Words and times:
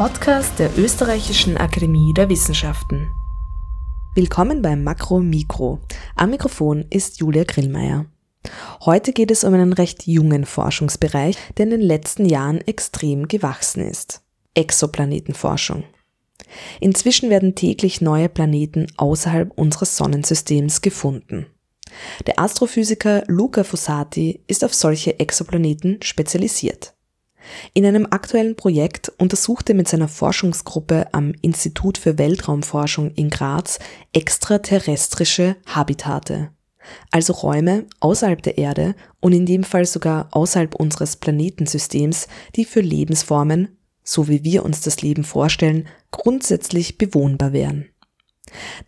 Podcast 0.00 0.58
der 0.58 0.78
Österreichischen 0.78 1.58
Akademie 1.58 2.14
der 2.14 2.30
Wissenschaften. 2.30 3.12
Willkommen 4.14 4.62
beim 4.62 4.82
Makro 4.82 5.20
Mikro. 5.20 5.78
Am 6.16 6.30
Mikrofon 6.30 6.86
ist 6.88 7.20
Julia 7.20 7.44
Grillmeier. 7.44 8.06
Heute 8.86 9.12
geht 9.12 9.30
es 9.30 9.44
um 9.44 9.52
einen 9.52 9.74
recht 9.74 10.06
jungen 10.06 10.46
Forschungsbereich, 10.46 11.36
der 11.58 11.64
in 11.64 11.70
den 11.72 11.80
letzten 11.82 12.24
Jahren 12.24 12.62
extrem 12.62 13.28
gewachsen 13.28 13.86
ist. 13.86 14.22
Exoplanetenforschung. 14.54 15.84
Inzwischen 16.80 17.28
werden 17.28 17.54
täglich 17.54 18.00
neue 18.00 18.30
Planeten 18.30 18.86
außerhalb 18.96 19.52
unseres 19.58 19.98
Sonnensystems 19.98 20.80
gefunden. 20.80 21.44
Der 22.26 22.40
Astrophysiker 22.40 23.24
Luca 23.26 23.64
Fossati 23.64 24.40
ist 24.46 24.64
auf 24.64 24.72
solche 24.72 25.20
Exoplaneten 25.20 25.98
spezialisiert. 26.02 26.94
In 27.74 27.86
einem 27.86 28.06
aktuellen 28.10 28.56
Projekt 28.56 29.10
untersucht 29.18 29.68
er 29.68 29.74
mit 29.74 29.88
seiner 29.88 30.08
Forschungsgruppe 30.08 31.06
am 31.12 31.32
Institut 31.42 31.98
für 31.98 32.18
Weltraumforschung 32.18 33.12
in 33.12 33.30
Graz 33.30 33.78
extraterrestrische 34.12 35.56
Habitate, 35.66 36.50
also 37.10 37.32
Räume 37.32 37.86
außerhalb 38.00 38.42
der 38.42 38.58
Erde 38.58 38.94
und 39.20 39.32
in 39.32 39.46
dem 39.46 39.64
Fall 39.64 39.84
sogar 39.84 40.28
außerhalb 40.32 40.74
unseres 40.74 41.16
Planetensystems, 41.16 42.28
die 42.56 42.64
für 42.64 42.80
Lebensformen, 42.80 43.76
so 44.02 44.28
wie 44.28 44.44
wir 44.44 44.64
uns 44.64 44.80
das 44.80 45.02
Leben 45.02 45.24
vorstellen, 45.24 45.88
grundsätzlich 46.10 46.98
bewohnbar 46.98 47.52
wären. 47.52 47.86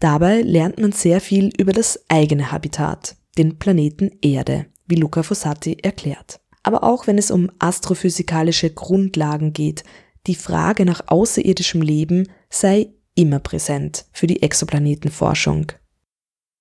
Dabei 0.01 0.43
lernt 0.43 0.81
man 0.81 0.93
sehr 0.93 1.21
viel 1.21 1.51
über 1.57 1.73
das 1.73 2.05
eigene 2.09 2.51
Habitat, 2.51 3.17
den 3.39 3.59
Planeten 3.59 4.11
Erde, 4.21 4.67
wie 4.87 4.97
Luca 4.97 5.23
Fossati 5.23 5.79
erklärt. 5.83 6.42
Aber 6.63 6.85
auch 6.85 7.07
wenn 7.07 7.19
es 7.19 7.31
um 7.31 7.51
astrophysikalische 7.59 8.71
Grundlagen 8.71 9.53
geht, 9.53 9.85
die 10.27 10.37
Frage 10.37 10.85
nach 10.85 11.03
außerirdischem 11.07 11.83
Leben 11.83 12.29
sei 12.49 12.91
immer 13.15 13.41
präsent 13.41 14.07
für 14.13 14.27
die 14.27 14.43
Exoplanetenforschung. 14.43 15.73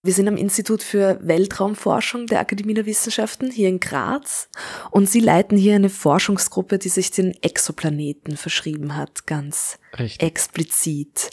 Wir 0.03 0.13
sind 0.13 0.27
am 0.27 0.35
Institut 0.35 0.81
für 0.81 1.19
Weltraumforschung 1.21 2.25
der 2.25 2.39
Akademie 2.39 2.73
der 2.73 2.87
Wissenschaften 2.87 3.51
hier 3.51 3.69
in 3.69 3.79
Graz 3.79 4.49
und 4.89 5.07
Sie 5.07 5.19
leiten 5.19 5.59
hier 5.59 5.75
eine 5.75 5.91
Forschungsgruppe, 5.91 6.79
die 6.79 6.89
sich 6.89 7.11
den 7.11 7.35
Exoplaneten 7.43 8.35
verschrieben 8.35 8.97
hat, 8.97 9.27
ganz 9.27 9.77
Richtig. 9.99 10.23
explizit. 10.23 11.29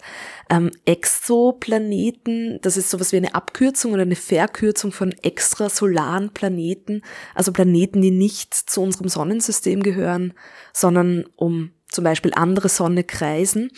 Ähm, 0.50 0.70
Exoplaneten, 0.84 2.58
das 2.61 2.77
ist 2.77 2.91
sowas 2.91 3.12
wie 3.12 3.16
eine 3.16 3.34
Abkürzung 3.34 3.94
oder 3.94 4.02
eine 4.02 4.16
Verkürzung 4.16 4.92
von 4.92 5.12
extrasolaren 5.22 6.34
Planeten, 6.34 7.00
also 7.34 7.52
Planeten, 7.52 8.02
die 8.02 8.11
nicht 8.11 8.52
zu 8.52 8.83
unserem 8.83 9.08
Sonnensystem 9.08 9.83
gehören, 9.83 10.34
sondern 10.74 11.24
um 11.36 11.70
zum 11.91 12.05
Beispiel 12.05 12.34
andere 12.34 12.69
Sonne 12.69 13.02
kreisen. 13.02 13.70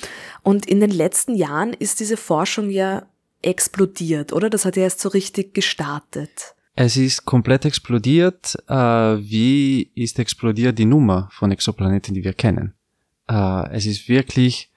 Und 0.43 0.67
in 0.67 0.81
den 0.81 0.91
letzten 0.91 1.37
Jahren 1.37 1.75
ist 1.75 2.01
diese 2.01 2.17
Forschung 2.17 2.71
ja 2.71 3.07
explodiert, 3.43 4.33
oder? 4.33 4.51
Das 4.51 4.65
hat 4.65 4.77
ja 4.77 4.85
erst 4.85 5.01
so 5.01 5.09
richtig 5.09 5.55
gestartet. 5.55 6.55
Es 6.75 6.97
ist 6.97 7.25
komplett 7.25 7.65
explodiert. 7.65 8.57
Äh, 8.69 8.75
wie 8.75 9.91
ist 9.95 10.19
explodiert 10.19 10.79
die 10.79 10.87
Nummer 10.87 11.29
von 11.33 11.51
Exoplaneten, 11.51 12.15
die 12.15 12.25
wir 12.25 12.33
kennen? 12.33 12.75
Äh, 13.29 13.71
es 13.71 13.87
ist 13.87 14.09
wirklich 14.09 14.71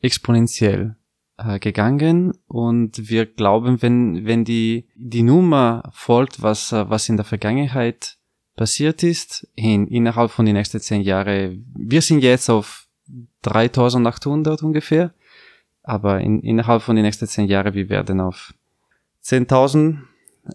exponentiell 0.00 0.96
äh, 1.36 1.58
gegangen 1.58 2.32
und 2.46 3.10
wir 3.10 3.26
glauben, 3.26 3.82
wenn, 3.82 4.24
wenn 4.26 4.44
die, 4.44 4.88
die 4.94 5.22
Nummer 5.22 5.90
folgt, 5.92 6.42
was, 6.42 6.72
was 6.72 7.08
in 7.08 7.16
der 7.16 7.24
Vergangenheit 7.24 8.16
passiert 8.56 9.02
ist, 9.02 9.48
in, 9.54 9.88
innerhalb 9.88 10.30
von 10.30 10.46
den 10.46 10.54
nächsten 10.54 10.80
zehn 10.80 11.02
Jahren, 11.02 11.66
wir 11.76 12.02
sind 12.02 12.20
jetzt 12.20 12.48
auf 12.48 12.86
3800 13.42 14.62
ungefähr, 14.62 15.12
aber 15.84 16.20
in, 16.20 16.40
innerhalb 16.40 16.82
von 16.82 16.96
den 16.96 17.04
nächsten 17.04 17.26
zehn 17.26 17.46
Jahren, 17.46 17.74
wir 17.74 17.88
werden 17.88 18.20
auf 18.20 18.52
10.000 19.22 19.98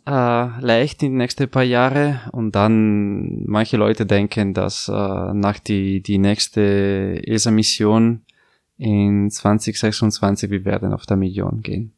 äh, 0.05 0.61
leicht 0.61 1.01
in 1.03 1.11
den 1.11 1.17
nächsten 1.17 1.49
paar 1.49 1.63
Jahre 1.63 2.21
und 2.31 2.55
dann 2.55 3.45
manche 3.45 3.77
Leute 3.77 4.05
denken, 4.05 4.53
dass 4.53 4.89
äh, 4.89 4.91
nach 4.91 5.59
die, 5.59 6.01
die 6.01 6.17
nächste 6.17 7.21
ESA-Mission 7.25 8.23
in 8.77 9.29
2026 9.29 10.49
wir 10.49 10.65
werden 10.65 10.93
auf 10.93 11.05
der 11.05 11.17
Million 11.17 11.61
gehen. 11.61 11.93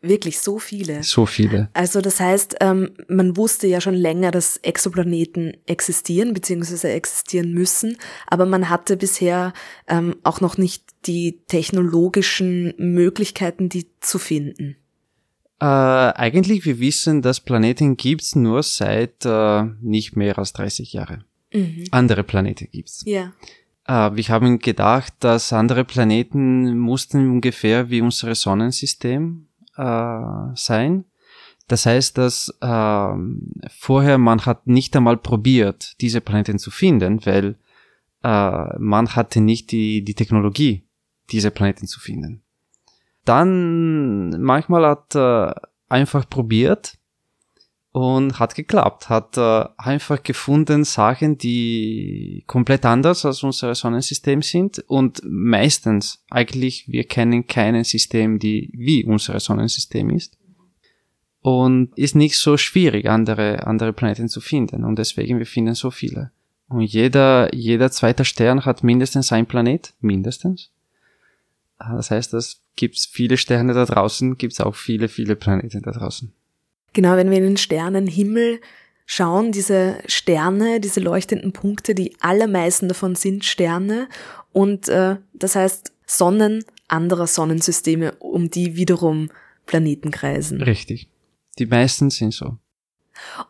Wirklich 0.00 0.38
so 0.38 0.60
viele. 0.60 1.02
So 1.02 1.26
viele. 1.26 1.70
Also 1.72 2.00
das 2.00 2.20
heißt, 2.20 2.56
ähm, 2.60 2.90
man 3.08 3.36
wusste 3.36 3.66
ja 3.66 3.80
schon 3.80 3.94
länger, 3.94 4.30
dass 4.30 4.56
Exoplaneten 4.58 5.56
existieren 5.66 6.34
bzw. 6.34 6.92
existieren 6.92 7.52
müssen, 7.52 7.96
aber 8.28 8.46
man 8.46 8.68
hatte 8.70 8.96
bisher 8.96 9.52
ähm, 9.88 10.14
auch 10.22 10.40
noch 10.40 10.56
nicht 10.56 10.84
die 11.06 11.40
technologischen 11.48 12.74
Möglichkeiten, 12.78 13.68
die 13.68 13.86
zu 13.98 14.20
finden. 14.20 14.76
Äh, 15.60 15.64
eigentlich, 15.64 16.64
wir 16.64 16.78
wissen, 16.78 17.20
dass 17.20 17.40
Planeten 17.40 17.96
gibt's 17.96 18.36
nur 18.36 18.62
seit 18.62 19.24
äh, 19.24 19.64
nicht 19.80 20.14
mehr 20.14 20.38
als 20.38 20.52
30 20.52 20.92
Jahren. 20.92 21.24
Mhm. 21.52 21.86
Andere 21.90 22.22
Planeten 22.22 22.68
gibt's. 22.70 23.02
Ja. 23.04 23.32
Äh, 23.84 24.14
wir 24.14 24.28
haben 24.28 24.60
gedacht, 24.60 25.14
dass 25.18 25.52
andere 25.52 25.84
Planeten 25.84 26.78
mussten 26.78 27.28
ungefähr 27.28 27.90
wie 27.90 28.00
unser 28.00 28.36
Sonnensystem 28.36 29.47
äh, 29.78 30.54
sein. 30.54 31.04
Das 31.68 31.86
heißt, 31.86 32.18
dass 32.18 32.48
äh, 32.60 33.12
vorher 33.70 34.18
man 34.18 34.46
hat 34.46 34.66
nicht 34.66 34.96
einmal 34.96 35.16
probiert, 35.16 35.94
diese 36.00 36.20
Planeten 36.20 36.58
zu 36.58 36.70
finden, 36.70 37.24
weil 37.26 37.56
äh, 38.22 38.78
man 38.78 39.14
hatte 39.14 39.40
nicht 39.40 39.70
die, 39.70 40.02
die 40.02 40.14
Technologie, 40.14 40.86
diese 41.30 41.50
Planeten 41.50 41.86
zu 41.86 42.00
finden. 42.00 42.42
Dann 43.24 44.42
manchmal 44.42 44.86
hat 44.86 45.14
äh, 45.14 45.54
einfach 45.88 46.28
probiert 46.28 46.98
und 47.98 48.38
hat 48.38 48.54
geklappt, 48.54 49.08
hat 49.08 49.36
äh, 49.36 49.64
einfach 49.76 50.22
gefunden 50.22 50.84
Sachen, 50.84 51.36
die 51.36 52.44
komplett 52.46 52.86
anders 52.86 53.24
als 53.24 53.42
unser 53.42 53.74
Sonnensystem 53.74 54.40
sind 54.40 54.84
und 54.86 55.20
meistens 55.24 56.22
eigentlich 56.30 56.86
wir 56.86 57.02
kennen 57.02 57.48
kein 57.48 57.82
System, 57.82 58.38
die 58.38 58.70
wie 58.72 59.04
unser 59.04 59.40
Sonnensystem 59.40 60.10
ist. 60.10 60.38
Und 61.40 61.90
ist 61.98 62.14
nicht 62.14 62.38
so 62.38 62.56
schwierig 62.56 63.08
andere 63.08 63.66
andere 63.66 63.92
Planeten 63.92 64.28
zu 64.28 64.40
finden. 64.40 64.84
Und 64.84 64.96
deswegen 64.96 65.40
wir 65.40 65.46
finden 65.46 65.74
so 65.74 65.90
viele. 65.90 66.30
Und 66.68 66.82
jeder 66.82 67.52
jeder 67.52 67.90
zweite 67.90 68.24
Stern 68.24 68.64
hat 68.64 68.84
mindestens 68.84 69.32
ein 69.32 69.46
Planet. 69.46 69.92
Mindestens. 70.00 70.70
Ah, 71.78 71.96
das 71.96 72.12
heißt, 72.12 72.32
es 72.34 72.60
gibt 72.76 72.96
viele 73.10 73.36
Sterne 73.36 73.72
da 73.72 73.84
draußen, 73.84 74.38
gibt 74.38 74.52
es 74.52 74.60
auch 74.60 74.76
viele 74.76 75.08
viele 75.08 75.34
Planeten 75.34 75.82
da 75.82 75.90
draußen. 75.90 76.32
Genau, 76.92 77.16
wenn 77.16 77.30
wir 77.30 77.38
in 77.38 77.44
den 77.44 77.56
Sternenhimmel 77.56 78.60
schauen, 79.06 79.52
diese 79.52 79.98
Sterne, 80.06 80.80
diese 80.80 81.00
leuchtenden 81.00 81.52
Punkte, 81.52 81.94
die 81.94 82.16
allermeisten 82.20 82.88
davon 82.88 83.14
sind 83.14 83.44
Sterne 83.44 84.08
und 84.52 84.88
äh, 84.88 85.16
das 85.32 85.56
heißt 85.56 85.92
Sonnen 86.06 86.64
anderer 86.88 87.26
Sonnensysteme, 87.26 88.12
um 88.16 88.50
die 88.50 88.76
wiederum 88.76 89.30
Planeten 89.66 90.10
kreisen. 90.10 90.62
Richtig. 90.62 91.08
Die 91.58 91.66
meisten 91.66 92.10
sind 92.10 92.32
so. 92.32 92.56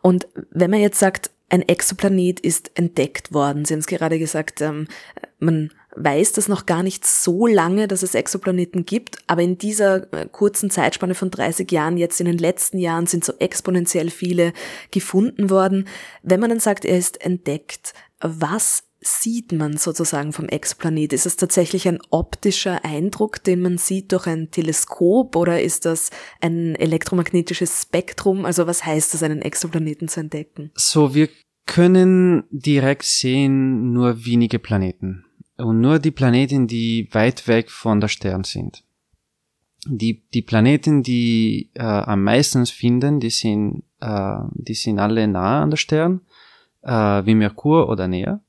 Und 0.01 0.27
wenn 0.51 0.71
man 0.71 0.81
jetzt 0.81 0.99
sagt, 0.99 1.31
ein 1.49 1.61
Exoplanet 1.61 2.39
ist 2.39 2.71
entdeckt 2.77 3.33
worden, 3.33 3.65
Sie 3.65 3.73
haben 3.73 3.79
es 3.79 3.87
gerade 3.87 4.19
gesagt, 4.19 4.61
ähm, 4.61 4.87
man 5.39 5.71
weiß 5.95 6.33
das 6.33 6.47
noch 6.47 6.65
gar 6.65 6.83
nicht 6.83 7.05
so 7.05 7.47
lange, 7.47 7.87
dass 7.87 8.03
es 8.03 8.15
Exoplaneten 8.15 8.85
gibt, 8.85 9.17
aber 9.27 9.41
in 9.41 9.57
dieser 9.57 10.11
äh, 10.13 10.27
kurzen 10.31 10.69
Zeitspanne 10.69 11.15
von 11.15 11.31
30 11.31 11.71
Jahren, 11.71 11.97
jetzt 11.97 12.19
in 12.19 12.27
den 12.27 12.37
letzten 12.37 12.77
Jahren, 12.77 13.07
sind 13.07 13.25
so 13.25 13.33
exponentiell 13.39 14.09
viele 14.09 14.53
gefunden 14.91 15.49
worden. 15.49 15.87
Wenn 16.21 16.39
man 16.39 16.49
dann 16.49 16.59
sagt, 16.59 16.85
er 16.85 16.97
ist 16.97 17.21
entdeckt, 17.21 17.93
was 18.21 18.83
sieht 19.01 19.53
man 19.53 19.77
sozusagen 19.77 20.33
vom 20.33 20.49
Exoplanet? 20.49 21.13
Ist 21.13 21.25
es 21.25 21.37
tatsächlich 21.37 21.87
ein 21.87 21.99
optischer 22.09 22.83
Eindruck, 22.83 23.43
den 23.43 23.61
man 23.61 23.77
sieht 23.77 24.11
durch 24.11 24.27
ein 24.27 24.51
Teleskop 24.51 25.35
oder 25.35 25.61
ist 25.61 25.85
das 25.85 26.09
ein 26.41 26.75
elektromagnetisches 26.75 27.83
Spektrum? 27.83 28.45
Also 28.45 28.67
was 28.67 28.85
heißt 28.85 29.13
es, 29.13 29.23
einen 29.23 29.41
Exoplaneten 29.41 30.09
zu 30.09 30.19
entdecken? 30.19 30.71
So, 30.75 31.15
wir 31.15 31.29
können 31.65 32.43
direkt 32.51 33.03
sehen 33.03 33.93
nur 33.93 34.25
wenige 34.25 34.59
Planeten 34.59 35.23
und 35.59 35.81
nur 35.81 35.99
die 35.99 36.11
Planeten, 36.11 36.67
die 36.67 37.07
weit 37.11 37.47
weg 37.47 37.69
von 37.69 37.99
der 37.99 38.07
Stern 38.07 38.43
sind. 38.43 38.83
Die, 39.85 40.23
die 40.33 40.41
Planeten, 40.41 41.03
die 41.03 41.69
äh, 41.73 41.83
am 41.83 42.23
meisten 42.23 42.65
finden, 42.65 43.19
die 43.19 43.29
sind, 43.29 43.83
äh, 44.01 44.39
die 44.53 44.73
sind 44.73 44.99
alle 44.99 45.27
nahe 45.27 45.61
an 45.61 45.69
der 45.69 45.77
Stern, 45.77 46.21
äh, 46.81 46.91
wie 46.91 47.35
Merkur 47.35 47.89
oder 47.89 48.07
näher. 48.07 48.41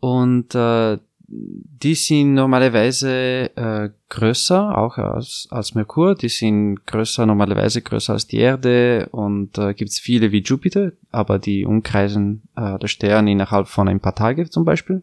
Und 0.00 0.54
äh, 0.54 0.98
die 1.26 1.94
sind 1.94 2.34
normalerweise 2.34 3.50
äh, 3.56 3.90
größer, 4.08 4.76
auch 4.76 4.98
als, 4.98 5.48
als 5.50 5.74
Merkur. 5.74 6.14
Die 6.14 6.28
sind 6.28 6.86
größer, 6.86 7.26
normalerweise 7.26 7.82
größer 7.82 8.14
als 8.14 8.26
die 8.26 8.38
Erde 8.38 9.08
und 9.10 9.58
äh, 9.58 9.74
gibt 9.74 9.90
es 9.90 9.98
viele 9.98 10.32
wie 10.32 10.42
Jupiter, 10.42 10.92
aber 11.10 11.38
die 11.38 11.64
umkreisen 11.64 12.42
äh, 12.56 12.78
der 12.78 12.88
Stern 12.88 13.26
innerhalb 13.28 13.68
von 13.68 13.88
ein 13.88 14.00
paar 14.00 14.14
Tagen 14.14 14.50
zum 14.50 14.64
Beispiel 14.64 15.02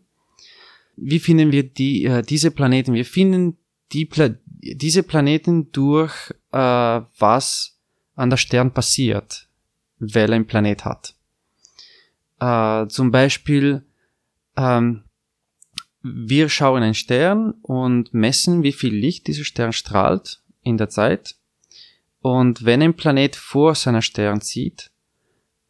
wie 1.01 1.19
finden 1.19 1.51
wir 1.51 1.63
die, 1.63 2.05
äh, 2.05 2.21
diese 2.21 2.51
Planeten? 2.51 2.93
Wir 2.93 3.05
finden 3.05 3.57
die 3.91 4.05
Pla 4.05 4.29
diese 4.63 5.01
Planeten 5.01 5.71
durch, 5.71 6.13
äh, 6.51 6.57
was 6.57 7.79
an 8.13 8.29
der 8.29 8.37
Stern 8.37 8.71
passiert, 8.71 9.47
weil 9.97 10.31
ein 10.31 10.45
Planet 10.45 10.85
hat. 10.85 11.15
Äh, 12.39 12.87
zum 12.87 13.09
Beispiel, 13.09 13.83
ähm, 14.55 15.03
wir 16.03 16.47
schauen 16.49 16.83
einen 16.83 16.93
Stern 16.93 17.51
und 17.63 18.13
messen, 18.13 18.61
wie 18.61 18.71
viel 18.71 18.93
Licht 18.93 19.25
dieser 19.25 19.43
Stern 19.43 19.73
strahlt 19.73 20.41
in 20.61 20.77
der 20.77 20.89
Zeit. 20.89 21.35
Und 22.21 22.63
wenn 22.63 22.83
ein 22.83 22.95
Planet 22.95 23.35
vor 23.35 23.73
seiner 23.73 24.03
Stern 24.03 24.41
zieht, 24.41 24.91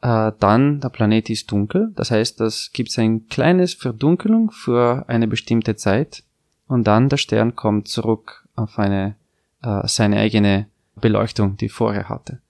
äh, 0.01 0.31
dann 0.39 0.79
der 0.79 0.89
Planet 0.89 1.29
ist 1.29 1.51
dunkel. 1.51 1.91
Das 1.95 2.11
heißt, 2.11 2.39
das 2.39 2.71
gibt 2.73 2.97
ein 2.97 3.27
kleines 3.27 3.73
Verdunkelung 3.73 4.51
für 4.51 5.05
eine 5.07 5.27
bestimmte 5.27 5.75
Zeit 5.75 6.23
und 6.67 6.85
dann 6.85 7.09
der 7.09 7.17
Stern 7.17 7.55
kommt 7.55 7.87
zurück 7.87 8.47
auf 8.55 8.79
eine 8.79 9.15
äh, 9.61 9.87
seine 9.87 10.17
eigene 10.17 10.67
Beleuchtung, 10.95 11.57
die 11.57 11.69
vorher 11.69 12.09
hatte. 12.09 12.41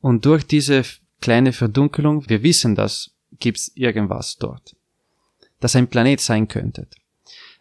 Und 0.00 0.24
durch 0.24 0.46
diese 0.46 0.82
kleine 1.20 1.52
Verdunkelung, 1.52 2.28
wir 2.28 2.42
wissen, 2.42 2.74
dass 2.74 3.10
gibt's 3.38 3.72
irgendwas 3.74 4.36
dort, 4.38 4.76
das 5.60 5.76
ein 5.76 5.88
Planet 5.88 6.20
sein 6.20 6.48
könnte. 6.48 6.86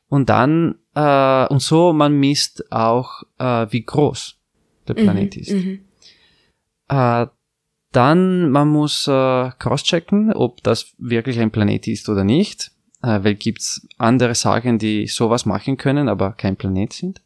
Und 0.10 0.30
dann 0.30 0.76
äh, 0.96 1.48
und 1.48 1.62
so 1.62 1.94
man 1.94 2.20
misst 2.20 2.72
auch, 2.72 3.24
äh, 3.38 3.68
wie 3.70 3.84
groß 3.84 4.38
der 4.88 4.96
mhm, 4.98 5.04
Planet 5.04 5.36
mhm, 5.36 5.42
ist. 5.42 5.52
Mhm. 5.52 5.86
Äh, 6.90 7.28
dann, 7.92 8.52
man 8.52 8.70
muss 8.70 9.08
äh, 9.08 9.52
crosschecken, 9.60 10.32
ob 10.34 10.64
das 10.64 10.94
wirklich 10.98 11.40
ein 11.40 11.52
Planet 11.52 11.88
ist 11.88 12.08
oder 12.08 12.24
nicht, 12.24 12.72
äh, 13.02 13.20
weil 13.24 13.36
gibt's 13.36 13.88
andere 13.98 14.36
Sagen, 14.36 14.80
die 14.80 15.08
sowas 15.08 15.46
machen 15.46 15.78
können, 15.78 16.08
aber 16.08 16.32
kein 16.32 16.56
Planet 16.56 16.94
sind. 16.94 17.22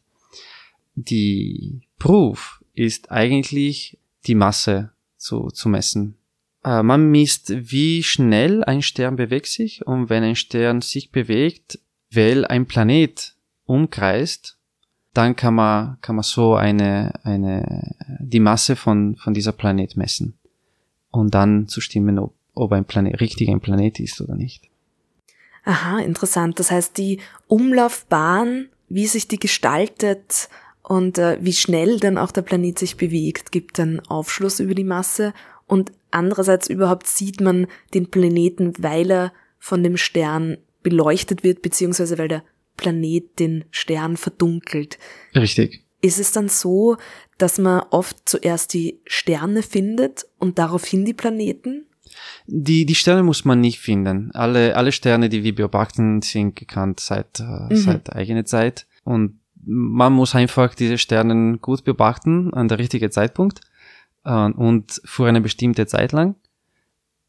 Die 0.94 1.82
Proof 1.98 2.64
ist 2.74 3.12
eigentlich 3.12 3.98
die 4.26 4.34
Masse 4.34 4.90
zu, 5.16 5.48
zu 5.48 5.68
messen. 5.68 6.16
Äh, 6.64 6.82
man 6.82 7.10
misst, 7.10 7.52
wie 7.54 8.02
schnell 8.02 8.64
ein 8.64 8.82
Stern 8.82 9.14
bewegt 9.14 9.46
sich 9.46 9.86
und 9.86 10.10
wenn 10.10 10.24
ein 10.24 10.36
Stern 10.36 10.80
sich 10.80 11.12
bewegt, 11.12 11.78
weil 12.10 12.44
ein 12.44 12.66
Planet 12.66 13.34
umkreist, 13.66 14.58
dann 15.14 15.36
kann 15.36 15.54
man, 15.54 15.98
kann 16.00 16.16
man 16.16 16.24
so 16.24 16.56
eine, 16.56 17.12
eine, 17.22 17.94
die 18.20 18.40
Masse 18.40 18.74
von, 18.74 19.16
von 19.16 19.32
dieser 19.32 19.52
Planet 19.52 19.96
messen 19.96 20.38
und 21.16 21.34
dann 21.34 21.68
zu 21.68 21.80
stimmen, 21.80 22.18
ob, 22.18 22.34
ob 22.54 22.72
ein 22.72 22.84
Planet 22.84 23.20
richtig 23.20 23.48
ein 23.48 23.60
Planet 23.60 24.00
ist 24.00 24.20
oder 24.20 24.34
nicht. 24.34 24.68
Aha, 25.64 25.98
interessant. 25.98 26.60
Das 26.60 26.70
heißt, 26.70 26.96
die 26.96 27.18
Umlaufbahn, 27.48 28.68
wie 28.88 29.06
sich 29.06 29.26
die 29.26 29.38
gestaltet 29.38 30.48
und 30.82 31.18
äh, 31.18 31.38
wie 31.40 31.52
schnell 31.52 31.98
dann 31.98 32.18
auch 32.18 32.30
der 32.30 32.42
Planet 32.42 32.78
sich 32.78 32.96
bewegt, 32.96 33.50
gibt 33.50 33.78
dann 33.78 34.00
Aufschluss 34.00 34.60
über 34.60 34.74
die 34.74 34.84
Masse 34.84 35.34
und 35.66 35.90
andererseits 36.12 36.68
überhaupt 36.68 37.08
sieht 37.08 37.40
man 37.40 37.66
den 37.94 38.08
Planeten, 38.10 38.74
weil 38.78 39.10
er 39.10 39.32
von 39.58 39.82
dem 39.82 39.96
Stern 39.96 40.58
beleuchtet 40.84 41.42
wird, 41.42 41.62
beziehungsweise 41.62 42.16
weil 42.18 42.28
der 42.28 42.44
Planet 42.76 43.38
den 43.40 43.64
Stern 43.72 44.16
verdunkelt. 44.16 44.98
Richtig. 45.34 45.85
Ist 46.00 46.18
es 46.18 46.32
dann 46.32 46.48
so, 46.48 46.96
dass 47.38 47.58
man 47.58 47.82
oft 47.90 48.28
zuerst 48.28 48.74
die 48.74 49.00
Sterne 49.06 49.62
findet 49.62 50.26
und 50.38 50.58
daraufhin 50.58 51.04
die 51.04 51.14
Planeten? 51.14 51.86
Die, 52.46 52.86
die 52.86 52.94
Sterne 52.94 53.22
muss 53.22 53.44
man 53.44 53.60
nicht 53.60 53.80
finden. 53.80 54.30
Alle, 54.32 54.76
alle 54.76 54.92
Sterne, 54.92 55.28
die 55.28 55.42
wir 55.42 55.54
beobachten, 55.54 56.22
sind 56.22 56.56
gekannt 56.56 57.00
seit, 57.00 57.40
äh, 57.40 57.42
mhm. 57.42 57.76
seit 57.76 58.12
eigener 58.14 58.44
Zeit. 58.44 58.86
Und 59.04 59.40
man 59.64 60.12
muss 60.12 60.34
einfach 60.34 60.74
diese 60.74 60.98
Sterne 60.98 61.58
gut 61.58 61.84
beobachten 61.84 62.54
an 62.54 62.68
der 62.68 62.78
richtigen 62.78 63.10
Zeitpunkt 63.10 63.60
äh, 64.24 64.50
und 64.50 65.00
für 65.04 65.26
eine 65.26 65.40
bestimmte 65.40 65.86
Zeit 65.86 66.12
lang. 66.12 66.36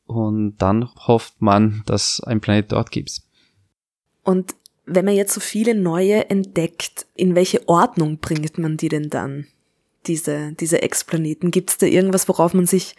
Und 0.05 0.57
dann 0.57 0.89
hofft 0.95 1.41
man, 1.41 1.83
dass 1.85 2.21
ein 2.21 2.39
Planet 2.39 2.71
dort 2.71 2.91
gibt. 2.91 3.21
Und 4.23 4.55
wenn 4.87 5.05
man 5.05 5.15
jetzt 5.15 5.33
so 5.33 5.39
viele 5.39 5.75
neue 5.75 6.29
entdeckt, 6.29 7.05
in 7.15 7.35
welche 7.35 7.67
Ordnung 7.67 8.17
bringt 8.17 8.57
man 8.57 8.77
die 8.77 8.89
denn 8.89 9.09
dann? 9.09 9.47
diese, 10.07 10.53
diese 10.53 10.81
Exoplaneten? 10.81 11.51
Gibt 11.51 11.69
es 11.69 11.77
da 11.77 11.85
irgendwas, 11.85 12.27
worauf 12.27 12.53
man 12.53 12.65
sich 12.65 12.95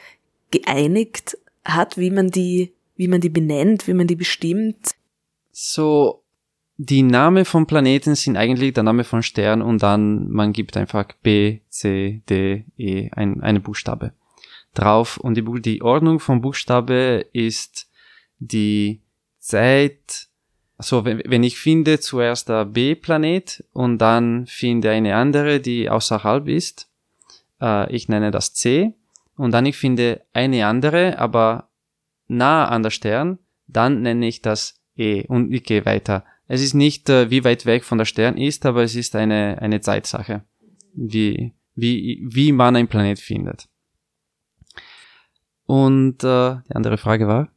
geeinigt 0.50 1.38
hat, 1.64 1.99
wie 1.99 2.11
man 2.11 2.31
die, 2.31 2.73
wie 2.96 3.08
man 3.08 3.20
die 3.20 3.29
benennt, 3.29 3.87
wie 3.88 3.94
man 3.94 4.06
die 4.06 4.17
bestimmt? 4.17 4.94
So, 5.50 6.23
die 6.76 7.02
Name 7.02 7.44
von 7.44 7.67
Planeten 7.67 8.14
sind 8.14 8.37
eigentlich 8.37 8.75
der 8.75 8.85
Name 8.85 9.05
von 9.05 9.23
Stern 9.23 9.62
und 9.62 9.82
dann 9.82 10.31
man 10.31 10.52
gibt 10.52 10.76
einfach 10.76 11.06
B, 11.23 11.61
C, 11.69 12.23
D, 12.29 12.64
E, 12.76 13.11
ein, 13.12 13.43
eine 13.43 13.61
Buchstabe 13.61 14.12
drauf 14.75 15.17
und 15.17 15.35
die, 15.37 15.44
die 15.61 15.82
Ordnung 15.82 16.20
von 16.20 16.40
Buchstabe 16.40 17.26
ist 17.32 17.90
die 18.38 19.00
Zeit, 19.38 20.27
also 20.78 21.04
wenn, 21.04 21.20
wenn 21.26 21.42
ich 21.42 21.58
finde 21.58 21.98
zuerst 21.98 22.48
der 22.48 22.64
B-Planet 22.64 23.64
und 23.72 23.98
dann 23.98 24.46
finde 24.46 24.90
eine 24.90 25.16
andere, 25.16 25.60
die 25.60 25.90
außerhalb 25.90 26.46
ist, 26.48 26.88
äh, 27.60 27.92
ich 27.92 28.08
nenne 28.08 28.30
das 28.30 28.54
C 28.54 28.94
und 29.36 29.50
dann 29.50 29.66
ich 29.66 29.76
finde 29.76 30.22
eine 30.32 30.66
andere, 30.66 31.19
aber 31.19 31.69
nah 32.28 32.69
an 32.69 32.84
der 32.84 32.90
Stern, 32.90 33.38
dann 33.66 34.02
nenne 34.02 34.28
ich 34.28 34.40
das 34.40 34.80
E 34.96 35.26
und 35.26 35.52
ich 35.52 35.64
gehe 35.64 35.84
weiter. 35.84 36.25
Es 36.46 36.62
ist 36.62 36.75
nicht, 36.75 37.08
äh, 37.10 37.28
wie 37.28 37.44
weit 37.44 37.66
weg 37.66 37.84
von 37.84 37.98
der 37.98 38.04
Stern 38.04 38.36
ist, 38.38 38.64
aber 38.64 38.84
es 38.84 38.94
ist 38.94 39.16
eine, 39.16 39.60
eine 39.60 39.80
Zeitsache, 39.80 40.44
wie, 40.94 41.54
wie, 41.75 42.25
wie 42.25 42.52
man 42.52 42.76
einen 42.76 42.88
Planet 42.88 43.19
findet. 43.19 43.69
Und 45.66 46.22
äh, 46.22 46.56
die 46.69 46.75
andere 46.75 46.98
Frage 46.98 47.26
war? 47.26 47.50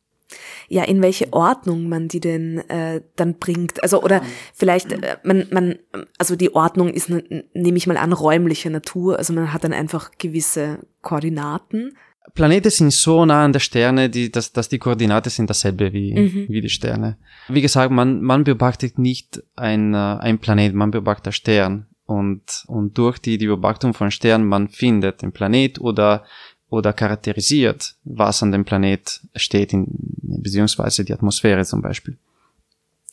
Ja, 0.71 0.83
in 0.83 1.01
welche 1.01 1.33
Ordnung 1.33 1.89
man 1.89 2.07
die 2.07 2.21
denn 2.21 2.59
äh, 2.69 3.01
dann 3.17 3.37
bringt. 3.37 3.83
Also 3.83 4.01
oder 4.01 4.21
vielleicht 4.53 4.93
äh, 4.93 5.17
man 5.23 5.47
man 5.51 5.75
also 6.17 6.37
die 6.37 6.55
Ordnung 6.55 6.89
ist 6.89 7.09
nehme 7.09 7.77
ich 7.77 7.87
mal 7.87 7.97
an 7.97 8.13
räumlicher 8.13 8.69
Natur, 8.69 9.17
also 9.17 9.33
man 9.33 9.51
hat 9.51 9.65
dann 9.65 9.73
einfach 9.73 10.11
gewisse 10.17 10.79
Koordinaten. 11.01 11.97
Planete 12.35 12.69
sind 12.69 12.93
so 12.93 13.25
nah 13.25 13.43
an 13.43 13.51
der 13.51 13.59
Sterne, 13.59 14.09
die, 14.09 14.31
dass, 14.31 14.53
dass 14.53 14.69
die 14.69 14.79
Koordinate 14.79 15.29
sind 15.29 15.49
dasselbe 15.49 15.91
wie, 15.91 16.13
mhm. 16.13 16.45
wie 16.47 16.61
die 16.61 16.69
Sterne. 16.69 17.17
Wie 17.49 17.61
gesagt, 17.61 17.91
man, 17.91 18.21
man 18.21 18.43
beobachtet 18.43 18.97
nicht 18.97 19.43
ein, 19.55 19.93
äh, 19.93 19.97
ein 19.97 20.39
Planet, 20.39 20.73
man 20.73 20.91
beobachtet 20.91 21.27
einen 21.27 21.33
Stern. 21.33 21.87
Und, 22.05 22.63
und 22.67 22.97
durch 22.97 23.19
die, 23.19 23.37
die 23.37 23.47
Beobachtung 23.47 23.93
von 23.93 24.11
Sternen, 24.11 24.45
man 24.45 24.67
findet 24.69 25.21
den 25.21 25.31
Planet 25.31 25.79
oder 25.81 26.23
oder 26.71 26.93
charakterisiert, 26.93 27.95
was 28.05 28.41
an 28.41 28.53
dem 28.53 28.63
Planet 28.63 29.19
steht, 29.35 29.73
in, 29.73 29.85
beziehungsweise 29.89 31.03
die 31.03 31.13
Atmosphäre 31.13 31.65
zum 31.65 31.81
Beispiel. 31.81 32.17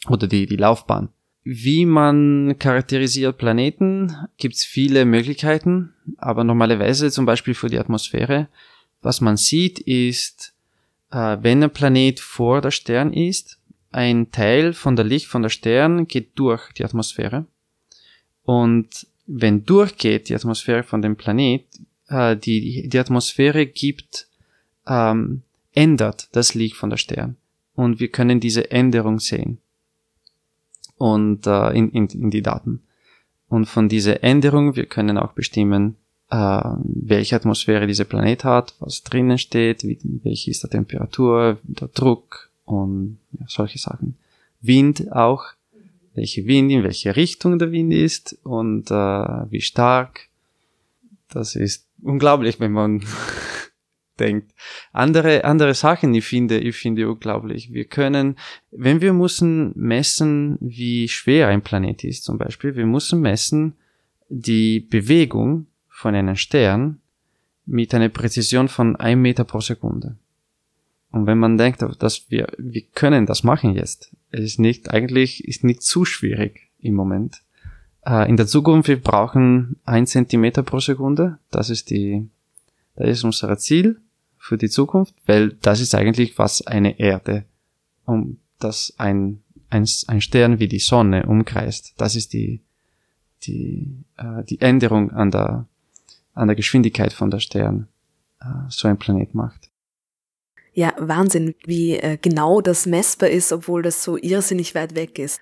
Oder 0.08 0.28
die, 0.28 0.46
die 0.46 0.56
Laufbahn. 0.56 1.08
Wie 1.42 1.84
man 1.84 2.54
charakterisiert 2.60 3.36
Planeten, 3.36 4.14
gibt's 4.36 4.64
viele 4.64 5.04
Möglichkeiten, 5.04 5.92
aber 6.18 6.44
normalerweise 6.44 7.10
zum 7.10 7.26
Beispiel 7.26 7.54
für 7.54 7.68
die 7.68 7.80
Atmosphäre, 7.80 8.48
was 9.02 9.20
man 9.20 9.36
sieht, 9.36 9.80
ist, 9.80 10.54
äh, 11.10 11.38
wenn 11.40 11.62
ein 11.62 11.70
Planet 11.70 12.20
vor 12.20 12.60
der 12.60 12.70
Stern 12.70 13.12
ist, 13.12 13.58
ein 13.90 14.30
Teil 14.30 14.72
von 14.72 14.94
der 14.94 15.04
Licht 15.04 15.26
von 15.26 15.42
der 15.42 15.48
Stern 15.48 16.06
geht 16.06 16.38
durch 16.38 16.72
die 16.74 16.84
Atmosphäre. 16.84 17.46
Und 18.44 19.06
wenn 19.26 19.64
durchgeht 19.64 20.28
die 20.28 20.34
Atmosphäre 20.34 20.84
von 20.84 21.02
dem 21.02 21.16
Planet, 21.16 21.64
äh, 22.08 22.36
die, 22.36 22.88
die 22.88 22.98
Atmosphäre 22.98 23.66
gibt, 23.66 24.28
ähm, 24.86 25.42
ändert 25.72 26.28
das 26.32 26.54
Licht 26.54 26.76
von 26.76 26.90
der 26.90 26.96
Stern. 26.96 27.36
Und 27.74 28.00
wir 28.00 28.08
können 28.08 28.40
diese 28.40 28.70
Änderung 28.70 29.20
sehen. 29.20 29.58
Und 30.96 31.46
äh, 31.46 31.70
in, 31.70 31.90
in, 31.90 32.08
in 32.08 32.30
die 32.30 32.42
Daten. 32.42 32.82
Und 33.48 33.66
von 33.66 33.88
dieser 33.88 34.24
Änderung, 34.24 34.76
wir 34.76 34.86
können 34.86 35.16
auch 35.16 35.32
bestimmen, 35.32 35.96
äh, 36.30 36.62
welche 36.82 37.36
Atmosphäre 37.36 37.86
dieser 37.86 38.04
Planet 38.04 38.44
hat, 38.44 38.74
was 38.80 39.02
drinnen 39.02 39.38
steht, 39.38 39.84
wie, 39.84 39.98
welche 40.02 40.50
ist 40.50 40.64
die 40.64 40.68
Temperatur, 40.68 41.58
der 41.62 41.88
Druck 41.88 42.50
und 42.64 43.18
ja, 43.32 43.46
solche 43.48 43.78
Sachen. 43.78 44.16
Wind 44.60 45.12
auch, 45.12 45.44
welche 46.14 46.46
Wind, 46.46 46.70
in 46.72 46.82
welche 46.82 47.16
Richtung 47.16 47.58
der 47.58 47.72
Wind 47.72 47.94
ist 47.94 48.38
und 48.42 48.90
äh, 48.90 48.94
wie 48.94 49.60
stark. 49.60 50.28
Das 51.30 51.54
ist 51.54 51.87
unglaublich, 52.02 52.60
wenn 52.60 52.72
man 52.72 53.04
denkt. 54.18 54.52
Andere, 54.92 55.44
andere 55.44 55.74
Sachen, 55.74 56.14
ich 56.14 56.24
finde, 56.24 56.58
ich 56.58 56.76
finde 56.76 57.08
unglaublich. 57.08 57.72
Wir 57.72 57.84
können, 57.84 58.36
wenn 58.70 59.00
wir 59.00 59.12
müssen 59.12 59.72
messen, 59.76 60.58
wie 60.60 61.08
schwer 61.08 61.48
ein 61.48 61.62
Planet 61.62 62.04
ist, 62.04 62.24
zum 62.24 62.38
Beispiel, 62.38 62.76
wir 62.76 62.86
müssen 62.86 63.20
messen 63.20 63.74
die 64.28 64.80
Bewegung 64.80 65.66
von 65.88 66.14
einem 66.14 66.36
Stern 66.36 67.00
mit 67.66 67.94
einer 67.94 68.08
Präzision 68.08 68.68
von 68.68 68.96
einem 68.96 69.22
Meter 69.22 69.44
pro 69.44 69.60
Sekunde. 69.60 70.16
Und 71.10 71.26
wenn 71.26 71.38
man 71.38 71.56
denkt, 71.56 71.82
dass 71.82 72.30
wir, 72.30 72.48
wir 72.58 72.82
können 72.94 73.26
das 73.26 73.42
machen 73.42 73.74
jetzt, 73.74 74.14
es 74.30 74.44
ist 74.44 74.58
nicht, 74.58 74.90
eigentlich 74.90 75.46
ist 75.46 75.64
nicht 75.64 75.82
zu 75.82 76.04
schwierig 76.04 76.68
im 76.80 76.94
Moment. 76.94 77.42
Äh, 78.08 78.28
in 78.28 78.36
der 78.36 78.46
Zukunft, 78.46 78.88
wir 78.88 79.00
brauchen 79.00 79.76
ein 79.84 80.06
Zentimeter 80.06 80.62
pro 80.62 80.80
Sekunde. 80.80 81.38
Das 81.50 81.68
ist 81.68 81.90
die, 81.90 82.28
das 82.96 83.08
ist 83.08 83.24
unser 83.24 83.56
Ziel 83.58 84.00
für 84.38 84.56
die 84.56 84.70
Zukunft, 84.70 85.14
weil 85.26 85.50
das 85.60 85.80
ist 85.80 85.94
eigentlich 85.94 86.38
was 86.38 86.66
eine 86.66 86.98
Erde, 86.98 87.44
um 88.06 88.38
das 88.58 88.94
ein, 88.96 89.42
ein, 89.68 89.86
ein 90.06 90.20
Stern 90.20 90.58
wie 90.58 90.68
die 90.68 90.78
Sonne 90.78 91.26
umkreist. 91.26 91.94
Das 91.98 92.16
ist 92.16 92.32
die, 92.32 92.62
die, 93.42 94.04
äh, 94.16 94.42
die 94.44 94.60
Änderung 94.60 95.10
an 95.10 95.30
der, 95.30 95.66
an 96.34 96.48
der 96.48 96.56
Geschwindigkeit 96.56 97.12
von 97.12 97.30
der 97.30 97.40
Stern 97.40 97.88
äh, 98.40 98.46
so 98.70 98.88
ein 98.88 98.96
Planet 98.96 99.34
macht. 99.34 99.67
Ja, 100.78 100.94
Wahnsinn, 100.96 101.56
wie 101.66 101.96
äh, 101.96 102.18
genau 102.22 102.60
das 102.60 102.86
messbar 102.86 103.30
ist, 103.30 103.50
obwohl 103.52 103.82
das 103.82 104.04
so 104.04 104.16
irrsinnig 104.16 104.76
weit 104.76 104.94
weg 104.94 105.18
ist. 105.18 105.40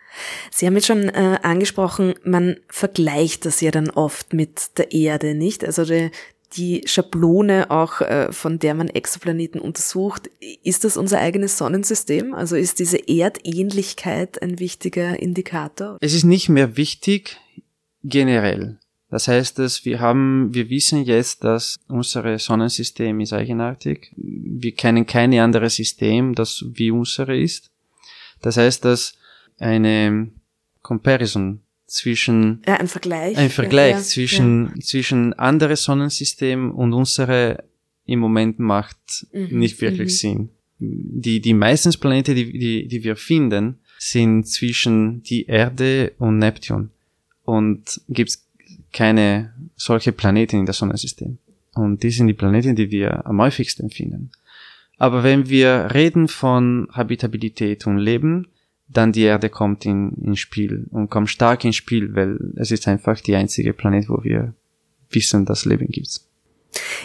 Sie 0.51 0.65
haben 0.65 0.77
jetzt 0.77 0.87
schon 0.87 1.11
äh, 1.11 1.39
angesprochen, 1.43 2.15
man 2.25 2.57
vergleicht 2.71 3.45
das 3.45 3.61
ja 3.61 3.71
dann 3.71 3.91
oft 3.91 4.33
mit 4.33 4.79
der 4.79 4.93
Erde, 4.93 5.35
nicht? 5.35 5.63
Also 5.63 5.85
die, 5.85 6.11
die 6.55 6.85
Schablone 6.87 7.71
auch, 7.71 8.01
äh, 8.01 8.33
von 8.33 8.59
der 8.59 8.73
man 8.73 8.89
Exoplaneten 8.89 9.61
untersucht, 9.61 10.31
ist 10.63 10.85
das 10.85 10.97
unser 10.97 11.21
eigenes 11.21 11.59
Sonnensystem? 11.59 12.33
Also 12.33 12.57
ist 12.57 12.79
diese 12.79 13.07
Erdähnlichkeit 13.07 14.41
ein 14.41 14.59
wichtiger 14.59 15.21
Indikator? 15.21 15.99
Es 16.01 16.15
ist 16.15 16.25
nicht 16.25 16.49
mehr 16.49 16.79
wichtig 16.79 17.39
generell. 18.03 18.79
Das 19.17 19.29
heißt, 19.29 19.59
dass 19.59 19.87
wir 19.87 20.01
haben, 20.01 20.53
wir 20.53 20.69
wissen 20.69 21.03
jetzt, 21.03 21.43
dass 21.43 21.79
unser 21.89 22.39
Sonnensystem 22.39 23.19
ist 23.21 23.33
eigenartig. 23.33 24.13
Wir 24.15 24.73
kennen 24.73 25.07
keine 25.07 25.43
andere 25.43 25.71
System, 25.71 26.35
das 26.35 26.63
wie 26.75 26.91
unsere 26.91 27.35
ist. 27.35 27.71
Das 28.43 28.59
heißt, 28.59 28.85
dass 28.85 29.15
eine 29.59 30.29
Comparison 30.83 31.61
zwischen 31.87 32.61
ja, 32.67 32.75
ein 32.77 32.89
Vergleich, 32.89 33.39
ein 33.39 33.49
Vergleich 33.49 33.93
ja, 33.93 34.03
zwischen 34.03 34.73
ja. 34.75 34.81
zwischen 34.83 35.33
andere 35.33 35.77
Sonnensystem 35.77 36.73
und 36.73 36.93
unsere 36.93 37.65
im 38.05 38.19
Moment 38.19 38.59
macht 38.59 39.27
mhm, 39.33 39.61
nicht 39.61 39.81
wirklich 39.81 40.09
mhm. 40.09 40.17
Sinn. 40.19 40.49
Die 40.79 41.41
die 41.41 41.55
meistens 41.55 41.97
Planete, 41.97 42.35
die, 42.35 42.53
die 42.53 42.87
die 42.87 43.03
wir 43.03 43.17
finden, 43.17 43.79
sind 43.99 44.47
zwischen 44.47 45.23
die 45.23 45.47
Erde 45.47 46.13
und 46.19 46.37
Neptun 46.37 46.91
und 47.47 48.03
gibt's 48.11 48.46
keine 48.93 49.53
solche 49.77 50.13
Planeten 50.13 50.61
in 50.61 50.67
das 50.67 50.79
Sonnensystem. 50.79 51.39
Und 51.75 52.03
die 52.03 52.11
sind 52.11 52.27
die 52.27 52.35
Planeten, 52.35 52.75
die 52.75 52.91
wir 52.91 53.27
am 53.27 53.41
häufigsten 53.41 53.91
finden. 53.91 54.31
Aber 54.99 55.23
wenn 55.23 55.49
wir 55.49 55.91
reden 55.93 56.27
von 56.29 56.89
Habitabilität 56.93 57.87
und 57.87 57.99
Leben, 57.99 58.49
dann 58.89 59.13
die 59.13 59.23
Erde 59.23 59.51
kommt 59.51 59.85
in, 59.85 60.13
ins 60.23 60.39
Spiel 60.39 60.87
und 60.91 61.11
kommt 61.11 61.29
stark 61.29 61.65
ins 61.65 61.77
Spiel, 61.77 62.15
weil 62.15 62.39
es 62.57 62.71
ist 62.71 62.89
einfach 62.89 63.21
die 63.21 63.35
einzige 63.35 63.73
Planet, 63.73 64.09
wo 64.09 64.23
wir 64.23 64.55
wissen, 65.11 65.45
dass 65.45 65.65
Leben 65.65 65.89
gibt. 65.89 66.21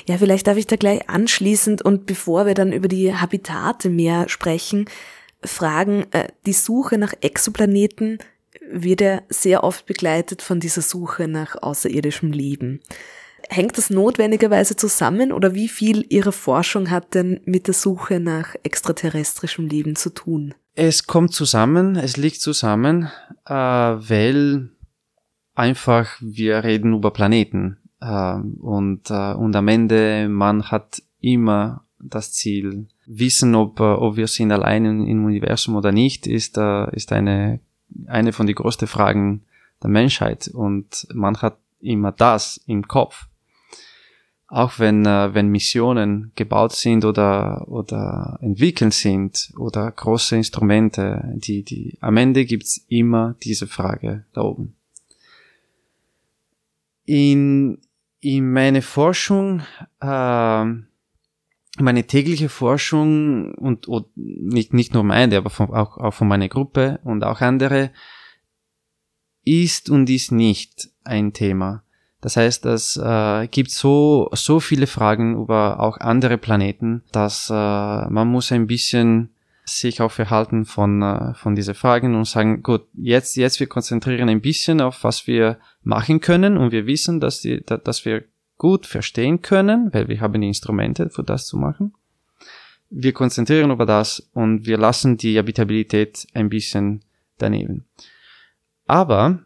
Ja, 0.08 0.18
vielleicht 0.18 0.48
darf 0.48 0.58
ich 0.58 0.68
da 0.68 0.76
gleich 0.76 1.10
anschließend 1.10 1.82
und 1.82 2.06
bevor 2.06 2.46
wir 2.46 2.54
dann 2.54 2.72
über 2.72 2.88
die 2.88 3.14
Habitate 3.14 3.90
mehr 3.90 4.30
sprechen, 4.30 4.86
fragen, 5.44 6.06
äh, 6.12 6.28
die 6.46 6.54
Suche 6.54 6.98
nach 6.98 7.14
Exoplaneten 7.22 8.20
wird 8.72 9.02
er 9.02 9.24
sehr 9.30 9.64
oft 9.64 9.86
begleitet 9.86 10.42
von 10.42 10.60
dieser 10.60 10.82
Suche 10.82 11.28
nach 11.28 11.62
außerirdischem 11.62 12.32
Leben. 12.32 12.82
Hängt 13.50 13.78
das 13.78 13.90
notwendigerweise 13.90 14.76
zusammen 14.76 15.32
oder 15.32 15.54
wie 15.54 15.68
viel 15.68 16.06
Ihrer 16.10 16.32
Forschung 16.32 16.90
hat 16.90 17.14
denn 17.16 17.42
mit 17.46 17.68
der 17.68 17.74
Suche 17.74 18.20
nach 18.20 18.56
extraterrestrischem 18.64 19.68
Leben 19.68 19.96
zu 19.96 20.10
tun? 20.12 20.54
Es 20.74 21.06
kommt 21.06 21.34
zusammen, 21.34 21.98
es 21.98 22.16
liegt 22.16 22.40
zusammen, 22.40 23.10
äh, 23.46 23.54
weil 23.54 24.70
einfach 25.54 26.10
wir 26.22 26.64
reden 26.64 26.94
über 26.94 27.12
Planeten 27.12 27.78
äh, 28.00 28.36
und, 28.36 29.10
äh, 29.10 29.34
und 29.34 29.56
am 29.56 29.68
Ende 29.68 30.30
man 30.30 30.72
hat 30.72 31.02
immer 31.20 31.86
das 32.00 32.34
Ziel, 32.34 32.88
wissen, 33.06 33.54
ob, 33.56 33.80
ob 33.80 34.16
wir 34.16 34.28
sind 34.28 34.52
allein 34.52 34.86
im 34.86 35.26
Universum 35.26 35.76
oder 35.76 35.92
nicht, 35.92 36.26
ist, 36.26 36.58
äh, 36.58 36.96
ist 36.96 37.12
eine 37.12 37.60
eine 38.08 38.34
von 38.34 38.48
den 38.48 38.56
größten 38.56 38.88
Fragen 38.88 39.44
der 39.82 39.90
Menschheit 39.90 40.48
und 40.48 41.08
man 41.14 41.38
hat 41.38 41.58
immer 41.80 42.12
das 42.12 42.58
im 42.68 42.88
Kopf. 42.88 43.28
Auch 44.48 44.80
wenn, 44.80 45.06
äh, 45.06 45.34
wenn 45.34 45.48
Missionen 45.48 46.34
gebaut 46.36 46.74
sind 46.74 47.06
oder, 47.06 47.66
oder 47.70 48.38
entwickelt 48.42 48.94
sind 48.94 49.52
oder 49.58 49.90
große 49.90 50.36
Instrumente, 50.36 51.24
die, 51.36 51.64
die, 51.64 51.98
am 52.02 52.18
Ende 52.18 52.44
gibt's 52.46 52.86
immer 52.90 53.36
diese 53.44 53.66
Frage 53.66 54.26
da 54.34 54.42
oben. 54.42 54.76
In, 57.06 57.80
in 58.20 58.52
meine 58.52 58.82
Forschung, 58.82 59.62
äh, 60.02 60.66
meine 61.78 62.06
tägliche 62.06 62.50
Forschung 62.50 63.54
und, 63.56 63.88
und 63.88 64.08
nicht, 64.16 64.74
nicht 64.74 64.94
nur 64.94 65.04
meine, 65.04 65.38
aber 65.38 65.50
von, 65.50 65.70
auch, 65.70 65.98
auch 65.98 66.14
von 66.14 66.28
meiner 66.28 66.50
Gruppe 66.50 67.00
und 67.04 67.24
auch 67.24 67.42
andere, 67.42 67.92
ist 69.44 69.90
und 69.90 70.10
ist 70.10 70.32
nicht 70.32 70.90
ein 71.04 71.34
Thema. 71.34 71.84
Das 72.20 72.38
heißt, 72.38 72.66
es 72.68 72.98
äh, 72.98 73.48
gibt 73.48 73.72
so, 73.72 74.30
so 74.34 74.60
viele 74.60 74.86
Fragen 74.86 75.42
über 75.42 75.80
auch 75.80 75.98
andere 75.98 76.38
Planeten, 76.38 77.04
dass 77.12 77.50
äh, 77.50 77.54
man 77.54 78.28
muss 78.28 78.52
ein 78.52 78.68
bisschen 78.68 79.34
sich 79.66 80.02
auch 80.02 80.12
verhalten 80.12 80.66
von, 80.66 81.02
äh, 81.02 81.34
von 81.34 81.56
diese 81.56 81.74
Fragen 81.74 82.16
und 82.16 82.26
sagen, 82.26 82.62
gut, 82.62 82.84
jetzt, 82.94 83.36
jetzt 83.38 83.60
wir 83.60 83.68
konzentrieren 83.68 84.30
ein 84.30 84.42
bisschen 84.42 84.82
auf 84.82 85.04
was 85.04 85.26
wir 85.26 85.58
machen 85.84 86.20
können 86.20 86.58
und 86.58 86.72
wir 86.72 86.86
wissen, 86.86 87.20
dass, 87.20 87.42
die, 87.42 87.64
dass 87.66 88.06
wir 88.06 88.24
gut 88.62 88.86
verstehen 88.86 89.42
können, 89.42 89.92
weil 89.92 90.08
wir 90.08 90.22
haben 90.22 90.40
die 90.40 90.48
Instrumente 90.48 91.10
für 91.10 91.24
das 91.24 91.48
zu 91.48 91.58
machen. 91.58 91.96
Wir 92.92 93.12
konzentrieren 93.12 93.72
über 93.72 93.88
das 93.88 94.30
und 94.36 94.68
wir 94.68 94.78
lassen 94.78 95.18
die 95.18 95.36
Habitabilität 95.40 96.28
ein 96.36 96.48
bisschen 96.48 97.04
daneben. 97.40 97.86
Aber 98.86 99.40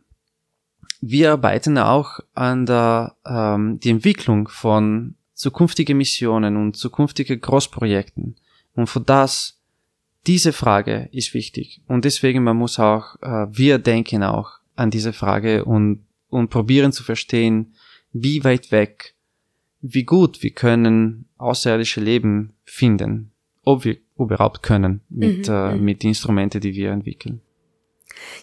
wir 0.99 1.31
arbeiten 1.31 1.77
auch 1.77 2.19
an 2.33 2.65
der 2.65 3.15
ähm, 3.25 3.79
die 3.79 3.91
Entwicklung 3.91 4.49
von 4.49 5.15
zukünftigen 5.33 5.97
Missionen 5.97 6.57
und 6.57 6.75
zukünftigen 6.75 7.39
Großprojekten. 7.39 8.35
Und 8.75 8.87
für 8.87 8.99
das, 8.99 9.61
diese 10.27 10.51
Frage 10.51 11.07
ist 11.13 11.33
wichtig. 11.33 11.81
Und 11.87 12.03
deswegen, 12.03 12.43
man 12.43 12.57
muss 12.57 12.79
auch, 12.79 13.15
äh, 13.21 13.47
wir 13.49 13.79
denken 13.79 14.23
auch 14.23 14.59
an 14.75 14.91
diese 14.91 15.13
Frage 15.13 15.63
und, 15.63 16.05
und 16.27 16.49
probieren 16.49 16.91
zu 16.91 17.03
verstehen, 17.03 17.75
wie 18.17 18.43
weit 18.45 18.71
weg, 18.71 19.13
wie 19.81 20.05
gut 20.05 20.41
wir 20.41 20.51
können 20.51 21.25
außerirdische 21.37 21.99
Leben 21.99 22.53
finden, 22.63 23.31
ob 23.63 23.83
wir 23.83 23.97
überhaupt 24.17 24.63
können 24.63 25.01
mit, 25.09 25.49
mhm. 25.49 25.53
äh, 25.53 25.75
mhm. 25.75 25.83
mit 25.83 26.03
Instrumenten, 26.05 26.61
die 26.61 26.73
wir 26.73 26.91
entwickeln. 26.91 27.41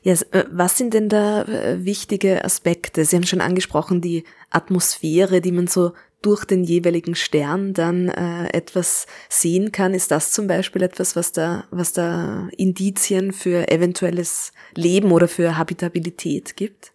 Ja, 0.02 0.12
äh, 0.12 0.44
was 0.50 0.76
sind 0.76 0.92
denn 0.92 1.08
da 1.08 1.44
äh, 1.44 1.84
wichtige 1.86 2.44
Aspekte? 2.44 3.06
Sie 3.06 3.16
haben 3.16 3.24
schon 3.24 3.40
angesprochen, 3.40 4.02
die 4.02 4.24
Atmosphäre, 4.50 5.40
die 5.40 5.52
man 5.52 5.68
so 5.68 5.92
durch 6.20 6.44
den 6.44 6.64
jeweiligen 6.64 7.14
Stern 7.14 7.72
dann 7.72 8.08
äh, 8.08 8.48
etwas 8.52 9.06
sehen 9.30 9.72
kann. 9.72 9.94
Ist 9.94 10.10
das 10.10 10.32
zum 10.32 10.46
Beispiel 10.46 10.82
etwas, 10.82 11.16
was 11.16 11.32
da, 11.32 11.64
was 11.70 11.94
da 11.94 12.48
Indizien 12.58 13.32
für 13.32 13.70
eventuelles 13.70 14.52
Leben 14.74 15.10
oder 15.12 15.28
für 15.28 15.56
Habitabilität 15.56 16.56
gibt? 16.56 16.92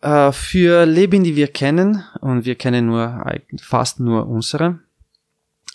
Äh, 0.00 0.32
für 0.32 0.86
Leben, 0.86 1.24
die 1.24 1.36
wir 1.36 1.48
kennen, 1.48 2.04
und 2.20 2.44
wir 2.44 2.54
kennen 2.54 2.86
nur 2.86 3.24
fast 3.60 4.00
nur 4.00 4.26
unsere, 4.26 4.78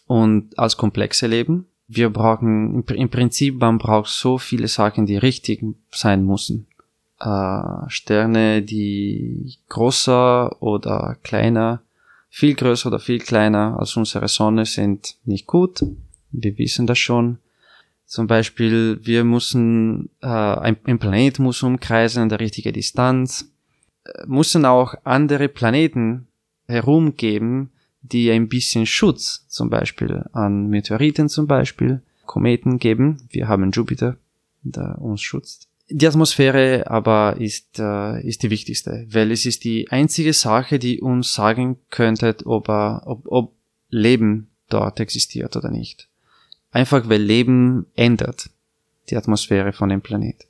und 0.08 0.58
als 0.58 0.78
komplexe 0.78 1.28
Leben, 1.28 1.68
wir 1.88 2.10
brauchen, 2.10 2.84
im 2.88 3.10
Prinzip, 3.10 3.60
man 3.60 3.78
braucht 3.78 4.10
so 4.10 4.38
viele 4.38 4.68
Sachen, 4.68 5.06
die 5.06 5.18
richtig 5.18 5.64
sein 5.92 6.26
müssen. 6.26 6.68
Äh, 7.20 7.90
Sterne, 7.90 8.64
die 8.64 9.58
größer 9.70 10.62
oder 10.62 11.18
kleiner, 11.22 11.82
viel 12.30 12.56
größer 12.56 12.88
oder 12.88 13.00
viel 13.00 13.20
kleiner 13.20 13.78
als 13.80 13.96
unsere 13.96 14.28
Sonne 14.28 14.66
sind 14.66 15.16
nicht 15.26 15.46
gut. 15.46 15.84
Wir 16.32 16.58
wissen 16.58 16.88
das 16.88 16.98
schon. 16.98 17.38
Zum 18.08 18.28
Beispiel, 18.28 19.00
wir 19.04 19.24
müssen, 19.24 20.10
äh, 20.22 20.28
ein, 20.28 20.78
ein 20.86 21.00
Planet 21.00 21.40
muss 21.40 21.64
umkreisen 21.64 22.24
an 22.24 22.30
der 22.30 22.40
richtigen 22.40 22.74
Distanz 22.74 23.52
müssen 24.26 24.66
auch 24.66 24.96
andere 25.04 25.48
Planeten 25.48 26.28
herumgeben, 26.68 27.70
die 28.02 28.32
ein 28.32 28.48
bisschen 28.48 28.86
Schutz 28.86 29.46
zum 29.48 29.70
Beispiel 29.70 30.26
an 30.34 30.68
Meteoriten 30.70 31.30
zum 31.30 31.48
Beispiel, 31.48 32.02
Kometen 32.26 32.80
geben. 32.80 33.28
Wir 33.30 33.48
haben 33.48 33.72
Jupiter, 33.72 34.18
der 34.64 35.02
uns 35.02 35.22
schützt. 35.22 35.68
Die 35.90 36.08
Atmosphäre 36.08 36.90
aber 36.90 37.38
ist, 37.40 37.78
äh, 37.78 38.20
ist 38.28 38.42
die 38.42 38.50
wichtigste, 38.50 39.06
weil 39.12 39.32
es 39.32 39.46
ist 39.46 39.64
die 39.64 39.92
einzige 39.92 40.34
Sache, 40.34 40.80
die 40.80 41.00
uns 41.00 41.34
sagen 41.34 41.78
könnte, 41.92 42.36
ob, 42.46 42.70
ob, 42.70 43.22
ob 43.26 43.54
Leben 43.90 44.48
dort 44.70 45.00
existiert 45.00 45.56
oder 45.56 45.70
nicht. 45.70 46.08
einfach 46.72 47.08
weil 47.08 47.22
Leben 47.22 47.86
ändert 47.96 48.50
die 49.10 49.16
Atmosphäre 49.16 49.74
von 49.74 49.90
dem 49.90 50.02
Planet. 50.02 50.48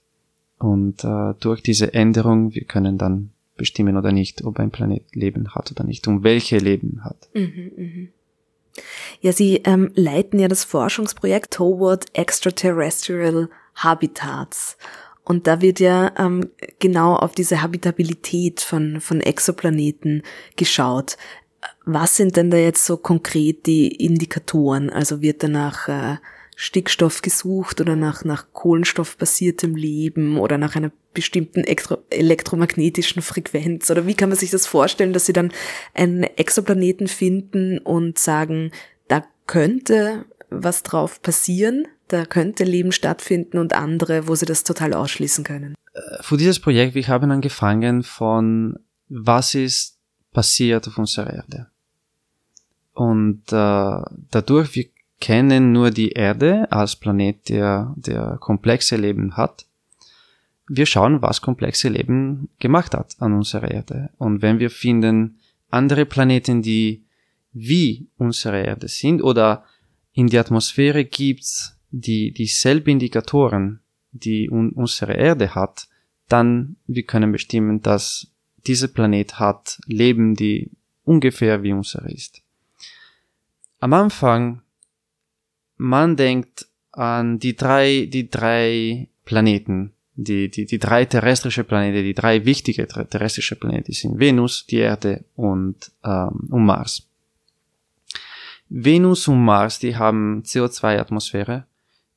Und 0.57 1.03
äh, 1.03 1.33
durch 1.41 1.61
diese 1.61 1.93
Änderung, 1.93 2.55
wir 2.55 2.63
können 2.63 2.97
dann 2.97 3.31
bestimmen 3.55 3.97
oder 3.97 4.11
nicht, 4.11 4.43
ob 4.43 4.59
ein 4.59 4.71
Planet 4.71 5.03
Leben 5.13 5.53
hat 5.55 5.71
oder 5.71 5.83
nicht 5.83 6.07
und 6.07 6.23
welche 6.23 6.57
Leben 6.57 7.03
hat. 7.03 7.29
Mhm, 7.33 7.71
mh. 7.75 8.07
Ja, 9.21 9.31
Sie 9.31 9.61
ähm, 9.63 9.91
leiten 9.95 10.39
ja 10.39 10.47
das 10.47 10.63
Forschungsprojekt 10.65 11.53
Toward 11.53 12.05
Extraterrestrial 12.13 13.49
Habitats. 13.75 14.77
Und 15.23 15.47
da 15.47 15.61
wird 15.61 15.79
ja 15.79 16.11
ähm, 16.17 16.49
genau 16.79 17.15
auf 17.15 17.33
diese 17.33 17.61
Habitabilität 17.61 18.61
von, 18.61 19.01
von 19.01 19.21
Exoplaneten 19.21 20.21
geschaut. 20.55 21.17
Was 21.85 22.15
sind 22.15 22.35
denn 22.35 22.51
da 22.51 22.57
jetzt 22.57 22.85
so 22.85 22.97
konkret 22.97 23.65
die 23.65 23.87
Indikatoren? 23.87 24.91
Also 24.91 25.21
wird 25.21 25.41
danach 25.41 25.87
äh, 25.87 26.17
Stickstoff 26.55 27.21
gesucht 27.21 27.81
oder 27.81 27.95
nach, 27.95 28.23
nach 28.23 28.47
kohlenstoffbasiertem 28.53 29.75
Leben 29.75 30.37
oder 30.37 30.57
nach 30.57 30.75
einer 30.75 30.91
bestimmten 31.13 31.63
elektromagnetischen 32.09 33.21
Frequenz? 33.21 33.91
Oder 33.91 34.07
wie 34.07 34.15
kann 34.15 34.29
man 34.29 34.37
sich 34.37 34.51
das 34.51 34.65
vorstellen, 34.65 35.13
dass 35.13 35.25
sie 35.25 35.33
dann 35.33 35.51
einen 35.93 36.23
Exoplaneten 36.23 37.07
finden 37.07 37.79
und 37.79 38.17
sagen, 38.17 38.71
da 39.07 39.23
könnte 39.47 40.25
was 40.49 40.83
drauf 40.83 41.21
passieren, 41.21 41.87
da 42.07 42.25
könnte 42.25 42.63
Leben 42.63 42.91
stattfinden 42.91 43.57
und 43.57 43.73
andere, 43.73 44.27
wo 44.27 44.35
sie 44.35 44.45
das 44.45 44.63
total 44.63 44.93
ausschließen 44.93 45.43
können? 45.43 45.75
Äh, 45.93 45.99
für 46.21 46.37
dieses 46.37 46.59
Projekt, 46.59 46.95
wir 46.95 47.07
haben 47.07 47.31
angefangen 47.31 48.03
von, 48.03 48.79
was 49.09 49.55
ist 49.55 49.97
passiert 50.31 50.87
auf 50.87 50.97
unserer 50.97 51.33
Erde? 51.33 51.67
Und 52.93 53.41
äh, 53.51 54.01
dadurch, 54.31 54.75
wir 54.75 54.85
kennen 55.19 55.71
nur 55.71 55.91
die 55.91 56.11
Erde 56.11 56.71
als 56.71 56.95
Planet, 56.95 57.49
der, 57.49 57.93
der 57.95 58.37
komplexe 58.39 58.95
Leben 58.97 59.37
hat. 59.37 59.65
Wir 60.67 60.85
schauen, 60.85 61.21
was 61.21 61.41
komplexe 61.41 61.89
Leben 61.89 62.49
gemacht 62.59 62.93
hat 62.93 63.15
an 63.19 63.33
unserer 63.33 63.71
Erde. 63.71 64.09
Und 64.17 64.41
wenn 64.41 64.59
wir 64.59 64.69
finden 64.69 65.37
andere 65.69 66.05
Planeten, 66.05 66.61
die 66.61 67.03
wie 67.53 68.07
unsere 68.17 68.63
Erde 68.63 68.87
sind 68.87 69.21
oder 69.21 69.63
in 70.13 70.27
der 70.27 70.41
Atmosphäre 70.41 71.05
gibt's 71.05 71.77
die 71.91 72.33
dieselben 72.33 72.91
Indikatoren, 72.91 73.79
die 74.11 74.49
un 74.49 74.71
unsere 74.71 75.13
Erde 75.13 75.55
hat, 75.55 75.87
dann 76.27 76.75
wir 76.87 77.03
können 77.03 77.31
bestimmen, 77.31 77.81
dass 77.81 78.27
dieser 78.67 78.87
Planet 78.87 79.39
hat 79.39 79.79
Leben, 79.85 80.35
die 80.35 80.71
ungefähr 81.03 81.63
wie 81.63 81.73
unsere 81.73 82.11
ist. 82.11 82.41
Am 83.79 83.93
Anfang 83.93 84.61
man 85.77 86.15
denkt 86.15 86.67
an 86.91 87.39
die 87.39 87.55
drei, 87.55 88.07
die 88.11 88.29
drei 88.29 89.09
Planeten, 89.25 89.93
die, 90.15 90.49
die, 90.49 90.65
die 90.65 90.79
drei 90.79 91.05
terrestrische 91.05 91.63
Planeten, 91.63 92.03
die 92.03 92.13
drei 92.13 92.45
wichtige 92.45 92.87
terrestrische 92.87 93.57
Planeten 93.57 93.91
sind 93.91 94.19
Venus, 94.19 94.65
die 94.65 94.77
Erde 94.77 95.25
und, 95.35 95.91
ähm, 96.03 96.47
und 96.49 96.65
Mars. 96.65 97.07
Venus 98.69 99.27
und 99.27 99.43
Mars, 99.43 99.79
die 99.79 99.95
haben 99.95 100.41
CO2-Atmosphäre 100.43 101.65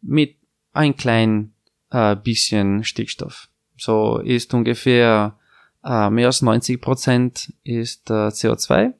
mit 0.00 0.36
ein 0.72 0.96
klein 0.96 1.52
äh, 1.90 2.16
bisschen 2.16 2.84
Stickstoff. 2.84 3.48
So 3.76 4.18
ist 4.18 4.54
ungefähr 4.54 5.36
äh, 5.84 6.10
mehr 6.10 6.26
als 6.26 6.42
90 6.42 6.80
Prozent 6.80 7.52
ist 7.64 8.10
äh, 8.10 8.28
CO2 8.28 8.94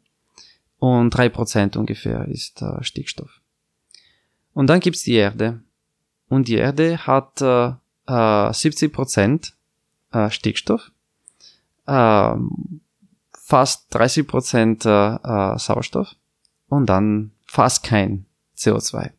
und 0.79 1.11
drei 1.11 1.29
Prozent 1.29 1.77
ungefähr 1.77 2.27
ist 2.29 2.63
äh, 2.63 2.83
Stickstoff. 2.83 3.38
Und 4.59 4.67
dann 4.67 4.81
gibt's 4.81 5.05
die 5.05 5.15
Erde. 5.15 5.61
Und 6.29 6.49
die 6.49 6.57
Erde 6.57 7.07
hat 7.07 7.41
äh, 7.41 7.75
äh, 8.09 8.53
70 8.53 8.93
Prozent 8.93 9.55
äh, 10.11 10.31
Stickstoff, 10.31 10.91
äh, 11.87 12.35
fast 13.41 13.87
30 13.95 14.27
Prozent 14.27 14.85
äh, 14.85 15.15
äh, 15.15 15.57
Sauerstoff 15.61 16.17
und 16.69 16.87
dann 16.87 17.31
fast 17.47 17.85
kein 17.85 18.27
CO2. 18.57 19.13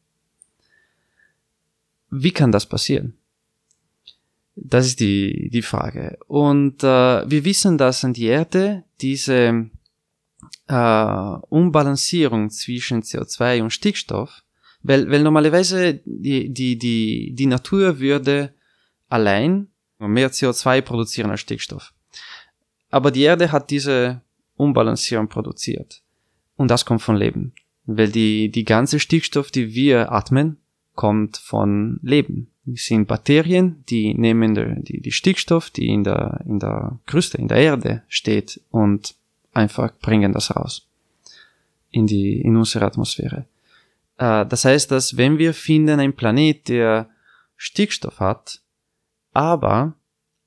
Wie 2.10 2.32
kann 2.32 2.52
das 2.52 2.66
passieren? 2.66 3.14
Das 4.58 4.88
ist 4.88 5.00
die, 5.00 5.50
die 5.54 5.62
Frage. 5.62 6.20
Und 6.28 6.84
äh, 6.84 7.32
wir 7.32 7.46
wissen, 7.46 7.78
dass 7.78 8.04
an 8.04 8.12
die 8.12 8.26
Erde 8.26 8.84
diese 9.00 9.70
äh, 10.68 10.74
Unbalancierung 11.48 12.50
zwischen 12.50 13.04
CO2 13.04 13.62
und 13.62 13.72
Stickstoff 13.72 14.44
weil, 14.82 15.10
weil 15.10 15.24
normalerweise 15.24 16.02
die, 16.06 16.54
die, 16.54 16.78
die, 16.78 17.34
die 17.34 17.46
Natur 17.46 18.00
würde 18.00 18.54
allein 19.10 19.68
mehr 19.98 20.32
CO2 20.32 20.82
produzieren 20.82 21.32
als 21.32 21.42
Stickstoff. 21.42 21.94
Aber 22.90 23.12
die 23.12 23.22
Erde 23.22 23.52
hat 23.52 23.70
diese 23.70 24.22
Unbalancierung 24.56 25.28
produziert. 25.28 26.02
Und 26.56 26.70
das 26.70 26.86
kommt 26.86 27.02
von 27.02 27.16
Leben. 27.16 27.54
Weil 27.86 28.10
die, 28.10 28.50
die 28.50 28.66
ganze 28.66 29.00
Stickstoff, 29.00 29.52
die 29.52 29.74
wir 29.74 30.12
atmen, 30.12 30.58
kommt 30.96 31.38
von 31.38 32.00
Leben. 32.02 32.48
Es 32.72 32.86
sind 32.86 33.08
Bakterien, 33.08 33.84
die 33.90 34.14
nehmen 34.14 34.84
die, 34.84 35.02
die 35.02 35.12
Stickstoff, 35.12 35.70
die 35.70 35.88
in 35.88 36.04
der, 36.04 36.42
in 36.46 36.60
der 36.60 37.00
Kruste, 37.06 37.38
in 37.38 37.48
der 37.48 37.58
Erde 37.58 38.04
steht 38.08 38.62
und 38.70 39.16
einfach 39.54 39.92
bringen 40.00 40.34
das 40.34 40.56
raus. 40.56 40.86
In 41.92 42.06
die, 42.06 42.42
in 42.42 42.56
unsere 42.58 42.86
Atmosphäre. 42.86 43.46
Äh, 44.20 44.46
das 44.46 44.66
heißt, 44.66 44.92
dass 44.92 45.18
wenn 45.18 45.38
wir 45.40 45.54
finden 45.54 46.00
einen 46.00 46.16
Planet, 46.16 46.68
der 46.68 47.10
Stickstoff 47.56 48.20
hat, 48.20 48.62
aber 49.34 49.96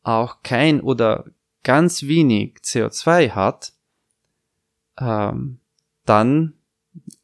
auch 0.02 0.42
kein 0.42 0.80
oder 0.80 1.24
ganz 1.64 2.04
wenig 2.04 2.58
CO2 2.62 3.30
hat, 3.30 3.72
ähm, 5.00 5.58
dann 6.04 6.54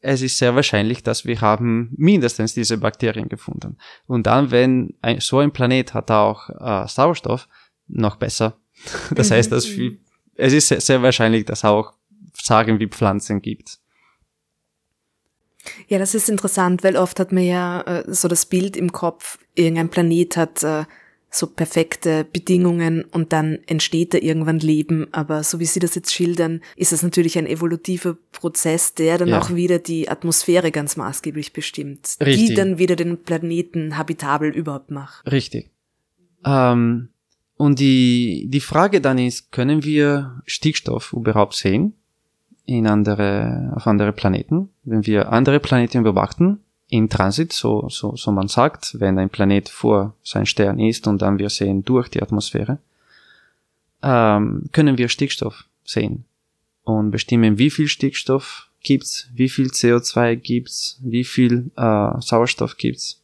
es 0.01 0.23
ist 0.23 0.37
sehr 0.37 0.55
wahrscheinlich, 0.55 1.03
dass 1.03 1.25
wir 1.25 1.41
haben 1.41 1.93
mindestens 1.95 2.55
diese 2.55 2.77
Bakterien 2.77 3.29
gefunden. 3.29 3.77
Und 4.07 4.25
dann, 4.25 4.49
wenn 4.49 4.95
ein, 5.01 5.19
so 5.19 5.39
ein 5.39 5.51
Planet 5.51 5.93
hat 5.93 6.09
auch 6.09 6.49
äh, 6.49 6.87
Sauerstoff, 6.87 7.47
noch 7.87 8.15
besser. 8.15 8.57
Das 9.13 9.29
heißt, 9.29 9.51
dass 9.51 9.67
wir, 9.77 9.97
es 10.35 10.53
ist 10.53 10.69
sehr, 10.69 10.81
sehr 10.81 11.03
wahrscheinlich, 11.03 11.45
dass 11.45 11.65
auch 11.65 11.93
Sagen 12.33 12.79
wie 12.79 12.87
Pflanzen 12.87 13.41
gibt. 13.41 13.79
Ja, 15.87 15.99
das 15.99 16.15
ist 16.15 16.29
interessant, 16.29 16.83
weil 16.83 16.95
oft 16.95 17.19
hat 17.19 17.31
man 17.31 17.43
ja 17.43 17.81
äh, 17.81 18.03
so 18.07 18.27
das 18.27 18.45
Bild 18.45 18.77
im 18.77 18.91
Kopf, 18.91 19.37
irgendein 19.55 19.89
Planet 19.89 20.37
hat 20.37 20.63
äh, 20.63 20.85
so 21.31 21.47
perfekte 21.47 22.25
Bedingungen 22.25 23.03
und 23.03 23.33
dann 23.33 23.59
entsteht 23.67 24.13
da 24.13 24.17
irgendwann 24.17 24.59
Leben. 24.59 25.07
Aber 25.11 25.43
so 25.43 25.59
wie 25.59 25.65
Sie 25.65 25.79
das 25.79 25.95
jetzt 25.95 26.11
schildern, 26.11 26.61
ist 26.75 26.91
es 26.91 27.03
natürlich 27.03 27.37
ein 27.37 27.45
evolutiver 27.45 28.17
Prozess, 28.31 28.95
der 28.95 29.17
dann 29.19 29.29
ja. 29.29 29.39
auch 29.39 29.53
wieder 29.53 29.79
die 29.79 30.09
Atmosphäre 30.09 30.71
ganz 30.71 30.97
maßgeblich 30.97 31.53
bestimmt, 31.53 32.17
Richtig. 32.19 32.49
die 32.49 32.53
dann 32.55 32.79
wieder 32.79 32.95
den 32.95 33.23
Planeten 33.23 33.97
habitabel 33.97 34.49
überhaupt 34.49 34.89
macht. 34.89 35.29
Richtig. 35.31 35.69
Ähm, 36.45 37.09
und 37.55 37.79
die, 37.79 38.47
die 38.49 38.61
Frage 38.61 39.01
dann 39.01 39.17
ist, 39.19 39.51
können 39.51 39.83
wir 39.83 40.41
Stickstoff 40.45 41.13
überhaupt 41.13 41.55
sehen? 41.55 41.98
In 42.69 42.85
andere, 42.85 43.73
auf 43.75 43.87
andere 43.87 44.13
Planeten. 44.13 44.69
Wenn 44.83 45.05
wir 45.05 45.31
andere 45.31 45.59
Planeten 45.59 46.03
beobachten, 46.03 46.59
in 46.87 47.09
Transit, 47.09 47.51
so, 47.51 47.87
so, 47.89 48.15
so 48.15 48.31
man 48.31 48.47
sagt, 48.47 48.99
wenn 48.99 49.17
ein 49.17 49.29
Planet 49.29 49.69
vor 49.69 50.15
sein 50.23 50.45
Stern 50.45 50.79
ist 50.79 51.07
und 51.07 51.21
dann 51.21 51.39
wir 51.39 51.49
sehen 51.49 51.83
durch 51.83 52.09
die 52.09 52.21
Atmosphäre, 52.21 52.77
ähm, 54.03 54.63
können 54.71 54.97
wir 54.97 55.09
Stickstoff 55.09 55.65
sehen 55.83 56.25
und 56.83 57.11
bestimmen, 57.11 57.57
wie 57.57 57.69
viel 57.71 57.87
Stickstoff 57.87 58.69
gibt's, 58.81 59.29
wie 59.33 59.49
viel 59.49 59.67
CO2 59.67 60.35
gibt's, 60.35 60.99
wie 61.01 61.23
viel 61.23 61.71
äh, 61.75 62.21
Sauerstoff 62.21 62.77
gibt's. 62.77 63.21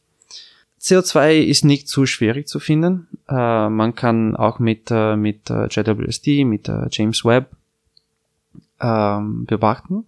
CO2 0.80 1.40
ist 1.40 1.64
nicht 1.64 1.88
zu 1.88 2.06
schwierig 2.06 2.46
zu 2.46 2.60
finden. 2.60 3.08
Äh, 3.28 3.68
man 3.68 3.94
kann 3.94 4.36
auch 4.36 4.58
mit, 4.58 4.90
äh, 4.90 5.16
mit 5.16 5.50
äh, 5.50 5.66
JWST, 5.68 6.44
mit 6.44 6.68
äh, 6.68 6.86
James 6.90 7.24
Webb 7.24 7.50
ähm, 8.80 9.44
beobachten. 9.46 10.06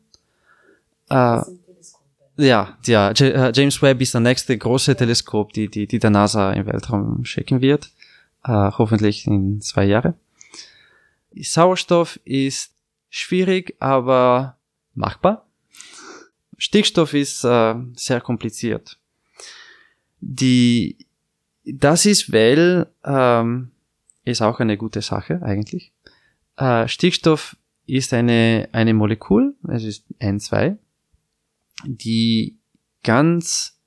Äh, 1.09 1.42
ja, 2.37 2.78
ja, 2.87 3.11
äh, 3.11 3.52
James 3.54 3.83
Webb 3.83 4.00
ist 4.00 4.14
der 4.14 4.20
nächste 4.20 4.57
große 4.57 4.94
Teleskop, 4.94 5.52
die, 5.52 5.68
die, 5.68 5.87
die 5.87 5.98
der 5.98 6.11
NASA 6.11 6.52
im 6.52 6.66
Weltraum 6.66 7.24
schicken 7.24 7.61
wird. 7.61 7.90
Äh, 8.44 8.70
hoffentlich 8.78 9.26
in 9.26 9.61
zwei 9.61 9.85
Jahren. 9.85 10.14
Sauerstoff 11.35 12.20
ist 12.24 12.72
schwierig, 13.11 13.74
aber 13.81 14.57
machbar. 14.94 15.46
Stickstoff 16.57 17.14
ist 17.14 17.44
äh, 17.44 17.74
sehr 17.94 18.20
kompliziert. 18.20 18.98
Die, 20.20 20.96
das 21.64 22.07
ist, 22.07 22.33
weil, 22.33 22.87
ähm, 23.04 23.70
ist 24.24 24.42
auch 24.42 24.61
eine 24.61 24.76
gute 24.76 25.02
Sache 25.02 25.40
eigentlich. 25.42 25.92
Äh, 26.57 26.88
Stickstoff 26.88 27.57
ist 27.88 28.12
eine, 28.12 28.68
eine 28.72 28.92
Molekül, 28.94 29.57
es 29.68 29.83
ist 29.83 30.05
N2, 30.20 30.77
die 31.85 32.59
ganz, 33.03 33.81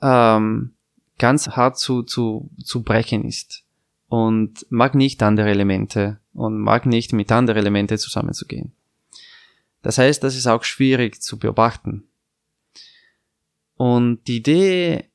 ähm, 0.00 0.74
ganz 1.18 1.48
hart 1.48 1.78
zu, 1.78 2.04
zu, 2.04 2.50
zu 2.62 2.82
brechen 2.84 3.24
ist 3.24 3.64
und 4.08 4.64
mag 4.70 4.94
nicht 4.94 5.22
andere 5.22 5.50
Elemente 5.50 6.20
und 6.32 6.58
mag 6.58 6.86
nicht 6.86 7.12
mit 7.12 7.32
anderen 7.32 7.58
Elemente 7.58 7.98
zusammenzugehen. 7.98 8.72
Das 9.82 9.98
heißt, 9.98 10.22
das 10.22 10.36
ist 10.36 10.46
auch 10.46 10.62
schwierig 10.62 11.20
zu 11.20 11.38
beobachten. 11.38 12.04
Und 13.76 14.28
die 14.28 14.36
Idee 14.36 15.10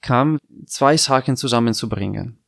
kam, 0.00 0.38
zwei 0.66 0.96
Sachen 0.96 1.36
zusammenzubringen. 1.36 2.38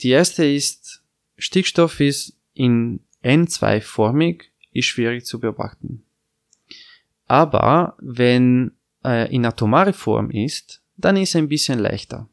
Die 0.00 0.08
erste 0.08 0.46
ist, 0.46 1.02
Stickstoff 1.36 2.00
ist 2.00 2.38
in 2.54 3.00
N2-formig, 3.22 4.44
ist 4.72 4.86
schwierig 4.86 5.24
zu 5.24 5.40
beobachten. 5.40 6.04
Aber 7.26 7.96
wenn 8.00 8.72
äh, 9.04 9.32
in 9.34 9.44
atomare 9.46 9.92
Form 9.92 10.30
ist, 10.30 10.82
dann 10.96 11.16
ist 11.16 11.30
es 11.30 11.36
ein 11.36 11.48
bisschen 11.48 11.78
leichter. 11.78 12.28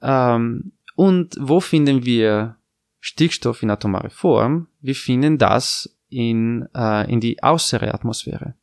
Ähm, 0.00 0.72
und 0.94 1.36
wo 1.38 1.60
finden 1.60 2.04
wir 2.04 2.56
Stickstoff 3.00 3.62
in 3.62 3.70
atomare 3.70 4.10
Form? 4.10 4.68
Wir 4.80 4.94
finden 4.94 5.38
das 5.38 5.94
in, 6.08 6.68
äh, 6.74 7.10
in 7.10 7.20
die 7.20 7.38
äußere 7.42 7.92
Atmosphäre. 7.94 8.54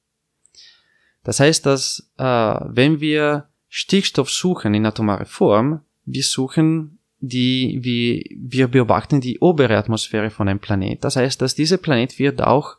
Das 1.23 1.39
heißt, 1.39 1.65
dass 1.65 2.11
äh, 2.17 2.23
wenn 2.23 2.99
wir 2.99 3.47
Stickstoff 3.69 4.29
suchen 4.29 4.73
in 4.73 4.85
atomare 4.85 5.25
Form, 5.25 5.81
wir 6.05 6.23
suchen 6.23 6.99
die, 7.19 7.79
wie, 7.81 8.34
wir 8.47 8.67
beobachten 8.67 9.21
die 9.21 9.39
obere 9.39 9.75
Atmosphäre 9.75 10.29
von 10.29 10.47
einem 10.47 10.59
Planet. 10.59 11.03
Das 11.03 11.15
heißt, 11.15 11.41
dass 11.41 11.55
dieser 11.55 11.77
Planet 11.77 12.19
wird 12.19 12.41
auch 12.41 12.77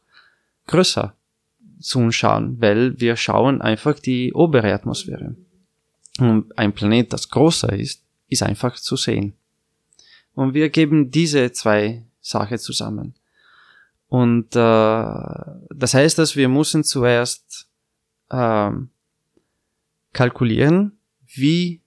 größer 0.68 1.14
zu 1.80 1.98
uns 1.98 2.14
schauen, 2.14 2.60
weil 2.60 2.98
wir 3.00 3.16
schauen 3.16 3.60
einfach 3.60 3.98
die 3.98 4.32
obere 4.32 4.72
Atmosphäre. 4.72 5.34
Und 6.20 6.56
ein 6.56 6.72
Planet, 6.72 7.12
das 7.12 7.28
größer 7.30 7.72
ist, 7.72 8.04
ist 8.28 8.44
einfach 8.44 8.76
zu 8.76 8.96
sehen. 8.96 9.34
Und 10.34 10.54
wir 10.54 10.68
geben 10.70 11.10
diese 11.10 11.50
zwei 11.52 12.04
Sachen 12.20 12.58
zusammen. 12.58 13.14
Und 14.06 14.54
äh, 14.54 14.58
das 15.74 15.94
heißt, 15.94 16.16
dass 16.18 16.36
wir 16.36 16.48
müssen 16.48 16.84
zuerst 16.84 17.68
äh, 18.30 18.70
kalkulieren, 20.12 20.98
wie 21.26 21.82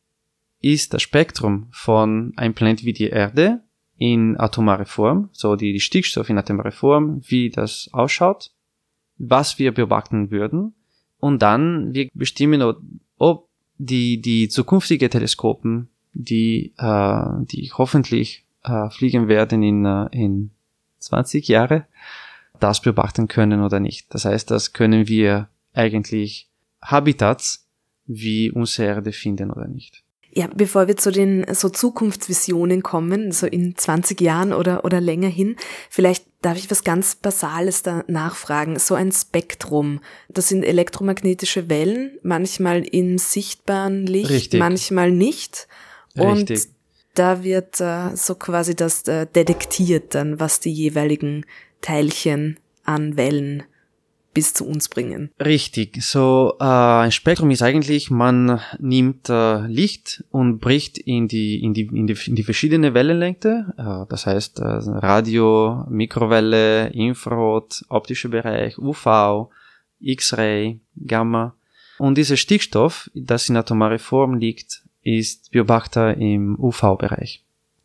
ist 0.59 0.93
das 0.93 1.01
Spektrum 1.01 1.69
von 1.71 2.33
einem 2.35 2.53
Planet 2.53 2.83
wie 2.83 2.93
die 2.93 3.07
Erde 3.07 3.63
in 3.99 4.39
atomare 4.39 4.85
Form, 4.85 5.29
so 5.33 5.55
die, 5.55 5.73
die 5.73 5.81
Stickstoff 5.81 6.29
in 6.29 6.37
atomare 6.37 6.71
Form, 6.71 7.21
wie 7.27 7.49
das 7.49 7.89
ausschaut, 7.91 8.51
was 9.17 9.59
wir 9.59 9.73
beobachten 9.73 10.31
würden 10.31 10.73
und 11.19 11.41
dann 11.41 11.93
wir 11.93 12.07
bestimmen, 12.13 12.63
ob 13.17 13.49
die, 13.77 14.21
die 14.21 14.47
zukünftige 14.47 15.09
Teleskopen, 15.09 15.89
die, 16.13 16.73
äh, 16.77 17.25
die 17.41 17.71
hoffentlich 17.73 18.45
äh, 18.63 18.89
fliegen 18.89 19.27
werden 19.27 19.63
in, 19.63 19.85
äh, 19.85 20.07
in 20.11 20.51
20 20.99 21.47
Jahre, 21.49 21.85
das 22.59 22.81
beobachten 22.81 23.27
können 23.27 23.61
oder 23.61 23.81
nicht. 23.81 24.13
Das 24.13 24.23
heißt, 24.23 24.49
das 24.49 24.71
können 24.71 25.09
wir 25.09 25.49
eigentlich 25.73 26.47
Habitats 26.81 27.67
wie 28.05 28.49
unsere 28.49 28.87
Erde 28.87 29.11
finden 29.11 29.51
oder 29.51 29.67
nicht. 29.67 30.03
Ja, 30.39 30.47
bevor 30.55 30.87
wir 30.87 30.95
zu 30.95 31.11
den 31.11 31.45
so 31.53 31.67
Zukunftsvisionen 31.67 32.81
kommen, 32.81 33.33
so 33.33 33.45
in 33.45 33.75
20 33.75 34.21
Jahren 34.21 34.53
oder, 34.53 34.85
oder 34.85 35.01
länger 35.01 35.27
hin, 35.27 35.57
vielleicht 35.89 36.27
darf 36.41 36.57
ich 36.57 36.71
was 36.71 36.85
ganz 36.85 37.15
Basales 37.15 37.83
da 37.83 38.05
nachfragen. 38.07 38.79
So 38.79 38.95
ein 38.95 39.11
Spektrum, 39.11 39.99
das 40.29 40.47
sind 40.47 40.63
elektromagnetische 40.63 41.69
Wellen, 41.69 42.17
manchmal 42.23 42.83
im 42.83 43.17
sichtbaren 43.17 44.05
Licht, 44.05 44.29
Richtig. 44.29 44.59
manchmal 44.61 45.11
nicht. 45.11 45.67
Und 46.15 46.49
Richtig. 46.49 46.69
da 47.15 47.43
wird 47.43 47.81
äh, 47.81 48.15
so 48.15 48.35
quasi 48.35 48.77
das 48.77 49.05
äh, 49.09 49.27
detektiert 49.27 50.15
dann, 50.15 50.39
was 50.39 50.61
die 50.61 50.71
jeweiligen 50.71 51.45
Teilchen 51.81 52.61
an 52.85 53.17
Wellen 53.17 53.63
bis 54.39 54.53
zu 54.53 54.65
uns 54.65 54.87
bringen. 54.87 55.31
Richtig. 55.37 56.01
So 56.01 56.55
äh, 56.61 56.63
ein 56.63 57.11
Spektrum 57.11 57.51
ist 57.51 57.61
eigentlich, 57.61 58.09
man 58.09 58.61
nimmt 58.79 59.27
äh, 59.27 59.67
Licht 59.67 60.23
und 60.31 60.59
bricht 60.59 60.97
in 60.97 61.27
die 61.27 61.61
in 61.61 61.73
die 61.73 61.87
in 61.87 62.07
die, 62.07 62.17
in 62.25 62.35
die 62.37 62.43
verschiedene 62.43 62.93
Wellenlänge. 62.93 63.73
Äh, 63.77 64.09
das 64.09 64.25
heißt 64.25 64.59
äh, 64.59 64.63
Radio, 64.63 65.85
Mikrowelle, 65.89 66.87
Infrarot, 66.93 67.83
optischer 67.89 68.29
Bereich, 68.29 68.77
UV, 68.77 69.49
X-Ray, 69.99 70.79
Gamma. 71.05 71.53
Und 71.97 72.17
dieser 72.17 72.37
Stickstoff, 72.37 73.11
das 73.13 73.49
in 73.49 73.57
atomare 73.57 73.99
Form 73.99 74.35
liegt, 74.35 74.83
ist 75.03 75.51
Beobachter 75.51 76.15
im 76.15 76.57
UV-Bereich. 76.57 77.43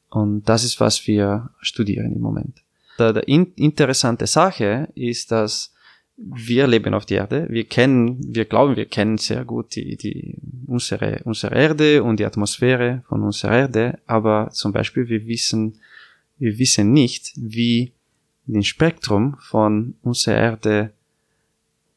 Und 0.08 0.48
das 0.48 0.62
ist, 0.62 0.78
was 0.78 1.04
wir 1.08 1.50
studieren 1.58 2.12
im 2.14 2.20
Moment. 2.20 2.62
Die, 3.00 3.12
die 3.12 3.32
in 3.32 3.52
interessante 3.56 4.28
Sache 4.28 4.88
ist, 4.94 5.32
dass 5.32 5.73
wir 6.16 6.66
leben 6.66 6.94
auf 6.94 7.06
der 7.06 7.18
Erde, 7.18 7.46
wir 7.50 7.64
kennen, 7.64 8.18
wir 8.34 8.44
glauben, 8.44 8.76
wir 8.76 8.86
kennen 8.86 9.18
sehr 9.18 9.44
gut 9.44 9.74
die, 9.74 9.96
die, 9.96 10.36
unsere, 10.66 11.20
unsere 11.24 11.54
Erde 11.54 12.02
und 12.02 12.20
die 12.20 12.24
Atmosphäre 12.24 13.02
von 13.08 13.22
unserer 13.22 13.56
Erde, 13.58 13.98
aber 14.06 14.50
zum 14.50 14.72
Beispiel 14.72 15.08
wir 15.08 15.26
wissen, 15.26 15.80
wir 16.38 16.58
wissen 16.58 16.92
nicht, 16.92 17.32
wie 17.36 17.92
das 18.46 18.66
Spektrum 18.66 19.36
von 19.40 19.96
unserer 20.02 20.36
Erde 20.36 20.92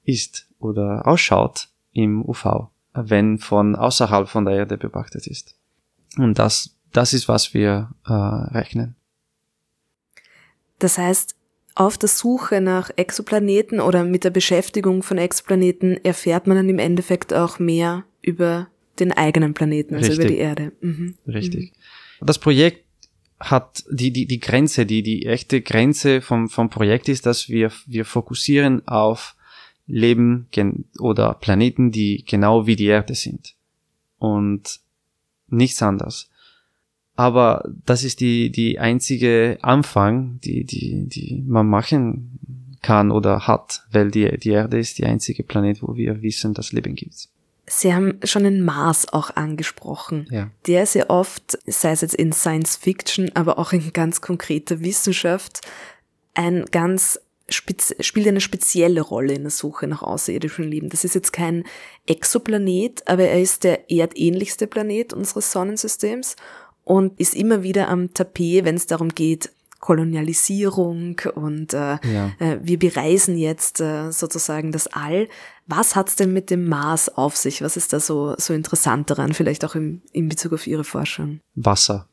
ist 0.04 0.48
oder 0.60 1.06
ausschaut 1.06 1.68
im 1.94 2.24
UV, 2.28 2.70
wenn 2.94 3.38
von 3.38 3.76
außerhalb 3.76 4.28
von 4.28 4.46
der 4.46 4.56
Erde 4.56 4.78
beobachtet 4.78 5.28
ist. 5.28 5.56
Und 6.18 6.40
das, 6.40 6.76
das 6.92 7.14
ist, 7.14 7.28
was 7.28 7.54
wir 7.54 7.92
äh, 8.06 8.14
rechnen. 8.14 8.96
Das 10.80 10.98
heißt, 10.98 11.37
auf 11.78 11.98
der 11.98 12.10
Suche 12.10 12.60
nach 12.60 12.90
Exoplaneten 12.96 13.80
oder 13.80 14.04
mit 14.04 14.24
der 14.24 14.32
Beschäftigung 14.32 15.04
von 15.04 15.20
Exoplaneten 15.20 16.04
erfährt 16.04 16.48
man 16.48 16.58
dann 16.58 16.70
im 16.70 16.80
Endeffekt 16.80 17.34
auch 17.34 17.60
mehr 17.60 18.04
über 18.24 18.68
den 19.00 19.12
eigenen 19.12 19.54
Planeten, 19.54 19.94
also 19.94 20.08
Richtig. 20.08 20.26
über 20.26 20.34
die 20.34 20.40
Erde. 20.40 20.72
Mhm. 20.82 21.16
Richtig. 21.28 21.74
Mhm. 22.20 22.26
Das 22.26 22.40
Projekt 22.40 22.84
hat 23.40 23.84
die, 23.92 24.12
die, 24.12 24.26
die 24.26 24.40
Grenze, 24.40 24.88
die, 24.88 25.04
die 25.04 25.28
echte 25.28 25.62
Grenze 25.62 26.22
vom, 26.22 26.50
vom 26.50 26.72
Projekt 26.72 27.10
ist, 27.10 27.28
dass 27.28 27.48
wir, 27.48 27.72
wir 27.86 28.06
fokussieren 28.06 28.88
auf 28.88 29.36
Leben 29.86 30.48
oder 31.00 31.36
Planeten, 31.36 31.92
die 31.92 32.26
genau 32.28 32.66
wie 32.66 32.76
die 32.76 32.88
Erde 32.88 33.14
sind. 33.14 33.54
Und 34.18 34.80
nichts 35.48 35.84
anderes. 35.84 36.32
Aber 37.18 37.68
das 37.86 38.04
ist 38.04 38.22
die, 38.22 38.52
die 38.52 38.80
einzige 38.80 39.58
Anfang, 39.62 40.40
die, 40.44 40.64
die, 40.64 41.08
die 41.08 41.44
man 41.46 41.68
machen 41.68 42.78
kann 42.84 43.12
oder 43.12 43.48
hat, 43.48 43.84
weil 43.92 44.12
die, 44.12 44.38
die 44.38 44.52
Erde 44.52 44.78
ist 44.78 45.00
die 45.00 45.06
einzige 45.06 45.44
Planet, 45.44 45.82
wo 45.82 45.96
wir 45.96 46.22
wissen, 46.22 46.54
dass 46.54 46.72
Leben 46.72 46.94
gibt. 46.96 47.28
Sie 47.66 47.94
haben 47.94 48.20
schon 48.24 48.44
den 48.44 48.64
Mars 48.64 49.12
auch 49.12 49.36
angesprochen. 49.36 50.28
Ja. 50.30 50.52
Der 50.68 50.84
ist 50.84 50.94
ja 50.94 51.10
oft, 51.10 51.58
sei 51.66 51.92
es 51.92 52.02
jetzt 52.02 52.16
in 52.16 52.32
Science 52.32 52.78
Fiction, 52.78 53.32
aber 53.34 53.58
auch 53.58 53.74
in 53.74 53.92
ganz 53.92 54.22
konkreter 54.22 54.80
Wissenschaft, 54.82 55.62
ein 56.36 56.66
ganz 56.72 57.20
spielt 57.50 58.28
eine 58.28 58.42
spezielle 58.42 59.02
Rolle 59.02 59.34
in 59.34 59.44
der 59.44 59.52
Suche 59.52 59.88
nach 59.88 60.02
außerirdischem 60.02 60.68
Leben. 60.68 60.90
Das 60.90 61.06
ist 61.06 61.16
jetzt 61.16 61.32
kein 61.32 61.64
Exoplanet, 62.06 63.08
aber 63.08 63.24
er 63.24 63.42
ist 63.42 63.64
der 63.64 63.90
erdähnlichste 63.90 64.68
Planet 64.68 65.14
unseres 65.14 65.52
Sonnensystems 65.54 66.36
und 66.88 67.20
ist 67.20 67.36
immer 67.36 67.64
wieder 67.64 67.90
am 67.90 68.14
Tapet, 68.14 68.64
wenn 68.64 68.76
es 68.76 68.88
darum 68.88 69.10
geht, 69.10 69.52
Kolonialisierung 69.80 71.20
und 71.36 71.74
äh, 71.74 71.98
ja. 72.02 72.32
äh, 72.40 72.60
wir 72.64 72.80
bereisen 72.80 73.38
jetzt 73.38 73.80
äh, 73.80 74.12
sozusagen 74.12 74.72
das 74.72 74.88
All. 74.88 75.28
Was 75.68 75.96
hat's 75.96 76.16
denn 76.16 76.34
mit 76.34 76.50
dem 76.50 76.66
Mars 76.66 77.10
auf 77.10 77.36
sich? 77.36 77.62
Was 77.62 77.78
ist 77.78 77.94
da 77.94 78.00
so, 78.00 78.36
so 78.38 78.54
interessant 78.54 79.10
daran, 79.10 79.34
vielleicht 79.34 79.66
auch 79.66 79.76
im, 79.76 80.02
in 80.14 80.30
Bezug 80.30 80.54
auf 80.54 80.66
Ihre 80.66 80.86
Forschung? 80.86 81.42
Wasser. 81.56 82.08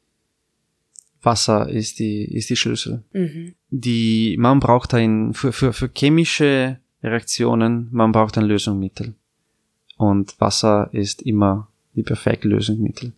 Wasser 1.23 1.71
ist 1.71 2.01
die, 2.01 2.25
ist 2.25 2.51
die 2.51 2.57
Schlüssel. 2.57 3.05
Mhm. 3.13 3.55
Die, 3.71 4.37
man 4.39 4.61
braucht 4.61 4.93
ein, 4.93 5.35
für, 5.35 5.53
für, 5.53 5.73
für 5.73 5.89
chemische 5.97 6.81
Reaktionen, 7.03 7.89
man 7.93 8.13
braucht 8.13 8.37
ein 8.37 8.45
Lösungsmittel. 8.45 9.15
Und 9.97 10.39
Wasser 10.41 10.91
ist 10.93 11.23
immer 11.23 11.69
die 11.95 12.03
perfekte 12.03 12.49
Lösungsmittel. 12.49 13.13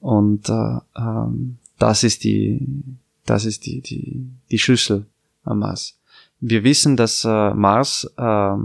Und 0.00 0.48
äh, 0.48 0.78
ähm, 0.96 1.58
das 1.78 2.04
ist 2.04 2.24
die, 2.24 2.66
das 3.26 3.44
ist 3.44 3.66
die, 3.66 3.80
die, 3.80 4.26
die 4.50 4.58
Schlüssel 4.58 5.06
am 5.44 5.60
Mars. 5.60 5.98
Wir 6.40 6.64
wissen, 6.64 6.96
dass 6.96 7.24
äh, 7.24 7.54
Mars 7.54 8.10
äh, 8.16 8.56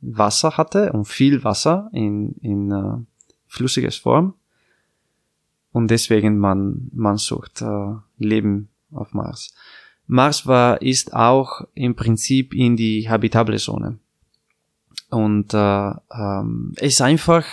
Wasser 0.00 0.56
hatte 0.56 0.92
und 0.92 1.06
viel 1.06 1.44
Wasser 1.44 1.90
in, 1.92 2.32
in 2.42 2.70
äh, 2.72 2.98
flüssiges 3.46 3.96
Form. 3.96 4.34
Und 5.72 5.88
deswegen 5.90 6.38
man, 6.38 6.90
man 6.92 7.16
sucht 7.16 7.62
äh, 7.62 7.94
Leben 8.18 8.68
auf 8.92 9.12
Mars. 9.12 9.54
Mars 10.06 10.46
war, 10.46 10.82
ist 10.82 11.14
auch 11.14 11.66
im 11.74 11.94
Prinzip 11.94 12.52
in 12.52 12.76
die 12.76 13.08
habitable 13.08 13.58
Zone. 13.58 13.98
Und 15.10 15.54
äh, 15.54 15.92
ähm, 16.12 16.72
ist 16.78 17.00
einfach 17.00 17.46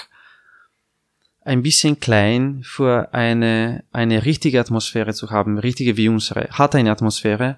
ein 1.47 1.63
bisschen 1.63 1.99
klein 1.99 2.61
für 2.63 3.13
eine, 3.13 3.83
eine 3.93 4.25
richtige 4.25 4.59
Atmosphäre 4.59 5.13
zu 5.13 5.29
haben, 5.29 5.57
richtige 5.57 5.95
wie 5.95 6.09
unsere, 6.09 6.49
hat 6.49 6.75
eine 6.75 6.91
Atmosphäre, 6.91 7.57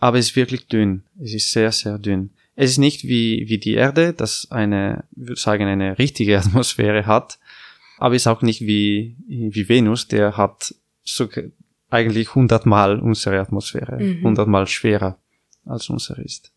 aber 0.00 0.18
es 0.18 0.30
ist 0.30 0.36
wirklich 0.36 0.66
dünn. 0.66 1.04
Es 1.22 1.32
ist 1.32 1.52
sehr, 1.52 1.70
sehr 1.70 1.98
dünn. 1.98 2.30
Es 2.56 2.72
ist 2.72 2.78
nicht 2.78 3.04
wie, 3.04 3.48
wie 3.48 3.58
die 3.58 3.74
Erde, 3.74 4.12
das 4.12 4.48
eine, 4.50 5.04
würde 5.12 5.40
sagen, 5.40 5.66
eine 5.66 5.98
richtige 6.00 6.36
Atmosphäre 6.44 7.06
hat, 7.06 7.38
aber 7.98 8.16
es 8.16 8.22
ist 8.22 8.26
auch 8.26 8.42
nicht 8.42 8.62
wie, 8.62 9.14
wie 9.28 9.68
Venus, 9.68 10.08
der 10.08 10.36
hat 10.36 10.74
so 11.04 11.28
eigentlich 11.88 12.34
hundertmal 12.34 12.98
unsere 12.98 13.38
Atmosphäre, 13.38 14.02
mhm. 14.02 14.24
hundertmal 14.24 14.62
mhm. 14.62 14.68
schwerer 14.68 15.18
als 15.64 15.88
unsere 15.88 16.22
ist. 16.22 16.50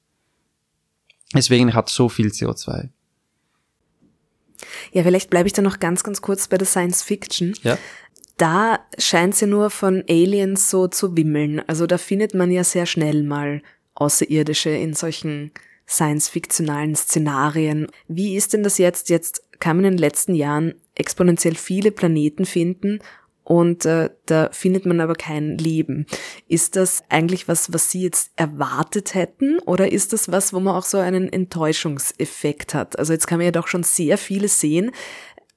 Deswegen 1.36 1.76
hat 1.76 1.90
so 1.90 2.10
viel 2.10 2.30
CO2. 2.30 2.90
Ja, 4.92 5.04
vielleicht 5.04 5.30
bleibe 5.30 5.48
ich 5.48 5.54
da 5.54 5.62
noch 5.62 5.80
ganz, 5.80 6.04
ganz 6.04 6.22
kurz 6.22 6.48
bei 6.48 6.58
der 6.58 6.68
Science 6.68 7.02
Fiction. 7.02 7.54
Ja. 7.64 7.78
Da 8.38 8.80
scheint 8.98 9.34
es 9.34 9.42
ja 9.42 9.48
nur 9.48 9.70
von 9.70 10.04
Aliens 10.08 10.70
so 10.70 10.88
zu 10.88 11.16
wimmeln. 11.16 11.62
Also 11.68 11.88
da 11.88 11.98
findet 11.98 12.34
man 12.34 12.52
ja 12.52 12.64
sehr 12.64 12.86
schnell 12.86 13.24
mal 13.24 13.62
Außerirdische 13.96 14.70
in 14.70 14.94
solchen 14.94 15.52
science-fiktionalen 15.88 16.96
Szenarien. 16.96 17.88
Wie 18.08 18.36
ist 18.36 18.54
denn 18.54 18.64
das 18.64 18.78
jetzt? 18.78 19.10
Jetzt 19.10 19.44
kann 19.60 19.78
man 19.78 19.86
in 19.86 19.92
den 19.94 20.00
letzten 20.00 20.36
Jahren 20.36 20.76
exponentiell 20.96 21.56
viele 21.56 21.92
Planeten 21.92 22.46
finden 22.46 23.00
und 23.50 23.84
äh, 23.86 24.12
da 24.28 24.50
findet 24.52 24.86
man 24.86 25.02
aber 25.02 25.16
kein 25.16 25.58
Leben. 25.58 26.06
Ist 26.48 26.76
das 26.76 27.04
eigentlich 27.10 27.48
was, 27.48 27.74
was 27.74 27.90
Sie 27.90 28.04
jetzt 28.04 28.32
erwartet 28.36 29.16
hätten 29.16 29.58
oder 29.66 29.92
ist 29.92 30.14
das 30.14 30.32
was, 30.32 30.54
wo 30.54 30.60
man 30.60 30.76
auch 30.76 30.84
so 30.84 31.00
einen 31.00 31.34
Enttäuschungseffekt 31.34 32.76
hat? 32.76 33.00
Also 33.00 33.12
jetzt 33.12 33.26
kann 33.26 33.40
man 33.40 33.46
ja 33.46 33.52
doch 33.52 33.66
schon 33.66 33.82
sehr 33.82 34.20
viele 34.20 34.50
sehen. 34.50 34.92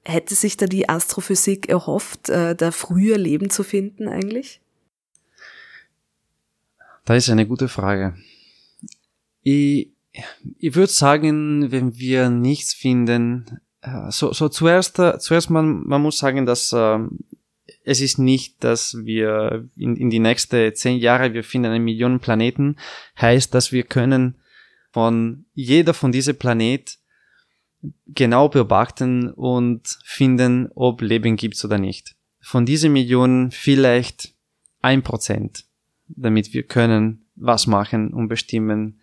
Hätte 0.03 0.33
sich 0.33 0.57
da 0.57 0.65
die 0.65 0.89
Astrophysik 0.89 1.69
erhofft, 1.69 2.29
äh, 2.29 2.55
da 2.55 2.71
früher 2.71 3.19
Leben 3.19 3.51
zu 3.51 3.61
finden 3.61 4.07
eigentlich? 4.07 4.59
Da 7.05 7.13
ist 7.13 7.29
eine 7.29 7.45
gute 7.45 7.67
Frage. 7.67 8.15
Ich, 9.43 9.91
ich 10.57 10.73
würde 10.73 10.91
sagen, 10.91 11.71
wenn 11.71 11.95
wir 11.99 12.31
nichts 12.31 12.73
finden, 12.73 13.59
äh, 13.81 14.09
so, 14.09 14.33
so 14.33 14.49
zuerst, 14.49 14.97
äh, 14.97 15.19
zuerst 15.19 15.51
man, 15.51 15.85
man 15.85 16.01
muss 16.01 16.17
sagen, 16.17 16.47
dass 16.47 16.73
ähm, 16.75 17.19
es 17.83 18.01
ist 18.01 18.17
nicht, 18.17 18.63
dass 18.63 18.97
wir 19.03 19.69
in, 19.77 19.95
in 19.95 20.09
die 20.09 20.19
nächsten 20.19 20.75
zehn 20.75 20.97
Jahre, 20.97 21.33
wir 21.33 21.43
finden 21.43 21.71
eine 21.71 21.79
Million 21.79 22.19
Planeten, 22.19 22.77
heißt, 23.19 23.53
dass 23.53 23.71
wir 23.71 23.83
können 23.83 24.37
von 24.91 25.45
jeder 25.53 25.93
von 25.93 26.11
diesen 26.11 26.37
Planet 26.37 26.97
genau 28.07 28.49
beobachten 28.49 29.29
und 29.31 29.97
finden, 30.05 30.69
ob 30.75 31.01
Leben 31.01 31.35
gibt 31.35 31.63
oder 31.65 31.77
nicht. 31.77 32.15
Von 32.39 32.65
diesen 32.65 32.93
Millionen 32.93 33.51
vielleicht 33.51 34.33
ein 34.81 35.01
Prozent, 35.01 35.65
damit 36.07 36.53
wir 36.53 36.63
können 36.63 37.25
was 37.35 37.67
machen 37.67 38.13
und 38.13 38.27
bestimmen, 38.27 39.01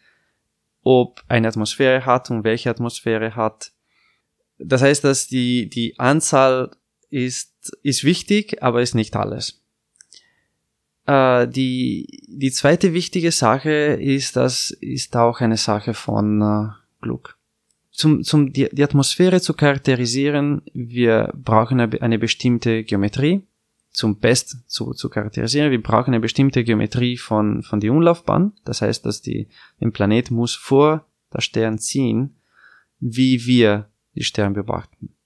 ob 0.83 1.23
eine 1.29 1.49
Atmosphäre 1.49 2.07
hat 2.07 2.31
und 2.31 2.45
welche 2.45 2.71
Atmosphäre 2.71 3.35
hat. 3.35 3.73
Das 4.59 4.83
heißt, 4.83 5.05
dass 5.05 5.27
die, 5.27 5.69
die 5.69 5.99
Anzahl 5.99 6.71
ist, 7.11 7.77
ist 7.83 8.05
wichtig, 8.05 8.63
aber 8.63 8.83
ist 8.83 8.95
nicht 8.95 9.17
alles. 9.17 9.61
Äh, 11.07 11.49
die, 11.49 12.25
die 12.29 12.53
zweite 12.53 12.95
wichtige 12.95 13.33
Sache 13.33 13.71
ist, 13.71 14.37
das 14.37 14.71
ist 14.71 15.17
auch 15.17 15.41
eine 15.41 15.57
Sache 15.57 15.95
von 15.95 16.41
äh, 16.41 16.69
Glück. 17.03 17.37
Zum, 17.91 18.23
zum 18.23 18.53
die, 18.53 18.69
die 18.71 18.85
Atmosphäre 18.85 19.41
zu 19.41 19.53
charakterisieren, 19.55 20.63
wir 20.73 21.33
brauchen 21.35 21.81
eine, 21.81 22.01
eine 22.01 22.19
bestimmte 22.19 22.85
Geometrie. 22.85 23.43
Zum 23.93 24.21
Best 24.21 24.71
zu, 24.71 24.93
zu 24.93 25.09
charakterisieren, 25.09 25.73
wir 25.73 25.83
brauchen 25.83 26.15
eine 26.15 26.21
bestimmte 26.21 26.63
Geometrie 26.63 27.17
von, 27.17 27.65
von 27.65 27.81
die 27.81 27.91
Umlaufbahn. 27.91 28.53
Das 28.65 28.83
heißt, 28.83 29.05
dass 29.05 29.21
die, 29.21 29.49
den 29.81 29.91
Planet 29.91 30.31
muss 30.31 30.55
vor 30.55 31.07
der 31.35 31.41
Stern 31.41 31.79
ziehen, 31.79 32.37
wie 33.01 33.45
wir 33.47 33.91
die 34.15 34.23
Sterne 34.23 34.55
beobachten. 34.55 35.17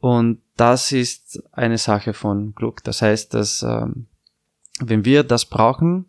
Und 0.00 0.40
das 0.56 0.92
ist 0.92 1.42
eine 1.52 1.78
Sache 1.78 2.14
von 2.14 2.54
Glück. 2.54 2.82
Das 2.84 3.02
heißt, 3.02 3.34
dass 3.34 3.62
ähm, 3.62 4.06
wenn 4.80 5.04
wir 5.04 5.22
das 5.22 5.44
brauchen, 5.44 6.06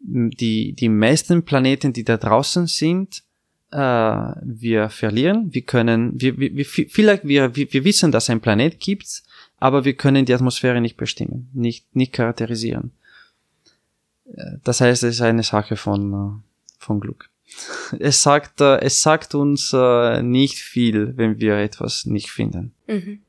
die, 0.00 0.72
die 0.72 0.88
meisten 0.88 1.44
Planeten, 1.44 1.92
die 1.92 2.04
da 2.04 2.16
draußen 2.16 2.66
sind, 2.66 3.22
äh, 3.70 3.76
wir 3.76 4.90
verlieren. 4.90 5.52
Wir 5.52 5.62
können, 5.62 6.20
wir, 6.20 6.38
wir, 6.38 6.64
vielleicht 6.64 7.24
wir, 7.24 7.54
wir, 7.56 7.84
wissen, 7.84 8.12
dass 8.12 8.28
ein 8.28 8.40
Planet 8.40 8.80
gibt, 8.80 9.22
aber 9.58 9.84
wir 9.84 9.94
können 9.94 10.24
die 10.24 10.34
Atmosphäre 10.34 10.80
nicht 10.80 10.96
bestimmen, 10.96 11.48
nicht, 11.54 11.94
nicht 11.94 12.12
charakterisieren. 12.12 12.92
Äh, 14.34 14.58
das 14.64 14.80
heißt, 14.80 15.04
es 15.04 15.16
ist 15.16 15.22
eine 15.22 15.42
Sache 15.42 15.76
von, 15.76 16.12
äh, 16.12 16.42
von 16.78 17.00
Glück. 17.00 17.30
Es 17.98 18.22
sagt, 18.22 18.60
äh, 18.60 18.78
es 18.80 19.02
sagt 19.02 19.34
uns 19.34 19.74
nicht 20.22 20.58
viel, 20.58 21.16
wenn 21.16 21.38
wir 21.38 21.56
etwas 21.56 22.06
nicht 22.06 22.30
finden. 22.30 22.72
Mhm. 22.86 23.20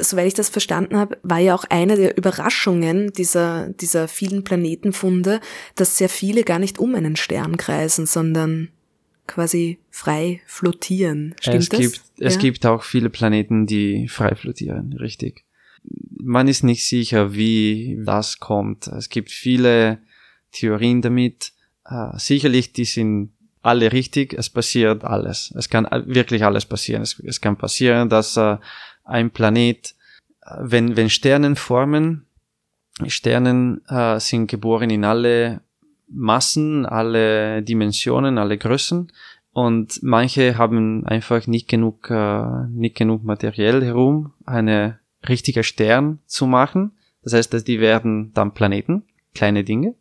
Soweit 0.00 0.26
ich 0.26 0.34
das 0.34 0.48
verstanden 0.48 0.96
habe, 0.96 1.18
war 1.22 1.38
ja 1.38 1.54
auch 1.54 1.64
eine 1.68 1.96
der 1.96 2.16
Überraschungen 2.16 3.12
dieser, 3.12 3.70
dieser 3.70 4.08
vielen 4.08 4.44
Planetenfunde, 4.44 5.40
dass 5.74 5.96
sehr 5.96 6.08
viele 6.08 6.42
gar 6.42 6.58
nicht 6.58 6.78
um 6.78 6.94
einen 6.94 7.16
Stern 7.16 7.56
kreisen, 7.56 8.06
sondern 8.06 8.68
quasi 9.26 9.78
frei 9.90 10.40
flottieren. 10.46 11.34
Stimmt 11.40 11.62
es 11.62 11.68
das? 11.68 11.80
Gibt, 11.80 12.02
es 12.18 12.34
ja. 12.34 12.40
gibt 12.40 12.66
auch 12.66 12.82
viele 12.82 13.10
Planeten, 13.10 13.66
die 13.66 14.08
frei 14.08 14.34
flottieren, 14.34 14.94
richtig. 14.94 15.44
Man 16.18 16.48
ist 16.48 16.64
nicht 16.64 16.86
sicher, 16.86 17.34
wie 17.34 18.02
das 18.04 18.40
kommt. 18.40 18.88
Es 18.88 19.08
gibt 19.08 19.30
viele 19.30 19.98
Theorien 20.50 21.02
damit. 21.02 21.52
Uh, 21.88 22.18
sicherlich, 22.18 22.72
die 22.72 22.84
sind 22.84 23.32
alle 23.62 23.92
richtig. 23.92 24.34
Es 24.34 24.50
passiert 24.50 25.04
alles. 25.04 25.54
Es 25.56 25.68
kann 25.68 25.86
wirklich 26.06 26.44
alles 26.44 26.66
passieren. 26.66 27.02
Es, 27.02 27.18
es 27.20 27.40
kann 27.40 27.56
passieren, 27.56 28.08
dass 28.08 28.36
uh, 28.36 28.56
ein 29.08 29.30
Planet, 29.30 29.94
wenn, 30.60 30.96
wenn 30.96 31.10
Sternen 31.10 31.56
formen, 31.56 32.26
Sternen 33.06 33.84
äh, 33.88 34.18
sind 34.18 34.48
geboren 34.48 34.90
in 34.90 35.04
alle 35.04 35.60
Massen, 36.08 36.86
alle 36.86 37.62
Dimensionen, 37.62 38.38
alle 38.38 38.58
Größen 38.58 39.12
und 39.52 40.02
manche 40.02 40.56
haben 40.56 41.04
einfach 41.06 41.46
nicht 41.46 41.68
genug, 41.68 42.10
äh, 42.10 42.66
nicht 42.68 42.96
genug 42.96 43.24
materiell 43.24 43.84
herum, 43.84 44.32
eine 44.46 45.00
richtige 45.28 45.64
Stern 45.64 46.20
zu 46.26 46.46
machen. 46.46 46.92
Das 47.22 47.32
heißt, 47.32 47.52
dass 47.52 47.64
die 47.64 47.80
werden 47.80 48.32
dann 48.34 48.54
Planeten, 48.54 49.02
kleine 49.34 49.64
Dinge. 49.64 49.94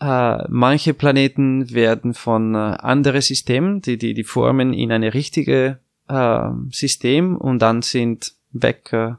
Äh, 0.00 0.44
manche 0.48 0.94
Planeten 0.94 1.72
werden 1.74 2.14
von 2.14 2.54
äh, 2.54 2.58
anderen 2.58 3.22
Systemen, 3.22 3.82
die, 3.82 3.98
die, 3.98 4.14
die 4.14 4.24
formen 4.24 4.72
in 4.72 4.92
eine 4.92 5.14
richtige 5.14 5.80
äh, 6.08 6.50
System 6.70 7.36
und 7.36 7.60
dann 7.60 7.82
sind 7.82 8.34
weg, 8.52 8.92
äh, 8.92 9.14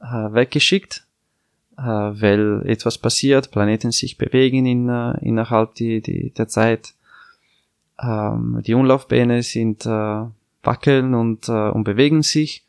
äh, 0.00 0.32
weggeschickt, 0.32 1.06
äh, 1.76 1.82
weil 1.82 2.62
etwas 2.66 2.98
passiert, 2.98 3.50
Planeten 3.50 3.90
sich 3.90 4.18
bewegen 4.18 4.66
in, 4.66 4.88
äh, 4.88 5.18
innerhalb 5.20 5.74
die, 5.74 6.00
die, 6.00 6.30
der 6.30 6.48
Zeit. 6.48 6.94
Ähm, 8.00 8.60
die 8.66 8.74
Umlaufbahnen 8.74 9.42
sind 9.42 9.86
äh, 9.86 10.24
wackeln 10.62 11.14
und, 11.14 11.48
äh, 11.48 11.70
und 11.70 11.84
bewegen 11.84 12.22
sich. 12.22 12.64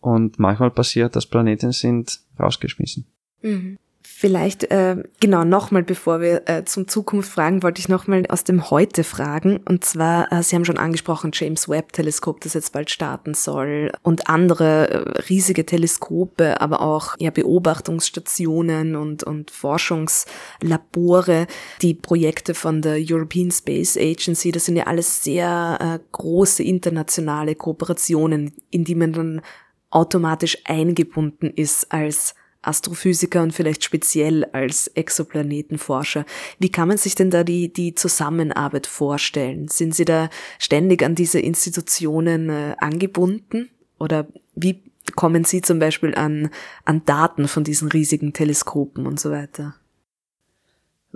Und 0.00 0.38
manchmal 0.38 0.70
passiert, 0.70 1.16
dass 1.16 1.26
Planeten 1.26 1.72
sind 1.72 2.20
rausgeschmissen. 2.38 3.06
Mhm. 3.42 3.78
Vielleicht, 4.24 4.64
äh, 4.70 4.96
genau, 5.20 5.44
nochmal, 5.44 5.82
bevor 5.82 6.22
wir 6.22 6.48
äh, 6.48 6.64
zum 6.64 6.88
Zukunft 6.88 7.30
fragen, 7.30 7.62
wollte 7.62 7.80
ich 7.80 7.90
nochmal 7.90 8.24
aus 8.30 8.42
dem 8.42 8.70
Heute 8.70 9.04
fragen. 9.04 9.58
Und 9.58 9.84
zwar, 9.84 10.32
äh, 10.32 10.42
Sie 10.42 10.56
haben 10.56 10.64
schon 10.64 10.78
angesprochen, 10.78 11.32
James 11.34 11.68
Webb-Teleskop, 11.68 12.40
das 12.40 12.54
jetzt 12.54 12.72
bald 12.72 12.90
starten 12.90 13.34
soll 13.34 13.92
und 14.00 14.30
andere 14.30 14.88
äh, 14.88 14.96
riesige 15.28 15.66
Teleskope, 15.66 16.58
aber 16.62 16.80
auch 16.80 17.16
ja, 17.18 17.30
Beobachtungsstationen 17.30 18.96
und, 18.96 19.24
und 19.24 19.50
Forschungslabore. 19.50 21.46
Die 21.82 21.92
Projekte 21.92 22.54
von 22.54 22.80
der 22.80 22.96
European 22.98 23.50
Space 23.50 23.98
Agency, 23.98 24.52
das 24.52 24.64
sind 24.64 24.76
ja 24.76 24.84
alles 24.84 25.22
sehr 25.22 25.78
äh, 25.78 25.98
große 26.12 26.62
internationale 26.62 27.56
Kooperationen, 27.56 28.54
in 28.70 28.84
die 28.84 28.94
man 28.94 29.12
dann 29.12 29.42
automatisch 29.90 30.56
eingebunden 30.64 31.50
ist 31.54 31.92
als 31.92 32.34
Astrophysiker 32.66 33.42
und 33.42 33.52
vielleicht 33.52 33.84
speziell 33.84 34.44
als 34.46 34.88
Exoplanetenforscher. 34.88 36.24
Wie 36.58 36.70
kann 36.70 36.88
man 36.88 36.98
sich 36.98 37.14
denn 37.14 37.30
da 37.30 37.44
die, 37.44 37.72
die 37.72 37.94
Zusammenarbeit 37.94 38.86
vorstellen? 38.86 39.68
Sind 39.68 39.94
Sie 39.94 40.04
da 40.04 40.30
ständig 40.58 41.02
an 41.02 41.14
diese 41.14 41.40
Institutionen 41.40 42.48
äh, 42.50 42.74
angebunden? 42.78 43.70
Oder 43.98 44.26
wie 44.54 44.82
kommen 45.14 45.44
Sie 45.44 45.62
zum 45.62 45.78
Beispiel 45.78 46.14
an, 46.14 46.50
an 46.84 47.04
Daten 47.04 47.48
von 47.48 47.64
diesen 47.64 47.88
riesigen 47.88 48.32
Teleskopen 48.32 49.06
und 49.06 49.20
so 49.20 49.30
weiter? 49.30 49.74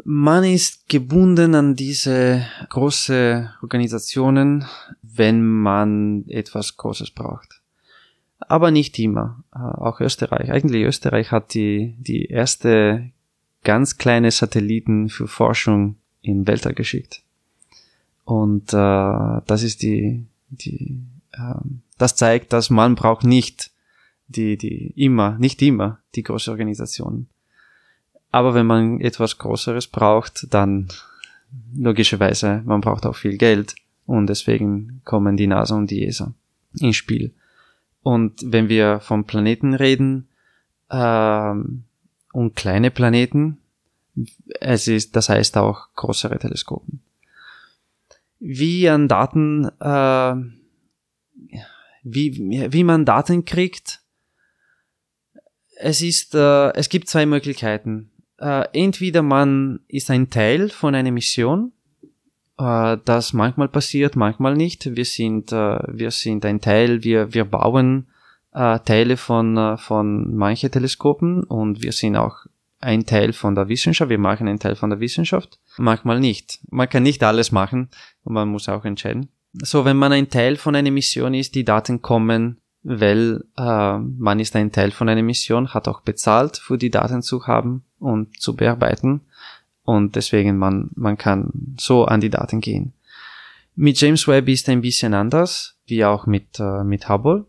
Man 0.04 0.44
ist 0.44 0.88
gebunden 0.88 1.54
an 1.54 1.74
diese 1.74 2.46
große 2.68 3.52
Organisationen, 3.62 4.64
wenn 5.02 5.42
man 5.42 6.24
etwas 6.28 6.76
Großes 6.76 7.10
braucht. 7.10 7.57
Aber 8.40 8.70
nicht 8.70 8.98
immer. 8.98 9.42
Äh, 9.54 9.58
auch 9.58 10.00
Österreich. 10.00 10.50
Eigentlich 10.50 10.84
Österreich 10.84 11.32
hat 11.32 11.54
die, 11.54 11.94
die 11.98 12.26
erste 12.26 13.10
ganz 13.64 13.98
kleine 13.98 14.30
Satelliten 14.30 15.08
für 15.08 15.28
Forschung 15.28 15.96
in 16.22 16.46
Weltall 16.46 16.74
geschickt. 16.74 17.22
Und 18.24 18.72
äh, 18.72 19.40
das 19.46 19.62
ist 19.62 19.82
die, 19.82 20.26
die 20.50 21.00
äh, 21.32 21.54
das 21.96 22.14
zeigt, 22.14 22.52
dass 22.52 22.70
man 22.70 22.94
braucht 22.94 23.24
nicht 23.24 23.70
die, 24.28 24.56
die 24.56 24.92
immer, 24.94 25.36
nicht 25.38 25.60
immer 25.62 25.98
die 26.14 26.22
große 26.22 26.50
Organisation. 26.50 27.26
Aber 28.30 28.54
wenn 28.54 28.66
man 28.66 29.00
etwas 29.00 29.38
Größeres 29.38 29.86
braucht, 29.86 30.46
dann 30.52 30.88
logischerweise, 31.74 32.62
man 32.64 32.80
braucht 32.80 33.06
auch 33.06 33.16
viel 33.16 33.38
Geld 33.38 33.74
und 34.06 34.26
deswegen 34.28 35.00
kommen 35.04 35.36
die 35.36 35.46
NASA 35.46 35.76
und 35.76 35.90
die 35.90 36.04
ESA 36.04 36.32
ins 36.78 36.96
Spiel. 36.96 37.32
Und 38.08 38.40
wenn 38.42 38.70
wir 38.70 39.00
vom 39.00 39.26
Planeten 39.26 39.74
reden 39.74 40.28
ähm, 40.90 41.84
und 42.32 42.56
kleine 42.56 42.90
Planeten, 42.90 43.58
es 44.60 44.88
ist, 44.88 45.14
das 45.14 45.28
heißt 45.28 45.58
auch 45.58 45.88
größere 45.94 46.38
Teleskopen. 46.38 47.02
Wie 48.38 48.88
an 48.88 49.08
Daten, 49.08 49.66
äh, 49.78 50.34
wie, 52.02 52.72
wie 52.72 52.84
man 52.84 53.04
Daten 53.04 53.44
kriegt, 53.44 54.00
es 55.76 56.00
ist, 56.00 56.34
äh, 56.34 56.70
es 56.70 56.88
gibt 56.88 57.10
zwei 57.10 57.26
Möglichkeiten. 57.26 58.10
Äh, 58.38 58.68
entweder 58.72 59.20
man 59.20 59.80
ist 59.86 60.10
ein 60.10 60.30
Teil 60.30 60.70
von 60.70 60.94
einer 60.94 61.12
Mission, 61.12 61.72
äh, 62.58 62.96
das 63.04 63.32
manchmal 63.32 63.68
passiert, 63.68 64.16
manchmal 64.16 64.54
nicht. 64.54 64.96
Wir 64.96 65.04
sind, 65.04 65.52
äh, 65.52 65.78
wir 65.88 66.10
sind 66.10 66.44
ein 66.44 66.60
Teil, 66.60 67.02
wir, 67.04 67.32
wir 67.32 67.44
bauen 67.44 68.08
äh, 68.52 68.78
Teile 68.80 69.16
von, 69.16 69.56
äh, 69.56 69.76
von 69.76 70.34
manchen 70.34 70.70
Teleskopen 70.70 71.44
und 71.44 71.82
wir 71.82 71.92
sind 71.92 72.16
auch 72.16 72.36
ein 72.80 73.06
Teil 73.06 73.32
von 73.32 73.54
der 73.54 73.68
Wissenschaft, 73.68 74.08
wir 74.08 74.18
machen 74.18 74.46
einen 74.46 74.60
Teil 74.60 74.76
von 74.76 74.90
der 74.90 75.00
Wissenschaft, 75.00 75.58
manchmal 75.78 76.20
nicht. 76.20 76.60
Man 76.70 76.88
kann 76.88 77.02
nicht 77.02 77.24
alles 77.24 77.50
machen 77.50 77.88
und 78.22 78.34
man 78.34 78.48
muss 78.48 78.68
auch 78.68 78.84
entscheiden. 78.84 79.28
So, 79.52 79.84
wenn 79.84 79.96
man 79.96 80.12
ein 80.12 80.28
Teil 80.28 80.56
von 80.56 80.76
einer 80.76 80.90
Mission 80.90 81.34
ist, 81.34 81.54
die 81.54 81.64
Daten 81.64 82.02
kommen 82.02 82.58
weil 82.82 83.44
äh, 83.56 83.98
man 83.98 84.40
ist 84.40 84.56
ein 84.56 84.72
Teil 84.72 84.90
von 84.90 85.08
einer 85.08 85.22
Mission, 85.22 85.74
hat 85.74 85.88
auch 85.88 86.00
bezahlt, 86.00 86.56
für 86.56 86.78
die 86.78 86.90
Daten 86.90 87.22
zu 87.22 87.46
haben 87.46 87.84
und 87.98 88.40
zu 88.40 88.54
bearbeiten 88.54 89.22
und 89.88 90.16
deswegen 90.16 90.58
man, 90.58 90.90
man 90.96 91.16
kann 91.16 91.50
so 91.80 92.04
an 92.04 92.20
die 92.20 92.28
Daten 92.28 92.60
gehen. 92.60 92.92
Mit 93.74 93.98
James 93.98 94.28
Webb 94.28 94.46
ist 94.48 94.68
ein 94.68 94.82
bisschen 94.82 95.14
anders, 95.14 95.78
wie 95.86 96.04
auch 96.04 96.26
mit, 96.26 96.60
äh, 96.60 96.84
mit 96.84 97.08
Hubble. 97.08 97.46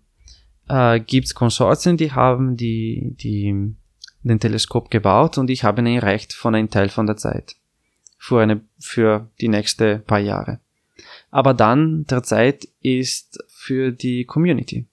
Äh, 0.69 1.01
gibt's 1.01 1.35
Konsortien, 1.35 1.97
die 1.97 2.13
haben 2.13 2.55
die, 2.55 3.13
die, 3.19 3.75
den 4.23 4.39
Teleskop 4.39 4.89
gebaut 4.89 5.37
und 5.37 5.49
ich 5.49 5.65
habe 5.65 5.81
ein 5.81 5.99
Recht 5.99 6.31
von 6.31 6.55
einem 6.55 6.69
Teil 6.69 6.87
von 6.87 7.07
der 7.07 7.17
Zeit. 7.17 7.57
Für 8.17 8.39
eine, 8.39 8.61
für 8.79 9.29
die 9.41 9.49
nächste 9.49 9.99
paar 9.99 10.19
Jahre. 10.19 10.61
Aber 11.31 11.53
dann 11.53 12.05
der 12.05 12.23
Zeit 12.23 12.69
ist 12.81 13.43
für 13.49 13.91
die 13.91 14.23
Community. 14.23 14.85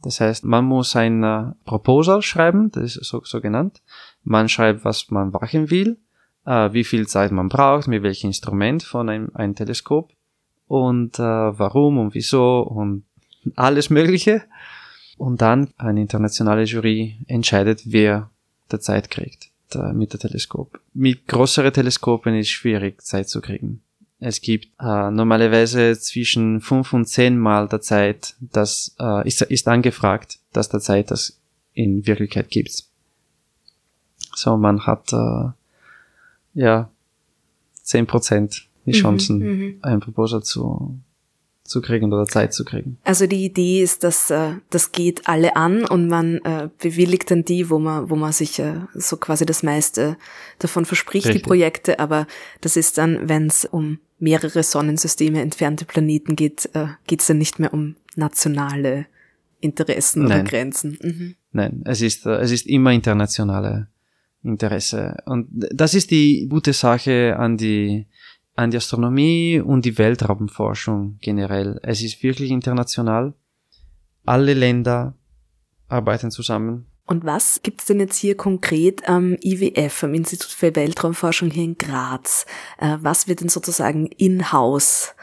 Das 0.00 0.18
heißt, 0.18 0.44
man 0.44 0.64
muss 0.64 0.96
ein 0.96 1.22
äh, 1.24 1.52
Proposal 1.66 2.22
schreiben, 2.22 2.70
das 2.70 2.96
ist 2.96 3.04
so, 3.04 3.20
so 3.22 3.42
genannt. 3.42 3.82
Man 4.24 4.48
schreibt, 4.48 4.86
was 4.86 5.10
man 5.10 5.30
machen 5.30 5.70
will, 5.70 5.98
äh, 6.46 6.72
wie 6.72 6.84
viel 6.84 7.06
Zeit 7.06 7.32
man 7.32 7.48
braucht, 7.48 7.88
mit 7.88 8.02
welchem 8.02 8.28
Instrument 8.28 8.82
von 8.82 9.08
einem, 9.08 9.30
einem 9.34 9.54
Teleskop 9.54 10.12
und 10.66 11.18
äh, 11.18 11.22
warum 11.22 11.98
und 11.98 12.14
wieso 12.14 12.60
und 12.60 13.04
alles 13.56 13.90
Mögliche. 13.90 14.42
Und 15.16 15.42
dann 15.42 15.68
eine 15.76 16.00
internationale 16.00 16.64
Jury 16.64 17.18
entscheidet, 17.26 17.82
wer 17.84 18.30
der 18.70 18.80
Zeit 18.80 19.10
kriegt 19.10 19.50
der, 19.74 19.92
mit 19.92 20.12
der 20.12 20.20
Teleskop. 20.20 20.80
Mit 20.94 21.26
größeren 21.26 21.72
Teleskopen 21.72 22.34
ist 22.36 22.48
schwierig, 22.48 23.02
Zeit 23.02 23.28
zu 23.28 23.40
kriegen. 23.40 23.82
Es 24.18 24.40
gibt 24.40 24.68
äh, 24.78 25.10
normalerweise 25.10 25.98
zwischen 25.98 26.60
fünf 26.60 26.92
und 26.92 27.06
zehn 27.06 27.38
Mal 27.38 27.68
der 27.68 27.80
Zeit, 27.80 28.34
das 28.40 28.94
äh, 29.00 29.26
ist, 29.26 29.40
ist 29.42 29.66
angefragt, 29.66 30.38
dass 30.52 30.68
der 30.68 30.80
Zeit 30.80 31.10
das 31.10 31.40
in 31.72 32.06
Wirklichkeit 32.06 32.50
gibt. 32.50 32.84
So, 34.34 34.56
man 34.56 34.86
hat 34.86 35.12
äh, 35.12 35.50
ja 36.54 36.90
zehn 37.82 38.06
Prozent 38.06 38.68
die 38.86 38.90
mhm, 38.90 38.94
Chancen, 38.94 39.38
mhm, 39.38 39.78
ein 39.82 40.00
Proposal 40.00 40.42
zu, 40.42 40.98
zu 41.64 41.80
kriegen 41.80 42.12
oder 42.12 42.26
Zeit 42.26 42.54
zu 42.54 42.64
kriegen. 42.64 42.98
Also 43.04 43.26
die 43.26 43.44
Idee 43.44 43.82
ist, 43.82 44.04
dass 44.04 44.30
äh, 44.30 44.54
das 44.70 44.92
geht 44.92 45.28
alle 45.28 45.56
an 45.56 45.84
und 45.84 46.08
man 46.08 46.38
äh, 46.38 46.68
bewilligt 46.80 47.30
dann 47.30 47.44
die, 47.44 47.70
wo 47.70 47.78
man, 47.78 48.10
wo 48.10 48.16
man 48.16 48.32
sich 48.32 48.58
äh, 48.58 48.80
so 48.94 49.16
quasi 49.16 49.46
das 49.46 49.62
meiste 49.62 50.16
davon 50.58 50.84
verspricht, 50.84 51.26
Richtig. 51.26 51.42
die 51.42 51.46
Projekte, 51.46 51.98
aber 51.98 52.26
das 52.60 52.76
ist 52.76 52.98
dann, 52.98 53.28
wenn 53.28 53.46
es 53.46 53.64
um 53.64 53.98
mehrere 54.18 54.62
Sonnensysteme 54.62 55.40
entfernte 55.40 55.84
Planeten 55.84 56.36
geht, 56.36 56.70
äh, 56.74 56.88
geht 57.06 57.20
es 57.20 57.26
dann 57.26 57.38
nicht 57.38 57.58
mehr 57.58 57.72
um 57.72 57.96
nationale 58.16 59.06
Interessen 59.60 60.24
Nein. 60.24 60.40
oder 60.40 60.50
Grenzen. 60.50 60.98
Mhm. 61.02 61.34
Nein, 61.52 61.82
es 61.84 62.00
ist, 62.02 62.26
äh, 62.26 62.36
es 62.36 62.50
ist 62.50 62.66
immer 62.66 62.92
internationale 62.92 63.88
Interesse. 64.42 65.16
Und 65.26 65.48
das 65.50 65.94
ist 65.94 66.10
die 66.10 66.46
gute 66.48 66.72
Sache 66.72 67.36
an 67.38 67.56
die, 67.56 68.06
an 68.54 68.70
die 68.70 68.76
Astronomie 68.76 69.60
und 69.60 69.84
die 69.84 69.98
Weltraumforschung 69.98 71.18
generell. 71.20 71.78
Es 71.82 72.02
ist 72.02 72.22
wirklich 72.22 72.50
international. 72.50 73.34
Alle 74.24 74.54
Länder 74.54 75.14
arbeiten 75.88 76.30
zusammen. 76.30 76.86
Und 77.06 77.24
was 77.24 77.60
gibt's 77.62 77.86
denn 77.86 77.98
jetzt 77.98 78.16
hier 78.16 78.36
konkret 78.36 79.08
am 79.08 79.36
IWF, 79.42 80.04
am 80.04 80.14
Institut 80.14 80.52
für 80.52 80.76
Weltraumforschung 80.76 81.50
hier 81.50 81.64
in 81.64 81.76
Graz? 81.76 82.46
Äh, 82.78 82.98
was 83.00 83.26
wird 83.26 83.40
denn 83.40 83.48
sozusagen 83.48 84.06
in-house 84.06 85.14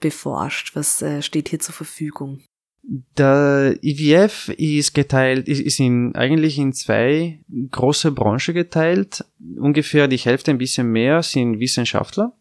beforscht? 0.00 0.74
Was 0.74 1.02
äh, 1.02 1.20
steht 1.20 1.50
hier 1.50 1.60
zur 1.60 1.74
Verfügung? 1.74 2.40
Der 2.86 3.78
IWF 3.82 4.50
ist 4.50 4.94
geteilt, 4.94 5.48
ist 5.48 5.80
in, 5.80 6.14
eigentlich 6.14 6.58
in 6.58 6.74
zwei 6.74 7.40
große 7.70 8.12
Branchen 8.12 8.54
geteilt. 8.54 9.24
Ungefähr 9.56 10.06
die 10.06 10.18
Hälfte, 10.18 10.50
ein 10.50 10.58
bisschen 10.58 10.92
mehr, 10.92 11.22
sind 11.22 11.60
Wissenschaftler 11.60 12.32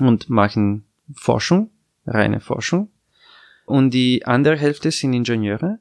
und 0.00 0.28
machen 0.28 0.84
Forschung, 1.14 1.70
reine 2.04 2.40
Forschung. 2.40 2.88
Und 3.64 3.94
die 3.94 4.26
andere 4.26 4.56
Hälfte 4.56 4.90
sind 4.90 5.12
Ingenieure 5.12 5.78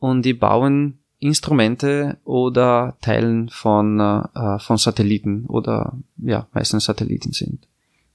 und 0.00 0.22
die 0.22 0.34
bauen 0.34 0.98
Instrumente 1.20 2.16
oder 2.24 2.96
Teilen 3.02 3.50
von, 3.50 4.00
äh, 4.00 4.58
von 4.58 4.76
Satelliten 4.78 5.44
oder 5.46 5.96
ja, 6.16 6.48
meistens 6.52 6.86
Satelliten 6.86 7.32
sind. 7.32 7.68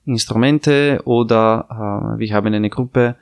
Instrumente 0.06 1.02
oder 1.06 2.16
äh, 2.16 2.20
wir 2.20 2.34
haben 2.34 2.54
eine 2.54 2.70
Gruppe, 2.70 3.16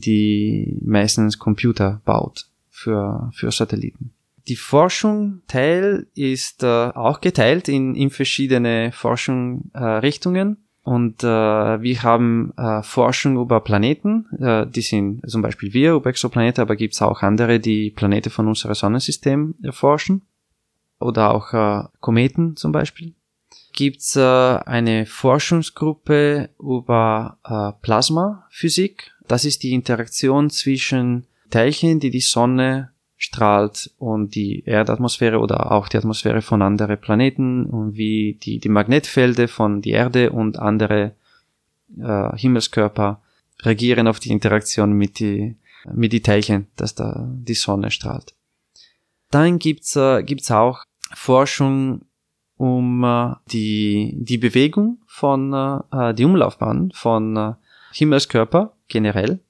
die 0.00 0.78
meistens 0.82 1.38
Computer 1.38 2.00
baut 2.04 2.46
für, 2.70 3.30
für 3.34 3.50
Satelliten. 3.50 4.12
Die 4.48 4.56
Forschung 4.56 5.42
Teil 5.48 6.06
ist 6.14 6.62
äh, 6.62 6.66
auch 6.66 7.20
geteilt 7.20 7.68
in, 7.68 7.94
in 7.96 8.10
verschiedene 8.10 8.92
Forschungsrichtungen. 8.92 10.52
Äh, 10.52 10.88
und 10.88 11.24
äh, 11.24 11.26
wir 11.26 12.02
haben 12.04 12.52
äh, 12.56 12.80
Forschung 12.84 13.38
über 13.38 13.58
Planeten, 13.58 14.26
äh, 14.38 14.68
die 14.68 14.82
sind 14.82 15.28
zum 15.28 15.42
Beispiel 15.42 15.72
wir 15.72 15.94
über 15.94 16.10
Exoplanete, 16.10 16.62
aber 16.62 16.76
gibt 16.76 16.94
es 16.94 17.02
auch 17.02 17.22
andere, 17.22 17.58
die 17.58 17.90
Planete 17.90 18.30
von 18.30 18.46
unserem 18.46 18.76
Sonnensystem 18.76 19.56
erforschen. 19.64 20.22
Oder 21.00 21.34
auch 21.34 21.52
äh, 21.52 21.88
Kometen 22.00 22.54
zum 22.56 22.70
Beispiel. 22.70 23.14
Gibt 23.72 24.00
es 24.00 24.14
äh, 24.14 24.20
eine 24.20 25.06
Forschungsgruppe 25.06 26.50
über 26.60 27.38
äh, 27.44 27.72
Plasmaphysik. 27.82 29.12
Das 29.28 29.44
ist 29.44 29.62
die 29.62 29.72
Interaktion 29.72 30.50
zwischen 30.50 31.26
Teilchen, 31.50 32.00
die 32.00 32.10
die 32.10 32.20
Sonne 32.20 32.90
strahlt 33.16 33.90
und 33.98 34.34
die 34.34 34.62
Erdatmosphäre 34.66 35.38
oder 35.38 35.72
auch 35.72 35.88
die 35.88 35.96
Atmosphäre 35.96 36.42
von 36.42 36.62
anderen 36.62 37.00
Planeten 37.00 37.64
und 37.66 37.96
wie 37.96 38.38
die, 38.42 38.58
die 38.58 38.68
Magnetfelder 38.68 39.48
von 39.48 39.80
die 39.80 39.90
Erde 39.90 40.30
und 40.30 40.58
andere 40.58 41.14
äh, 41.98 42.36
Himmelskörper 42.36 43.22
reagieren 43.62 44.06
auf 44.06 44.20
die 44.20 44.30
Interaktion 44.30 44.92
mit 44.92 45.18
die, 45.18 45.56
mit 45.92 46.12
die 46.12 46.20
Teilchen, 46.20 46.66
dass 46.76 46.94
da 46.94 47.26
die 47.28 47.54
Sonne 47.54 47.90
strahlt. 47.90 48.34
Dann 49.30 49.58
gibt's, 49.58 49.96
äh, 49.96 50.22
gibt's 50.22 50.50
auch 50.50 50.84
Forschung 51.14 52.02
um 52.58 53.02
äh, 53.02 53.34
die, 53.50 54.14
die 54.18 54.38
Bewegung 54.38 54.98
von, 55.06 55.52
äh, 55.90 56.14
die 56.14 56.24
Umlaufbahn 56.24 56.90
von 56.94 57.36
äh, 57.36 57.52
Himmelskörper 57.92 58.72
generell 58.88 59.40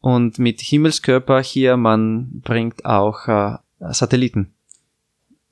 und 0.00 0.38
mit 0.38 0.60
Himmelskörper 0.60 1.40
hier, 1.40 1.76
man 1.76 2.42
bringt 2.42 2.84
auch 2.84 3.26
äh, 3.26 3.56
Satelliten. 3.92 4.52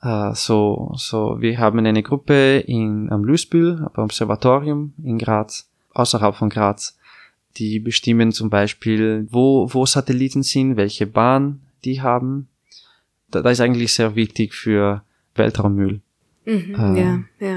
Äh, 0.02 0.34
so, 0.34 0.92
so, 0.96 1.40
wir 1.40 1.58
haben 1.58 1.78
eine 1.78 2.02
Gruppe 2.02 2.58
in, 2.58 3.10
am 3.10 3.24
Lüsbühl, 3.24 3.88
am 3.94 4.04
Observatorium 4.04 4.92
in 5.02 5.16
Graz, 5.16 5.70
außerhalb 5.94 6.34
von 6.34 6.50
Graz, 6.50 6.98
die 7.56 7.78
bestimmen 7.78 8.32
zum 8.32 8.50
Beispiel, 8.50 9.26
wo, 9.30 9.72
wo 9.72 9.86
Satelliten 9.86 10.42
sind, 10.42 10.76
welche 10.76 11.06
Bahn 11.06 11.62
die 11.84 12.02
haben, 12.02 12.48
da, 13.30 13.40
da 13.40 13.50
ist 13.50 13.60
eigentlich 13.60 13.94
sehr 13.94 14.14
wichtig 14.14 14.54
für 14.54 15.02
Weltraummüll. 15.34 16.02
Mhm, 16.44 16.74
äh, 16.74 17.00
ja, 17.00 17.24
ja. 17.40 17.56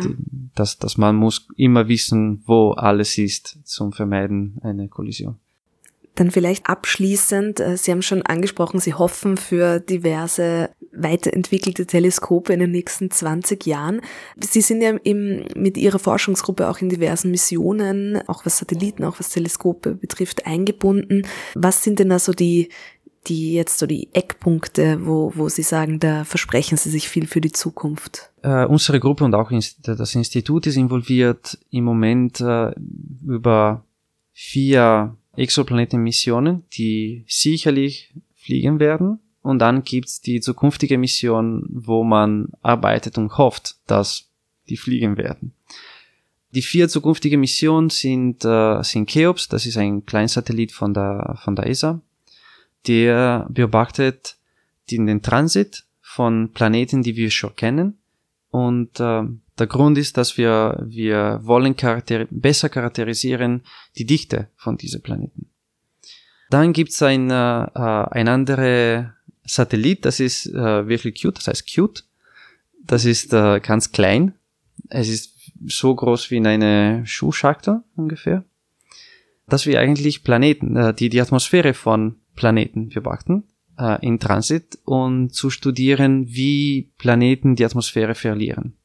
Dass, 0.56 0.78
dass 0.78 0.98
man 0.98 1.16
muss 1.16 1.48
immer 1.58 1.88
wissen, 1.88 2.44
wo 2.46 2.72
alles 2.72 3.18
ist, 3.18 3.60
zum 3.64 3.92
Vermeiden 3.92 4.58
einer 4.62 4.88
Kollision. 4.88 5.38
Dann 6.16 6.32
vielleicht 6.32 6.68
abschließend, 6.68 7.60
äh, 7.60 7.78
Sie 7.78 7.92
haben 7.92 8.02
schon 8.02 8.22
angesprochen, 8.22 8.80
Sie 8.80 8.94
hoffen 8.94 9.36
für 9.36 9.80
diverse 9.80 10.70
weiterentwickelte 10.94 11.86
Teleskope 11.86 12.54
in 12.54 12.62
den 12.62 12.72
nächsten 12.72 13.12
20 13.12 13.66
Jahren. 13.66 14.00
Sie 14.40 14.62
sind 14.62 14.82
ja 14.82 14.92
im, 15.04 15.44
mit 15.56 15.78
Ihrer 15.78 16.00
Forschungsgruppe 16.00 16.70
auch 16.70 16.80
in 16.80 16.88
diversen 16.88 17.32
Missionen, 17.32 18.22
auch 18.30 18.46
was 18.46 18.60
Satelliten, 18.60 19.04
auch 19.04 19.20
was 19.20 19.30
Teleskope 19.30 19.96
betrifft, 19.96 20.48
eingebunden. 20.48 21.28
Was 21.54 21.84
sind 21.84 22.00
denn 22.00 22.10
da 22.10 22.20
so 22.20 22.32
die, 22.32 22.70
die 23.28 23.54
jetzt 23.54 23.80
so 23.80 23.88
die 23.88 24.10
Eckpunkte, 24.14 25.06
wo, 25.06 25.32
wo 25.36 25.50
Sie 25.50 25.64
sagen, 25.64 26.00
da 26.00 26.24
versprechen 26.24 26.78
Sie 26.78 26.90
sich 26.90 27.10
viel 27.10 27.28
für 27.28 27.42
die 27.42 27.52
Zukunft? 27.52 28.32
Äh, 28.42 28.66
unsere 28.66 29.00
Gruppe 29.00 29.24
und 29.24 29.36
auch 29.36 29.52
das 29.84 30.16
Institut 30.16 30.68
ist 30.68 30.78
involviert 30.78 31.58
im 31.70 31.84
Moment 31.84 32.42
äh, 32.42 32.72
über 33.26 33.84
vier 34.32 35.18
Exoplanetenmissionen, 35.36 36.64
die 36.74 37.26
sicherlich 37.28 38.14
fliegen 38.36 38.80
werden. 38.80 39.20
Und 39.42 39.60
dann 39.60 39.84
gibt's 39.84 40.22
die 40.22 40.40
zukünftige 40.40 40.98
Mission, 40.98 41.68
wo 41.70 42.04
man 42.04 42.50
arbeitet 42.62 43.18
und 43.18 43.38
hofft, 43.38 43.76
dass 43.88 44.30
die 44.70 44.78
fliegen 44.78 45.18
werden. 45.18 45.54
Die 46.52 46.62
vier 46.62 46.88
zukünftige 46.88 47.38
Missionen 47.38 47.90
sind, 47.90 48.46
äh, 48.46 48.82
sind 48.82 49.10
Cheops, 49.10 49.50
das 49.50 49.66
ist 49.66 49.78
ein 49.78 50.06
Kleinsatellit 50.06 50.72
von 50.72 50.94
der, 50.94 51.38
von 51.44 51.56
der 51.56 51.68
ESA 51.68 52.02
der 52.88 53.48
beobachtet 53.50 54.38
den 54.90 55.22
Transit 55.22 55.86
von 56.02 56.52
Planeten, 56.54 57.04
die 57.04 57.16
wir 57.16 57.32
schon 57.32 57.56
kennen. 57.56 57.98
Und 58.50 59.00
äh, 59.00 59.24
der 59.58 59.68
Grund 59.68 59.98
ist, 59.98 60.18
dass 60.18 60.38
wir, 60.38 60.84
wir 60.86 61.40
wollen 61.44 61.76
charakter 61.76 62.26
besser 62.30 62.70
charakterisieren 62.70 63.64
die 63.98 64.06
Dichte 64.06 64.50
von 64.56 64.78
diesen 64.78 65.02
Planeten. 65.02 65.50
Dann 66.50 66.74
gibt's 66.74 67.02
ein, 67.02 67.32
äh, 67.32 67.34
ein 67.34 68.28
anderer 68.28 69.14
Satellit, 69.44 70.06
das 70.06 70.20
ist 70.20 70.48
äh, 70.48 70.88
wirklich 70.88 71.22
cute, 71.22 71.38
das 71.38 71.48
heißt 71.48 71.74
cute. 71.74 72.04
Das 72.84 73.06
ist 73.06 73.34
äh, 73.34 73.60
ganz 73.60 73.92
klein. 73.92 74.36
Es 74.90 75.10
ist 75.10 75.34
so 75.66 75.96
groß 75.96 76.32
wie 76.32 76.38
in 76.38 76.48
eine 76.48 77.06
Schuhschachtel 77.06 77.84
ungefähr. 77.96 78.44
Dass 79.48 79.66
wir 79.66 79.80
eigentlich 79.80 80.24
Planeten, 80.24 80.76
äh, 80.76 80.94
die 80.94 81.10
die 81.10 81.22
Atmosphäre 81.22 81.74
von 81.74 82.18
Planeten 82.36 82.90
beobachten 82.90 83.44
äh, 83.78 84.06
in 84.06 84.20
Transit 84.20 84.80
und 84.86 85.34
zu 85.34 85.50
studieren, 85.50 86.28
wie 86.28 86.92
Planeten 86.98 87.56
die 87.56 87.66
Atmosphäre 87.66 88.16
verlieren. 88.16 88.76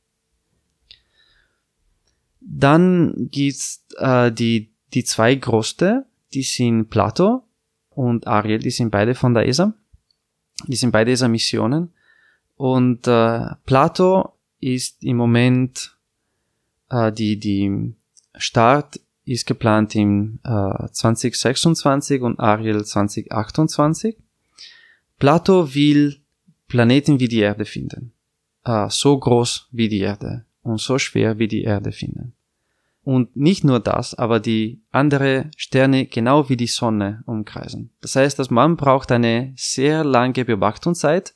Dann 2.40 3.28
gibt's 3.30 3.86
äh, 3.98 4.32
die, 4.32 4.72
die 4.94 5.04
zwei 5.04 5.34
größte, 5.34 6.06
die 6.32 6.42
sind 6.42 6.88
Plato 6.88 7.44
und 7.90 8.26
Ariel, 8.26 8.58
die 8.58 8.70
sind 8.70 8.90
beide 8.90 9.14
von 9.14 9.34
der 9.34 9.46
ESA. 9.46 9.74
Die 10.66 10.76
sind 10.76 10.90
beide 10.90 11.10
ESA-Missionen. 11.10 11.92
Und 12.56 13.06
äh, 13.06 13.46
Plato 13.64 14.34
ist 14.58 15.02
im 15.02 15.16
Moment 15.16 15.96
äh, 16.90 17.10
die, 17.12 17.38
die 17.38 17.94
Start 18.36 19.00
ist 19.24 19.46
geplant 19.46 19.94
im 19.94 20.40
äh, 20.44 20.88
2026 20.90 22.22
und 22.22 22.40
Ariel 22.40 22.84
2028. 22.84 24.16
Plato 25.18 25.74
will 25.74 26.20
Planeten 26.68 27.20
wie 27.20 27.28
die 27.28 27.40
Erde 27.40 27.64
finden. 27.64 28.12
Äh, 28.64 28.88
so 28.88 29.18
groß 29.18 29.68
wie 29.72 29.88
die 29.88 30.00
Erde 30.00 30.44
und 30.62 30.80
so 30.80 30.98
schwer 30.98 31.38
wie 31.38 31.48
die 31.48 31.62
Erde 31.62 31.92
finden. 31.92 32.34
Und 33.02 33.34
nicht 33.34 33.64
nur 33.64 33.80
das, 33.80 34.14
aber 34.14 34.40
die 34.40 34.82
andere 34.90 35.50
Sterne 35.56 36.06
genau 36.06 36.48
wie 36.48 36.56
die 36.56 36.66
Sonne 36.66 37.22
umkreisen. 37.26 37.90
Das 38.02 38.14
heißt, 38.14 38.38
dass 38.38 38.50
man 38.50 38.76
braucht 38.76 39.10
eine 39.10 39.52
sehr 39.56 40.04
lange 40.04 40.44
Beobachtungszeit, 40.44 41.34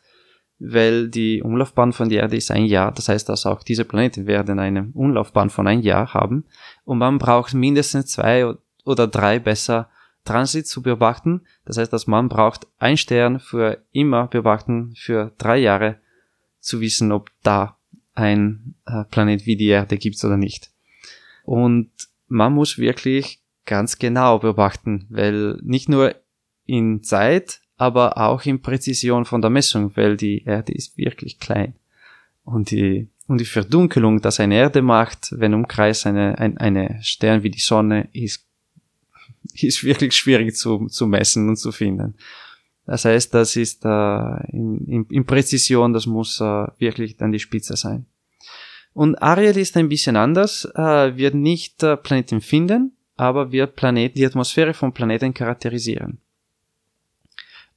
weil 0.58 1.08
die 1.08 1.42
Umlaufbahn 1.42 1.92
von 1.92 2.08
der 2.08 2.22
Erde 2.22 2.36
ist 2.36 2.50
ein 2.50 2.64
Jahr. 2.64 2.92
Das 2.92 3.08
heißt, 3.08 3.28
dass 3.28 3.46
auch 3.46 3.62
diese 3.62 3.84
Planeten 3.84 4.26
werden 4.26 4.58
eine 4.58 4.90
Umlaufbahn 4.94 5.50
von 5.50 5.66
ein 5.66 5.80
Jahr 5.80 6.14
haben. 6.14 6.44
Und 6.84 6.98
man 6.98 7.18
braucht 7.18 7.54
mindestens 7.54 8.06
zwei 8.06 8.54
oder 8.84 9.06
drei 9.06 9.38
besser 9.38 9.88
Transit 10.24 10.66
zu 10.66 10.82
beobachten. 10.82 11.42
Das 11.64 11.76
heißt, 11.76 11.92
dass 11.92 12.06
man 12.06 12.28
braucht 12.28 12.66
ein 12.78 12.96
Stern 12.96 13.40
für 13.40 13.82
immer 13.92 14.26
beobachten 14.26 14.94
für 14.96 15.32
drei 15.38 15.58
Jahre 15.58 15.98
zu 16.60 16.80
wissen, 16.80 17.12
ob 17.12 17.30
da 17.42 17.76
ein 18.14 18.74
äh, 18.86 19.04
Planet 19.04 19.44
wie 19.46 19.56
die 19.56 19.66
Erde 19.66 19.98
gibt 19.98 20.22
oder 20.24 20.36
nicht. 20.36 20.70
Und 21.44 21.90
man 22.26 22.54
muss 22.54 22.78
wirklich 22.78 23.40
ganz 23.66 23.98
genau 23.98 24.38
beobachten, 24.38 25.06
weil 25.10 25.58
nicht 25.62 25.88
nur 25.88 26.14
in 26.64 27.02
Zeit, 27.02 27.60
aber 27.76 28.18
auch 28.18 28.44
in 28.44 28.62
Präzision 28.62 29.24
von 29.24 29.40
der 29.40 29.50
Messung, 29.50 29.96
weil 29.96 30.16
die 30.16 30.44
Erde 30.44 30.72
ist 30.72 30.96
wirklich 30.96 31.38
klein. 31.38 31.74
Und 32.44 32.70
die, 32.70 33.08
und 33.26 33.40
die 33.40 33.46
Verdunkelung, 33.46 34.20
dass 34.20 34.40
eine 34.40 34.56
Erde 34.56 34.82
macht, 34.82 35.32
wenn 35.32 35.54
umkreist 35.54 36.06
eine, 36.06 36.38
ein, 36.38 36.58
eine 36.58 36.98
Stern 37.02 37.42
wie 37.42 37.50
die 37.50 37.60
Sonne, 37.60 38.08
ist, 38.12 38.46
ist 39.54 39.82
wirklich 39.82 40.14
schwierig 40.14 40.56
zu, 40.56 40.86
zu 40.86 41.06
messen 41.06 41.48
und 41.48 41.56
zu 41.56 41.72
finden. 41.72 42.14
Das 42.86 43.06
heißt, 43.06 43.32
das 43.32 43.56
ist 43.56 43.84
äh, 43.84 44.50
in, 44.52 44.86
in, 44.86 45.06
in 45.08 45.24
Präzision, 45.24 45.94
das 45.94 46.06
muss 46.06 46.40
äh, 46.40 46.66
wirklich 46.78 47.16
dann 47.16 47.32
die 47.32 47.38
Spitze 47.38 47.76
sein. 47.76 48.06
Und 48.92 49.16
Ariel 49.16 49.56
ist 49.56 49.76
ein 49.76 49.88
bisschen 49.88 50.16
anders, 50.16 50.68
äh, 50.76 51.16
wird 51.16 51.34
nicht 51.34 51.82
äh, 51.82 51.96
Planeten 51.96 52.42
finden, 52.42 52.92
aber 53.16 53.50
wird 53.52 53.74
Planet, 53.74 54.16
die 54.16 54.26
Atmosphäre 54.26 54.74
von 54.74 54.92
Planeten 54.92 55.32
charakterisieren 55.32 56.20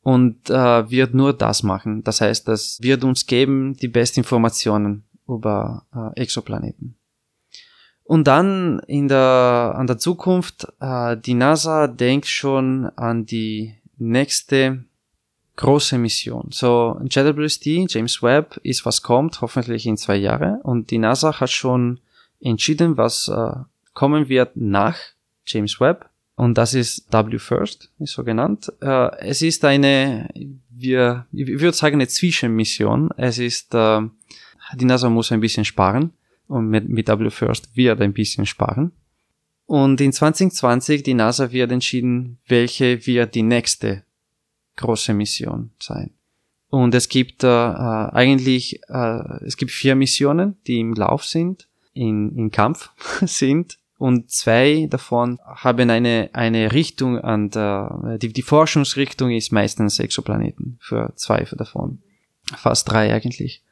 und 0.08 0.50
äh, 0.50 0.90
wird 0.90 1.14
nur 1.14 1.34
das 1.34 1.64
machen. 1.64 2.02
Das 2.02 2.22
heißt, 2.22 2.48
das 2.48 2.78
wird 2.82 3.04
uns 3.04 3.26
geben 3.26 3.74
die 3.74 3.90
besten 3.90 4.22
Informationen 4.22 5.04
über 5.28 5.86
äh, 5.94 6.22
Exoplaneten. 6.22 6.96
Und 8.06 8.26
dann 8.26 8.80
in 8.88 9.10
der, 9.10 9.74
an 9.76 9.86
der 9.86 9.98
Zukunft, 9.98 10.66
äh, 10.80 11.18
die 11.18 11.34
NASA 11.34 11.88
denkt 11.88 12.28
schon 12.28 12.86
an 12.96 13.26
die 13.26 13.76
nächste 13.98 14.86
große 15.58 15.98
Mission. 15.98 16.52
So, 16.52 17.02
JWST, 17.04 17.66
James 17.90 18.24
Webb, 18.24 18.62
ist 18.64 18.86
was 18.86 19.02
kommt, 19.02 19.42
hoffentlich 19.42 19.86
in 19.86 19.98
zwei 19.98 20.16
Jahren. 20.16 20.62
Und 20.62 20.90
die 20.90 21.00
NASA 21.00 21.38
hat 21.42 21.50
schon 21.50 22.00
entschieden, 22.40 22.96
was 22.96 23.28
äh, 23.28 23.52
kommen 23.94 24.30
wird 24.30 24.56
nach 24.56 24.96
James 25.46 25.82
Webb 25.82 26.10
und 26.38 26.56
das 26.56 26.76
ist 26.76 27.12
W 27.12 27.40
First, 27.40 27.90
ist 27.98 28.14
so 28.14 28.24
genannt. 28.24 28.72
Äh, 28.80 29.18
es 29.22 29.42
ist 29.42 29.66
eine, 29.66 30.30
wir, 30.70 31.26
ich 31.34 31.48
würde 31.48 31.76
sagen, 31.76 31.96
eine 31.96 32.08
Zwischenmission. 32.08 33.10
Es 33.18 33.40
ist, 33.40 33.74
äh, 33.74 34.02
die 34.76 34.86
NASA 34.86 35.10
muss 35.10 35.32
ein 35.32 35.40
bisschen 35.40 35.66
sparen 35.66 36.14
und 36.48 36.70
mit, 36.70 36.88
mit 36.90 37.08
W 37.08 37.32
First 37.32 37.76
wird 37.76 38.02
ein 38.02 38.14
bisschen 38.14 38.46
sparen. 38.46 38.92
Und 39.66 40.00
in 40.00 40.14
2020 40.14 41.02
die 41.02 41.16
NASA 41.16 41.52
wird 41.52 41.72
entschieden, 41.72 42.38
welche 42.48 43.08
wird 43.08 43.34
die 43.34 43.42
nächste 43.42 44.04
große 44.76 45.16
Mission 45.16 45.72
sein. 45.80 46.12
Und 46.70 46.94
es 46.94 47.10
gibt 47.10 47.44
äh, 47.44 47.48
äh 47.48 48.12
eigentlich, 48.12 48.80
äh, 48.90 49.44
es 49.44 49.58
gibt 49.58 49.72
vier 49.72 49.96
Missionen, 49.96 50.56
die 50.68 50.82
im 50.82 50.94
Lauf 50.94 51.26
sind, 51.26 51.68
in, 51.94 52.38
in 52.38 52.52
Kampf 52.52 52.92
sind 53.26 53.80
und 53.98 54.30
zwei 54.30 54.88
davon 54.90 55.40
haben 55.44 55.90
eine, 55.90 56.30
eine 56.34 56.72
Richtung 56.72 57.20
an 57.20 57.50
der, 57.50 58.18
die, 58.22 58.32
die 58.32 58.42
Forschungsrichtung 58.44 59.32
ist 59.32 59.52
meistens 59.52 60.00
Exoplaneten 60.00 60.78
für 60.80 61.14
zwei 61.16 61.48
davon. 61.52 62.00
Fast 62.56 62.90
drei 62.92 63.14
eigentlich. 63.14 63.64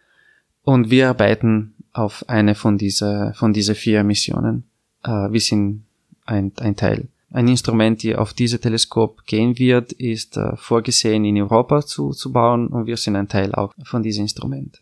Und 0.63 0.89
wir 0.89 1.09
arbeiten 1.09 1.75
auf 1.93 2.27
eine 2.27 2.55
von 2.55 2.77
dieser, 2.77 3.33
von 3.35 3.53
dieser 3.53 3.75
vier 3.75 4.03
Missionen. 4.03 4.63
Äh, 5.03 5.31
wir 5.31 5.39
sind 5.39 5.85
ein, 6.25 6.51
ein 6.57 6.75
Teil. 6.75 7.07
Ein 7.29 7.47
Instrument, 7.47 8.01
die 8.01 8.15
auf 8.15 8.33
diese 8.33 8.59
Teleskop 8.59 9.25
gehen 9.25 9.59
wird, 9.59 9.91
ist 9.93 10.37
äh, 10.37 10.55
vorgesehen 10.55 11.23
in 11.23 11.39
Europa 11.39 11.85
zu, 11.85 12.11
zu 12.11 12.31
bauen 12.31 12.67
und 12.67 12.87
wir 12.87 12.97
sind 12.97 13.15
ein 13.15 13.27
Teil 13.27 13.53
auch 13.53 13.73
von 13.83 14.01
diesem 14.01 14.23
Instrument. 14.23 14.81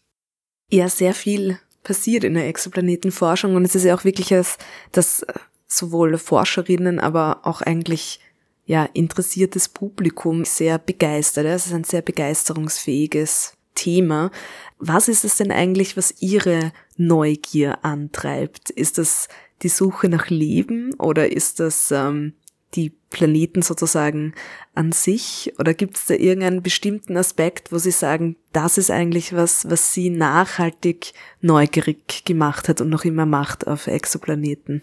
Ja, 0.70 0.88
sehr 0.88 1.14
viel 1.14 1.60
passiert 1.84 2.23
in 2.23 2.34
der 2.34 2.47
Exoplanetenforschung 2.47 3.55
und 3.55 3.65
es 3.65 3.75
ist 3.75 3.84
ja 3.84 3.95
auch 3.95 4.05
wirklich, 4.05 4.29
dass, 4.29 4.57
dass 4.91 5.25
sowohl 5.67 6.17
Forscherinnen, 6.17 6.99
aber 6.99 7.41
auch 7.43 7.61
eigentlich 7.61 8.19
ja 8.65 8.86
interessiertes 8.93 9.69
Publikum 9.69 10.45
sehr 10.45 10.77
begeistert. 10.77 11.45
Es 11.45 11.65
ist 11.65 11.73
ein 11.73 11.84
sehr 11.84 12.01
begeisterungsfähiges 12.01 13.53
Thema. 13.75 14.31
Was 14.79 15.07
ist 15.07 15.25
es 15.25 15.36
denn 15.36 15.51
eigentlich, 15.51 15.97
was 15.97 16.21
Ihre 16.21 16.71
Neugier 16.95 17.84
antreibt? 17.84 18.69
Ist 18.69 18.97
das 18.97 19.27
die 19.63 19.69
Suche 19.69 20.09
nach 20.09 20.29
Leben 20.29 20.93
oder 20.95 21.31
ist 21.31 21.59
das 21.59 21.91
ähm, 21.91 22.34
die 22.76 22.91
Planeten 23.09 23.61
sozusagen 23.61 24.34
an 24.74 24.91
sich? 24.91 25.53
Oder 25.59 25.74
gibt 25.74 25.97
es 25.97 26.05
da 26.05 26.15
irgendeinen 26.15 26.61
bestimmten 26.61 27.15
Aspekt, 27.17 27.71
wo 27.71 27.78
Sie 27.78 27.91
sagen, 27.91 28.36
das 28.51 28.78
ist 28.78 28.91
eigentlich 28.91 29.34
was, 29.34 29.69
was 29.69 29.93
Sie 29.93 30.09
nachhaltig 30.09 31.13
neugierig 31.41 32.26
gemacht 32.26 32.69
hat 32.69 32.82
und 32.82 32.89
noch 32.89 33.05
immer 33.05 33.26
macht 33.26 33.67
auf 33.67 33.88
Exoplaneten? 33.88 34.82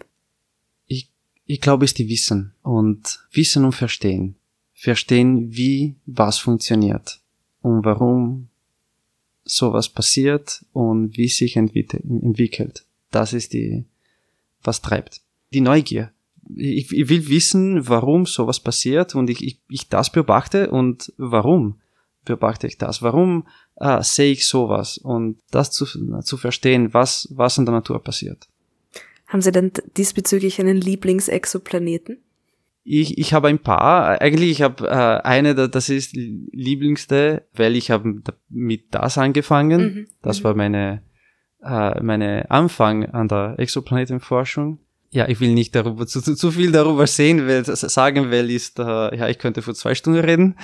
Ich, 0.87 1.11
ich 1.47 1.61
glaube, 1.61 1.85
es 1.85 1.91
ist 1.91 1.99
die 1.99 2.09
Wissen 2.09 2.55
und 2.63 3.27
Wissen 3.33 3.65
und 3.65 3.75
Verstehen. 3.75 4.37
Verstehen, 4.73 5.53
wie 5.55 5.97
was 6.07 6.39
funktioniert 6.39 7.21
und 7.61 7.85
warum 7.85 8.49
sowas 9.45 9.89
passiert 9.89 10.65
und 10.73 11.17
wie 11.17 11.29
sich 11.29 11.57
entwickelt. 11.57 12.85
Das 13.11 13.33
ist 13.33 13.53
die, 13.53 13.85
was 14.63 14.81
treibt. 14.81 15.21
Die 15.53 15.61
Neugier 15.61 16.13
ich, 16.57 16.93
ich 16.93 17.09
will 17.09 17.29
wissen, 17.29 17.89
warum 17.89 18.27
sowas 18.27 18.61
passiert 18.61 19.15
und 19.15 19.31
ich, 19.31 19.45
ich, 19.45 19.61
ich 19.69 19.89
das 19.89 20.11
beobachte 20.11 20.71
und 20.71 21.13
warum 21.17 21.81
beobachte 22.25 22.67
ich 22.67 22.79
das? 22.79 23.03
Warum 23.03 23.47
äh, 23.77 24.03
sehe 24.03 24.33
ich 24.33 24.47
sowas? 24.47 24.99
Und 24.99 25.39
das 25.51 25.71
zu, 25.71 25.87
zu 26.21 26.37
verstehen, 26.37 26.93
was, 26.95 27.29
was 27.35 27.59
in 27.59 27.67
der 27.67 27.75
Natur 27.75 28.03
passiert. 28.03 28.49
Haben 29.27 29.43
Sie 29.43 29.53
denn 29.53 29.73
diesbezüglich 29.97 30.61
einen 30.61 30.77
Lieblingsexoplaneten? 30.77 32.19
Ich, 32.83 33.19
ich 33.19 33.33
habe 33.33 33.49
ein 33.49 33.59
paar. 33.59 34.21
Eigentlich 34.21 34.51
ich 34.51 34.63
habe 34.63 34.87
äh, 34.89 35.27
eine, 35.27 35.55
das 35.55 35.89
ist 35.89 36.15
Lieblingste, 36.15 37.47
weil 37.55 37.77
ich 37.77 37.91
habe 37.91 38.23
mit 38.49 38.95
das 38.95 39.19
angefangen. 39.19 39.81
Mhm. 39.81 40.07
Das 40.23 40.41
mhm. 40.41 40.45
war 40.45 40.55
meine 40.55 41.03
äh, 41.63 42.03
meine 42.03 42.51
Anfang 42.51 43.05
an 43.07 43.29
der 43.29 43.55
Exoplanetenforschung 43.59 44.79
ja, 45.11 45.29
ich 45.29 45.41
will 45.41 45.53
nicht 45.53 45.75
darüber 45.75 46.07
zu, 46.07 46.21
zu, 46.21 46.35
zu 46.35 46.51
viel 46.53 46.73
darüber 46.73 47.07
sehen, 47.07 47.47
weil 47.47 47.65
sagen 47.65 48.31
will, 48.31 48.51
ist, 48.51 48.79
äh, 48.79 48.83
ja, 49.17 49.29
ich 49.29 49.39
könnte 49.39 49.63
vor 49.63 49.75
zwei 49.75 49.95
Stunden 49.95 50.21
reden. 50.21 50.57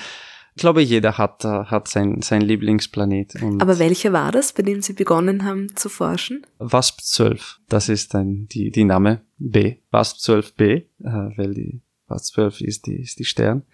Ich 0.55 0.61
glaube, 0.61 0.81
jeder 0.81 1.19
hat, 1.19 1.45
äh, 1.45 1.49
hat 1.49 1.89
sein, 1.89 2.23
sein 2.23 2.41
Lieblingsplanet. 2.41 3.43
Und 3.43 3.61
Aber 3.61 3.79
welcher 3.79 4.13
war 4.13 4.33
das, 4.33 4.53
bei 4.53 4.63
dem 4.63 4.81
Sie 4.81 4.95
begonnen 4.95 5.45
haben 5.45 5.75
zu 5.77 5.89
forschen? 5.89 6.47
WASP 6.59 7.01
12. 7.03 7.61
Das 7.69 7.89
ist 7.89 8.15
dann 8.15 8.47
die, 8.47 8.71
die 8.71 8.85
Name 8.85 9.23
B. 9.37 9.77
WASP 9.91 10.19
12b, 10.19 10.63
äh, 10.65 10.87
weil 11.01 11.53
die 11.53 11.83
WASP 12.07 12.35
12 12.35 12.61
ist 12.63 12.87
die, 12.87 13.03
ist 13.03 13.19
die 13.19 13.25
Stern. 13.25 13.65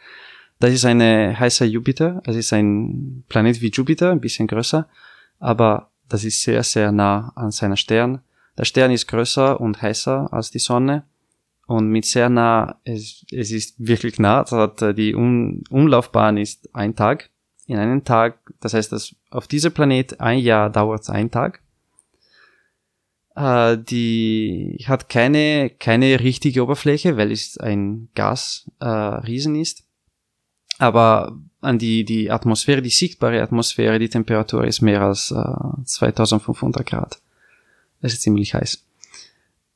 Das 0.59 0.73
ist 0.73 0.85
eine 0.85 1.39
heißer 1.39 1.67
Jupiter. 1.67 2.23
Es 2.25 2.35
ist 2.35 2.53
ein 2.53 3.25
Planet 3.29 3.61
wie 3.61 3.71
Jupiter, 3.71 4.11
ein 4.11 4.21
bisschen 4.21 4.47
größer. 4.47 4.89
Aber 5.39 5.91
das 6.09 6.25
ist 6.25 6.43
sehr, 6.43 6.63
sehr 6.63 6.93
nah 6.93 7.33
an 7.37 7.51
seiner 7.51 7.77
Stern 7.77 8.23
der 8.59 8.65
Stern 8.65 8.91
ist 8.91 9.07
größer 9.07 9.61
und 9.61 9.81
heißer 9.81 10.33
als 10.33 10.51
die 10.51 10.59
Sonne 10.59 11.05
und 11.67 11.89
mit 11.89 12.05
sehr 12.05 12.29
nah, 12.29 12.81
es, 12.85 13.25
es 13.31 13.51
ist 13.51 13.75
wirklich 13.79 14.19
nah, 14.19 14.45
hat, 14.51 14.99
die 14.99 15.15
um 15.15 15.63
Umlaufbahn 15.71 16.37
ist 16.37 16.69
ein 16.75 16.97
Tag. 16.97 17.31
In 17.67 17.79
einem 17.79 18.05
Tag, 18.05 18.39
das 18.61 18.75
heißt, 18.75 18.93
dass 18.93 19.15
auf 19.31 19.47
diesem 19.47 19.73
Planet 19.73 20.21
ein 20.21 20.41
Jahr 20.41 20.69
dauert 20.69 21.09
ein 21.09 21.31
Tag. 21.31 21.63
Äh, 23.37 23.79
die 23.79 24.85
hat 24.87 25.09
keine, 25.09 25.71
keine 25.71 26.21
richtige 26.21 26.63
Oberfläche, 26.63 27.17
weil 27.17 27.33
es 27.33 27.57
ein 27.57 28.09
Gasriesen 28.15 29.55
äh, 29.55 29.61
ist. 29.61 29.85
Aber 30.79 31.39
an 31.61 31.79
die, 31.79 32.05
die 32.05 32.31
Atmosphäre, 32.31 32.83
die 32.83 32.91
sichtbare 32.91 33.41
Atmosphäre, 33.41 33.99
die 33.99 34.09
Temperatur 34.09 34.65
ist 34.65 34.83
mehr 34.83 35.01
als 35.01 35.31
äh, 35.31 35.85
2500 35.85 36.85
Grad. 36.85 37.23
Es 38.03 38.13
ist 38.13 38.23
ziemlich 38.23 38.55
heiß. 38.55 38.85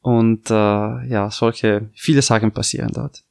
Und 0.03 0.51
äh, 0.51 0.55
ja, 0.55 1.31
solche, 1.31 1.89
viele 1.95 2.23
Sachen 2.23 2.53
passieren 2.53 2.93
dort. 2.93 3.25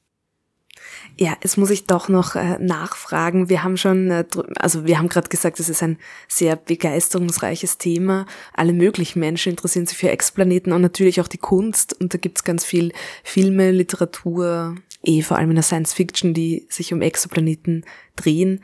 Ja, 1.17 1.37
jetzt 1.41 1.57
muss 1.57 1.69
ich 1.69 1.85
doch 1.85 2.09
noch 2.09 2.35
äh, 2.35 2.57
nachfragen. 2.59 3.47
Wir 3.47 3.63
haben 3.63 3.77
schon, 3.77 4.11
äh, 4.11 4.25
also 4.57 4.85
wir 4.85 4.97
haben 4.97 5.07
gerade 5.07 5.29
gesagt, 5.29 5.61
es 5.61 5.69
ist 5.69 5.81
ein 5.81 5.97
sehr 6.27 6.57
begeisterungsreiches 6.57 7.77
Thema. 7.77 8.25
Alle 8.53 8.73
möglichen 8.73 9.19
Menschen 9.19 9.51
interessieren 9.51 9.85
sich 9.85 9.97
für 9.97 10.09
Exoplaneten 10.09 10.73
und 10.73 10.81
natürlich 10.81 11.21
auch 11.21 11.29
die 11.29 11.37
Kunst. 11.37 11.93
Und 11.93 12.13
da 12.13 12.17
gibt's 12.17 12.43
ganz 12.43 12.65
viel 12.65 12.91
Filme, 13.23 13.71
Literatur, 13.71 14.75
eh 15.03 15.21
vor 15.21 15.37
allem 15.37 15.51
in 15.51 15.55
der 15.55 15.63
Science 15.63 15.93
Fiction, 15.93 16.33
die 16.33 16.65
sich 16.69 16.93
um 16.93 17.01
Exoplaneten 17.01 17.85
drehen. 18.17 18.61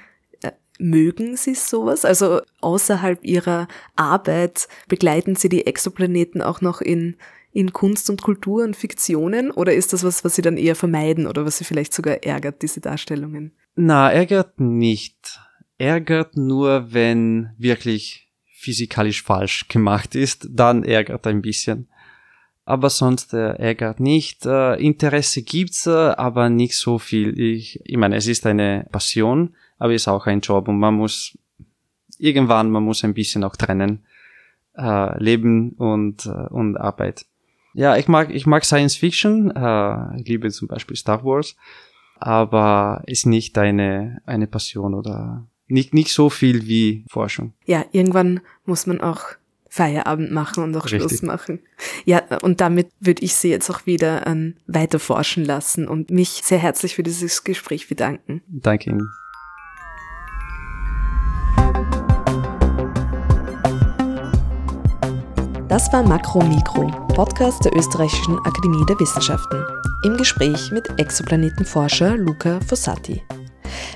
Mögen 0.81 1.37
Sie 1.37 1.53
sowas? 1.53 2.05
Also 2.05 2.41
außerhalb 2.59 3.23
Ihrer 3.23 3.67
Arbeit 3.95 4.67
begleiten 4.87 5.35
Sie 5.35 5.47
die 5.47 5.67
Exoplaneten 5.67 6.41
auch 6.41 6.61
noch 6.61 6.81
in, 6.81 7.17
in 7.53 7.71
Kunst 7.71 8.09
und 8.09 8.23
Kultur 8.23 8.63
und 8.63 8.75
Fiktionen? 8.75 9.51
Oder 9.51 9.75
ist 9.75 9.93
das 9.93 10.03
was, 10.03 10.23
was 10.25 10.35
Sie 10.35 10.41
dann 10.41 10.57
eher 10.57 10.75
vermeiden 10.75 11.27
oder 11.27 11.45
was 11.45 11.59
Sie 11.59 11.65
vielleicht 11.65 11.93
sogar 11.93 12.23
ärgert, 12.23 12.63
diese 12.63 12.81
Darstellungen? 12.81 13.51
Na, 13.75 14.11
ärgert 14.11 14.59
nicht. 14.59 15.39
Ärgert 15.77 16.35
nur, 16.35 16.91
wenn 16.91 17.51
wirklich 17.59 18.31
physikalisch 18.47 19.21
falsch 19.21 19.67
gemacht 19.67 20.15
ist, 20.15 20.47
dann 20.49 20.83
ärgert 20.83 21.27
ein 21.27 21.43
bisschen. 21.43 21.89
Aber 22.65 22.89
sonst 22.89 23.35
äh, 23.35 23.53
ärgert 23.53 23.99
nicht. 23.99 24.47
Äh, 24.47 24.81
Interesse 24.81 25.43
gibt's, 25.43 25.85
äh, 25.85 25.91
aber 25.91 26.49
nicht 26.49 26.75
so 26.75 26.97
viel. 26.97 27.39
Ich, 27.39 27.79
ich 27.83 27.97
meine, 27.97 28.15
es 28.15 28.25
ist 28.25 28.47
eine 28.47 28.87
Passion 28.91 29.55
aber 29.81 29.95
ist 29.95 30.07
auch 30.07 30.27
ein 30.27 30.41
Job 30.41 30.67
und 30.67 30.77
man 30.77 30.93
muss 30.93 31.35
irgendwann, 32.19 32.69
man 32.69 32.83
muss 32.83 33.03
ein 33.03 33.15
bisschen 33.15 33.43
auch 33.43 33.55
trennen, 33.55 34.05
äh, 34.77 35.17
Leben 35.17 35.71
und, 35.71 36.27
äh, 36.27 36.47
und 36.53 36.77
Arbeit. 36.77 37.25
Ja, 37.73 37.97
ich 37.97 38.07
mag, 38.07 38.29
ich 38.29 38.45
mag 38.45 38.63
Science 38.63 38.95
Fiction, 38.95 39.49
äh, 39.49 40.19
ich 40.19 40.27
liebe 40.27 40.51
zum 40.51 40.67
Beispiel 40.67 40.95
Star 40.95 41.25
Wars, 41.25 41.55
aber 42.19 43.01
ist 43.07 43.25
nicht 43.25 43.57
eine, 43.57 44.21
eine 44.27 44.45
Passion 44.45 44.93
oder 44.93 45.47
nicht, 45.67 45.95
nicht 45.95 46.13
so 46.13 46.29
viel 46.29 46.67
wie 46.67 47.03
Forschung. 47.09 47.53
Ja, 47.65 47.83
irgendwann 47.91 48.41
muss 48.65 48.85
man 48.85 49.01
auch 49.01 49.23
Feierabend 49.67 50.31
machen 50.31 50.63
und 50.63 50.77
auch 50.77 50.85
Richtig. 50.85 51.01
Schluss 51.01 51.21
machen. 51.23 51.59
Ja, 52.05 52.21
und 52.43 52.61
damit 52.61 52.89
würde 52.99 53.23
ich 53.23 53.33
Sie 53.33 53.49
jetzt 53.49 53.71
auch 53.71 53.87
wieder 53.87 54.27
an 54.27 54.57
weiter 54.67 54.99
forschen 54.99 55.43
lassen 55.43 55.87
und 55.87 56.11
mich 56.11 56.41
sehr 56.43 56.59
herzlich 56.59 56.93
für 56.93 57.03
dieses 57.03 57.43
Gespräch 57.43 57.87
bedanken. 57.87 58.43
Danke 58.47 58.91
Ihnen. 58.91 59.09
Das 65.71 65.93
war 65.93 66.03
Makro 66.03 66.43
Mikro, 66.43 66.87
Podcast 67.15 67.63
der 67.63 67.73
Österreichischen 67.73 68.37
Akademie 68.39 68.85
der 68.89 68.99
Wissenschaften. 68.99 69.63
Im 70.03 70.17
Gespräch 70.17 70.69
mit 70.69 70.99
Exoplanetenforscher 70.99 72.17
Luca 72.17 72.59
Fossati. 72.67 73.21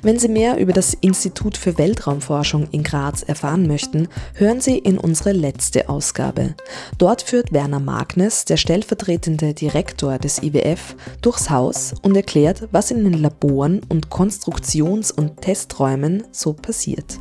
Wenn 0.02 0.18
Sie 0.18 0.30
mehr 0.30 0.58
über 0.58 0.72
das 0.72 0.94
Institut 0.94 1.58
für 1.58 1.78
Weltraumforschung 1.78 2.70
in 2.72 2.82
Graz 2.82 3.24
erfahren 3.24 3.68
möchten, 3.68 4.08
hören 4.36 4.62
Sie 4.62 4.78
in 4.78 4.98
unsere 4.98 5.34
letzte 5.34 5.90
Ausgabe. 5.90 6.56
Dort 6.98 7.24
führt 7.24 7.52
Werner 7.52 7.82
Magnes, 7.82 8.46
der 8.46 8.56
stellvertretende 8.56 9.54
Direktor 9.54 10.18
des 10.18 10.42
IWF, 10.42 10.96
durchs 11.22 11.50
Haus 11.50 11.94
und 12.04 12.16
erklärt, 12.16 12.70
was 12.72 12.90
in 12.90 13.04
den 13.04 13.22
Laboren 13.22 13.82
und 13.90 14.10
Konstruktions- 14.10 15.12
und 15.12 15.42
Testräumen 15.42 16.24
so 16.32 16.54
passiert. 16.54 17.20